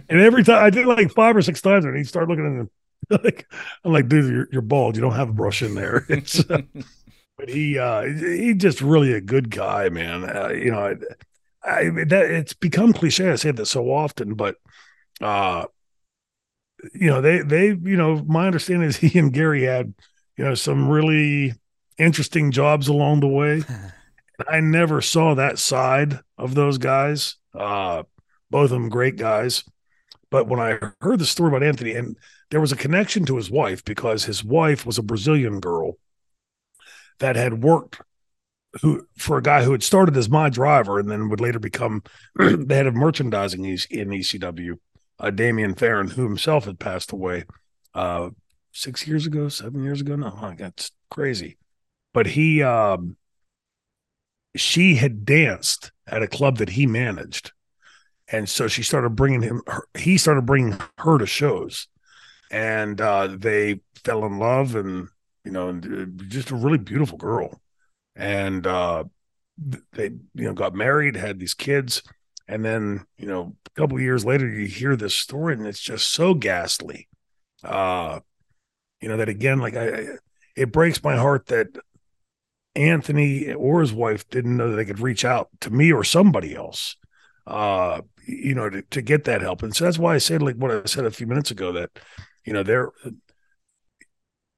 [0.08, 2.52] and every time I did like five or six times and he started looking at
[2.62, 2.70] him
[3.24, 3.48] like
[3.84, 4.96] I'm like, dude, you're, you're bald.
[4.96, 6.06] You don't have a brush in there.
[6.10, 6.62] It's, uh,
[7.38, 10.24] but he uh he just really a good guy, man.
[10.24, 10.96] Uh, you know,
[11.64, 13.32] I, I that it's become cliche.
[13.32, 14.56] I say that so often, but
[15.22, 15.66] uh
[16.94, 19.94] you know, they they you know, my understanding is he and Gary had
[20.38, 21.54] you know some really
[21.98, 23.64] interesting jobs along the way.
[24.48, 27.36] I never saw that side of those guys.
[27.54, 28.04] Uh,
[28.50, 29.64] both of them great guys.
[30.32, 32.18] But when I heard the story about Anthony, and
[32.52, 35.98] there was a connection to his wife because his wife was a Brazilian girl
[37.24, 38.02] that had worked
[38.82, 42.04] who for a guy who had started as my driver and then would later become
[42.36, 44.78] the head of merchandising in ECW,
[45.20, 47.46] uh, Damian Farron, who himself had passed away
[47.94, 48.30] uh,
[48.74, 50.18] six years ago, seven years ago.
[50.18, 51.58] No, it's crazy.
[52.14, 53.16] But he, um,
[54.58, 57.54] she had danced at a club that he managed.
[58.28, 61.88] And so she started bringing him, her, he started bringing her to shows.
[62.52, 65.08] And uh, they fell in love and,
[65.44, 67.60] you know, and, uh, just a really beautiful girl.
[68.16, 69.06] And uh,
[69.92, 72.04] they, you know, got married, had these kids.
[72.48, 76.12] And then, you know, a couple years later, you hear this story and it's just
[76.12, 77.08] so ghastly.
[77.64, 78.20] Uh,
[79.02, 80.08] you know, that again, like I, I
[80.56, 81.68] it breaks my heart that
[82.76, 86.56] Anthony or his wife didn't know that they could reach out to me or somebody
[86.56, 86.96] else,
[87.48, 89.64] uh, you know, to, to get that help.
[89.64, 91.92] And so that's why I said, like what I said a few minutes ago, that,
[92.46, 92.92] you know, they're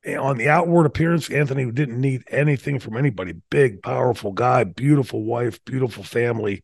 [0.05, 3.33] on the outward appearance, Anthony didn't need anything from anybody.
[3.49, 6.63] Big, powerful guy, beautiful wife, beautiful family.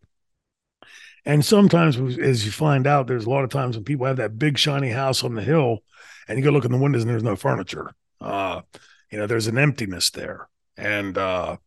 [1.26, 4.38] And sometimes, as you find out, there's a lot of times when people have that
[4.40, 5.80] big, shiny house on the hill
[6.28, 7.92] and you go look in the windows and there's no furniture.
[8.20, 8.62] Uh,
[9.12, 10.48] you know, there's an emptiness there.
[10.78, 11.58] And uh,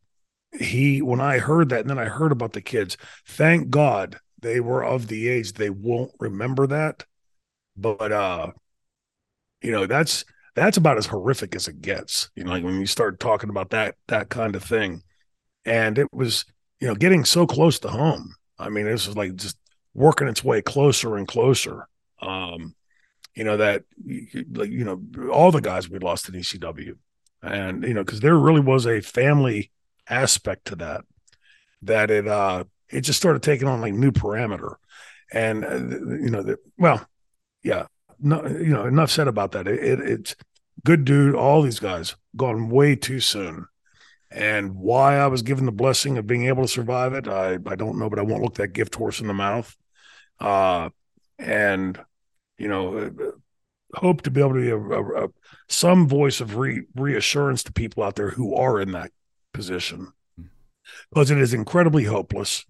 [0.59, 2.97] he, when I heard that, and then I heard about the kids,
[3.27, 7.05] thank God they were of the age they won't remember that.
[7.77, 8.53] But, uh,
[9.61, 10.25] you know, that's,
[10.55, 12.31] that's about as horrific as it gets.
[12.37, 15.03] You know, like when you start talking about that that kind of thing,
[15.65, 16.45] and it was
[16.81, 18.35] you know getting so close to home.
[18.59, 19.59] I mean, this was like just
[19.95, 21.89] working its way closer and closer.
[22.21, 22.75] Um,
[23.35, 23.85] you know that
[24.53, 25.03] like you know
[25.33, 26.97] all the guys we lost in ECW,
[27.43, 29.71] and you know because there really was a family
[30.09, 31.05] aspect to that
[31.83, 34.75] that it uh it just started taking on like new parameter,
[35.33, 37.05] and uh, you know that well,
[37.63, 37.87] yeah,
[38.21, 39.67] no, you know enough said about that.
[39.67, 40.37] It, it it's
[40.85, 41.35] good dude.
[41.35, 43.67] All these guys gone way too soon.
[44.31, 47.77] And why I was given the blessing of being able to survive it, I, I
[47.77, 49.77] don't know, but I won't look that gift horse in the mouth.
[50.41, 50.91] Uh,
[51.39, 51.99] and
[52.59, 53.11] you know, uh,
[53.99, 55.29] hope to be able to be a, a, a,
[55.69, 59.11] some voice of re, reassurance to people out there who are in that
[59.53, 60.13] position,
[61.11, 62.65] because it is incredibly hopeless.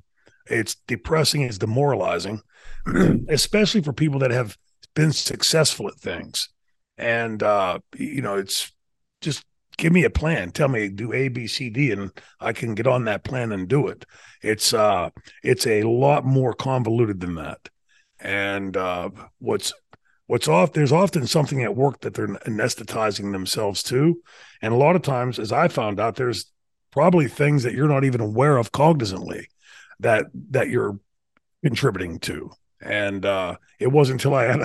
[0.46, 1.42] It's depressing.
[1.42, 2.42] It's demoralizing,
[3.28, 4.58] especially for people that have
[4.94, 6.48] been successful at things.
[6.96, 8.72] And uh, you know, it's
[9.20, 9.44] just
[9.76, 10.52] give me a plan.
[10.52, 12.10] Tell me do A, B, C, D, and
[12.40, 14.06] I can get on that plan and do it.
[14.42, 15.10] It's uh,
[15.42, 17.68] it's a lot more convoluted than that.
[18.20, 19.72] And uh, what's
[20.26, 24.22] what's off there's often something at work that they're anesthetizing themselves to,
[24.62, 26.50] and a lot of times, as I found out, there's
[26.90, 29.46] probably things that you're not even aware of cognizantly
[30.00, 30.98] that that you're
[31.62, 32.50] contributing to.
[32.84, 34.60] And uh, it wasn't until I had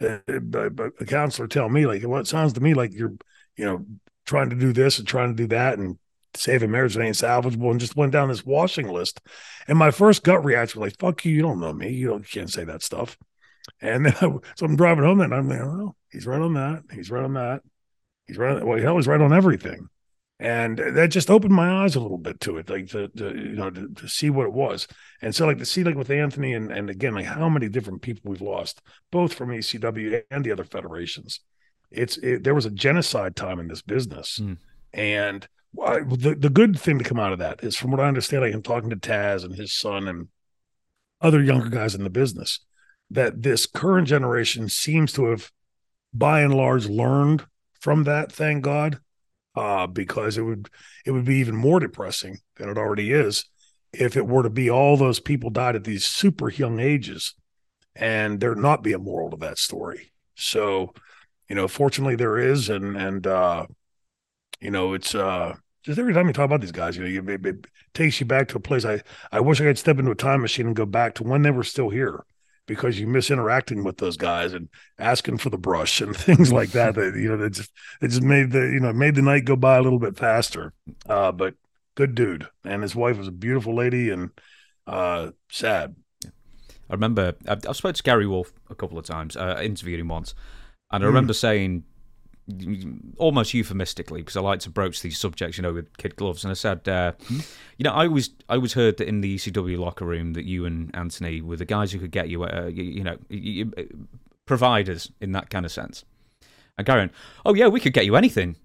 [0.00, 3.14] a, a, a counselor tell me, like, well, it sounds to me like you're,
[3.56, 3.84] you know,
[4.24, 5.98] trying to do this and trying to do that and
[6.34, 9.20] save a marriage that ain't salvageable and just went down this washing list.
[9.68, 11.90] And my first gut reaction was like, fuck you, you don't know me.
[11.90, 13.16] You don't you can't say that stuff.
[13.80, 16.84] And then I, so I'm driving home and I'm like, oh, he's right on that.
[16.92, 17.62] He's right on that.
[18.26, 18.56] He's right.
[18.56, 19.88] On, well, hell, he's right on everything.
[20.40, 23.54] And that just opened my eyes a little bit to it, like to, to you
[23.54, 24.88] know, to, to, see what it was.
[25.22, 28.02] And so like to see like with Anthony and, and again, like how many different
[28.02, 28.82] people we've lost,
[29.12, 31.40] both from ECW and the other federations
[31.94, 34.58] it's it, there was a genocide time in this business, mm.
[34.92, 35.46] and
[35.82, 38.42] I, the the good thing to come out of that is, from what I understand,
[38.42, 40.28] like I'm talking to Taz and his son and
[41.20, 42.60] other younger guys in the business,
[43.10, 45.50] that this current generation seems to have,
[46.12, 47.46] by and large, learned
[47.80, 48.30] from that.
[48.30, 48.98] Thank God,
[49.54, 50.68] uh, because it would
[51.04, 53.44] it would be even more depressing than it already is
[53.92, 57.34] if it were to be all those people died at these super young ages,
[57.94, 60.12] and there not be a moral to that story.
[60.34, 60.92] So
[61.48, 63.66] you know, fortunately there is, and and uh,
[64.60, 67.22] you know, it's uh, just every time you talk about these guys, you know, you,
[67.28, 68.84] it, it takes you back to a place.
[68.84, 71.42] I I wish I could step into a time machine and go back to when
[71.42, 72.24] they were still here,
[72.66, 74.68] because you miss interacting with those guys and
[74.98, 76.94] asking for the brush and things like that.
[76.94, 79.56] that you know, that just it just made the you know made the night go
[79.56, 80.72] by a little bit faster.
[81.08, 81.54] Uh, but
[81.94, 84.30] good dude, and his wife was a beautiful lady, and
[84.86, 85.96] uh, sad.
[86.90, 89.36] I remember I've, I've spoken to Gary Wolfe a couple of times.
[89.36, 90.34] Uh, interviewed him once,
[90.92, 91.36] and I remember mm.
[91.36, 91.84] saying,
[93.16, 96.50] almost euphemistically, because I like to broach these subjects, you know, with kid gloves, and
[96.50, 97.46] I said, uh, mm.
[97.78, 100.66] you know, I always, I always heard that in the ECW locker room that you
[100.66, 103.72] and Anthony were the guys who could get you, uh, you, you, know, you,
[104.46, 106.04] providers in that kind of sense.
[106.76, 107.10] And Garen,
[107.46, 108.56] oh yeah, we could get you anything.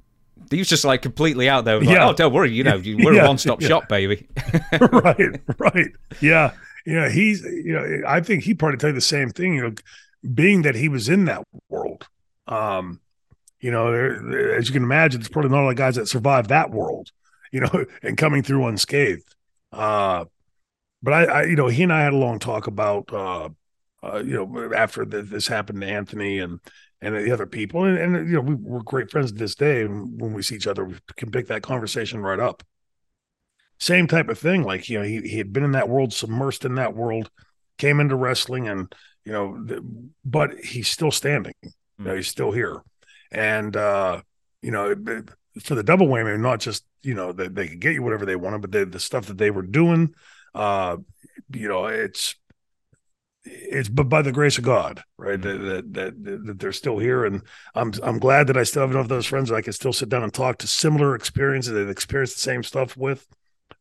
[0.49, 1.79] He was just like completely out there.
[1.79, 2.09] Like, yeah.
[2.09, 3.23] Oh, don't worry, you know, we're yeah.
[3.23, 3.67] a one-stop yeah.
[3.67, 4.27] shop, baby.
[4.79, 5.91] right, right,
[6.21, 6.53] yeah,
[6.85, 7.09] yeah.
[7.09, 9.55] He's, you know, I think he probably tell you the same thing.
[9.55, 9.73] You know,
[10.33, 12.07] being that he was in that world
[12.47, 12.99] um,
[13.59, 16.07] you know, there, as you can imagine, there's probably not a lot of guys that
[16.07, 17.11] survive that world,
[17.51, 19.35] you know, and coming through unscathed.
[19.71, 20.25] Uh,
[21.01, 23.49] but I, I, you know, he and I had a long talk about, uh,
[24.03, 26.59] uh, you know, after the, this happened to Anthony and
[27.01, 29.83] and the other people, and, and you know, we, we're great friends to this day.
[29.83, 32.61] And when we see each other, we can pick that conversation right up.
[33.79, 36.65] Same type of thing, like you know, he he had been in that world, submersed
[36.65, 37.31] in that world,
[37.77, 39.81] came into wrestling, and you know,
[40.25, 41.53] but he's still standing.
[41.63, 42.81] You know, he's still here,
[43.31, 44.21] and uh,
[44.61, 44.95] you know,
[45.61, 48.35] for the double whammy, not just you know they, they could get you whatever they
[48.35, 50.13] wanted, but they, the stuff that they were doing,
[50.55, 50.97] uh,
[51.53, 52.35] you know, it's
[53.45, 55.39] it's but by the grace of God, right?
[55.39, 55.65] Mm-hmm.
[55.67, 57.41] That, that, that that they're still here, and
[57.75, 59.93] I'm I'm glad that I still have enough of those friends that I can still
[59.93, 63.27] sit down and talk to similar experiences and experience the same stuff with.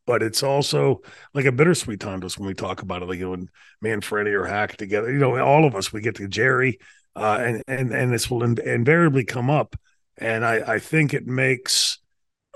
[0.09, 1.03] But it's also
[1.35, 3.05] like a bittersweet time to us when we talk about it.
[3.05, 3.47] Like you know, when
[3.79, 6.79] me and Freddie are hacked together, you know, all of us we get to Jerry,
[7.15, 9.75] uh, and and and this will in- invariably come up.
[10.17, 11.99] And I I think it makes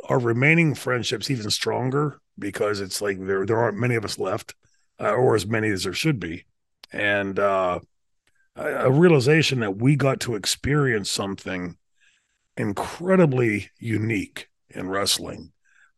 [0.09, 4.55] our remaining friendships even stronger because it's like there there aren't many of us left,
[4.99, 6.47] uh, or as many as there should be,
[6.91, 7.79] and uh,
[8.55, 11.77] a realization that we got to experience something
[12.57, 15.52] incredibly unique in wrestling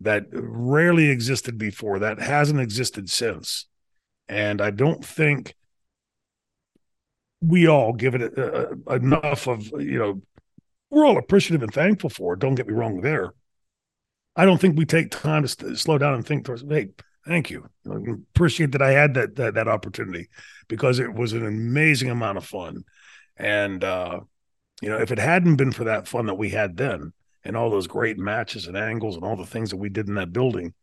[0.05, 3.67] that rarely existed before that hasn't existed since
[4.27, 5.53] and i don't think
[7.41, 10.21] we all give it uh, enough of you know
[10.89, 12.39] we're all appreciative and thankful for it.
[12.39, 13.33] Don't get me wrong there.
[14.35, 16.89] I don't think we take time to st- slow down and think towards, hey,
[17.25, 17.67] thank you.
[18.33, 20.29] appreciate that I had that, that, that opportunity
[20.67, 22.83] because it was an amazing amount of fun.
[23.37, 24.21] And uh,
[24.81, 27.11] you know, if it hadn't been for that fun that we had then
[27.45, 30.15] and all those great matches and angles and all the things that we did in
[30.15, 30.73] that building,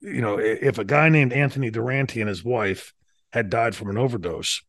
[0.00, 2.92] you know, if a guy named Anthony Durante and his wife
[3.32, 4.62] had died from an overdose,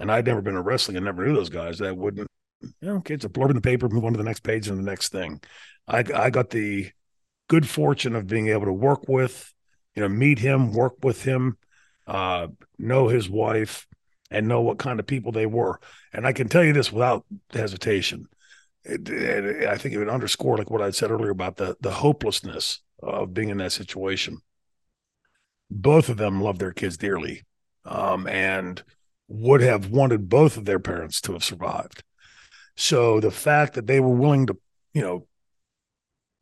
[0.00, 2.26] and I'd never been in wrestling and never knew those guys, that wouldn't,
[2.62, 4.66] you know, okay, it's a blurb in the paper, move on to the next page
[4.66, 5.40] and the next thing.
[5.86, 6.90] I, I got the
[7.48, 9.52] good fortune of being able to work with,
[9.94, 11.58] you know, meet him, work with him,
[12.06, 13.86] uh, know his wife,
[14.30, 15.78] and know what kind of people they were.
[16.12, 18.26] And I can tell you this without hesitation.
[18.84, 21.90] It, it, I think it would underscore like what I said earlier about the the
[21.90, 24.38] hopelessness of being in that situation.
[25.70, 27.42] Both of them love their kids dearly,
[27.84, 28.82] um, and
[29.28, 32.02] would have wanted both of their parents to have survived.
[32.76, 34.56] So the fact that they were willing to,
[34.92, 35.26] you know,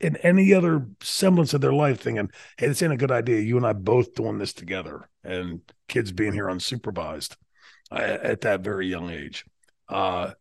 [0.00, 3.40] in any other semblance of their life thinking, hey, this ain't a good idea.
[3.40, 7.36] You and I both doing this together and kids being here unsupervised
[7.92, 9.44] uh, at that very young age.
[9.88, 10.32] Uh,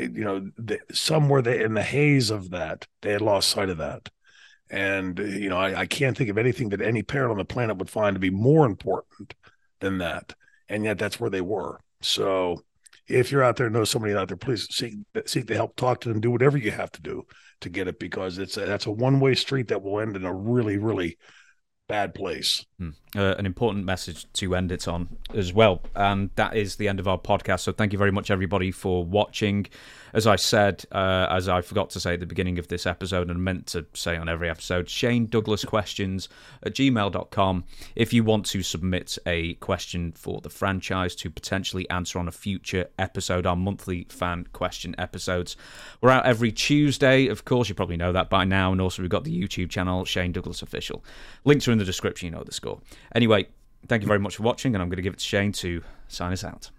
[0.00, 3.78] you know, the, somewhere they, in the haze of that, they had lost sight of
[3.78, 4.08] that.
[4.70, 7.76] And, you know, I, I can't think of anything that any parent on the planet
[7.76, 9.34] would find to be more important
[9.80, 10.34] than that.
[10.68, 11.78] And yet that's where they were.
[12.00, 12.64] So
[13.08, 14.94] if you're out there know somebody out there, please seek
[15.26, 17.24] seek the help, talk to them, do whatever you have to do
[17.60, 20.24] to get it because it's a, that's a one way street that will end in
[20.24, 21.16] a really really
[21.88, 22.64] bad place.
[22.78, 22.90] Hmm.
[23.16, 25.80] Uh, an important message to end it on as well.
[25.94, 27.60] And that is the end of our podcast.
[27.60, 29.66] So thank you very much, everybody, for watching.
[30.12, 33.30] As I said, uh, as I forgot to say at the beginning of this episode
[33.30, 36.28] and meant to say on every episode, Shane Douglas questions
[36.62, 37.64] at gmail.com.
[37.94, 42.32] If you want to submit a question for the franchise to potentially answer on a
[42.32, 45.56] future episode, our monthly fan question episodes,
[46.02, 47.28] we're out every Tuesday.
[47.28, 48.72] Of course, you probably know that by now.
[48.72, 51.02] And also, we've got the YouTube channel, Shane Douglas Official.
[51.44, 52.65] Links are in the description, you know the score.
[53.14, 53.46] Anyway,
[53.88, 55.82] thank you very much for watching, and I'm going to give it to Shane to
[56.08, 56.70] sign us out.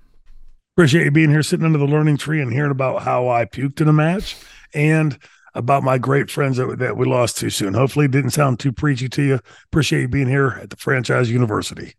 [0.75, 3.81] Appreciate you being here, sitting under the learning tree, and hearing about how I puked
[3.81, 4.35] in a match
[4.73, 5.17] and
[5.55, 7.73] about my great friends that, that we lost too soon.
[7.73, 9.39] Hopefully, it didn't sound too preachy to you.
[9.65, 11.95] Appreciate you being here at the Franchise University.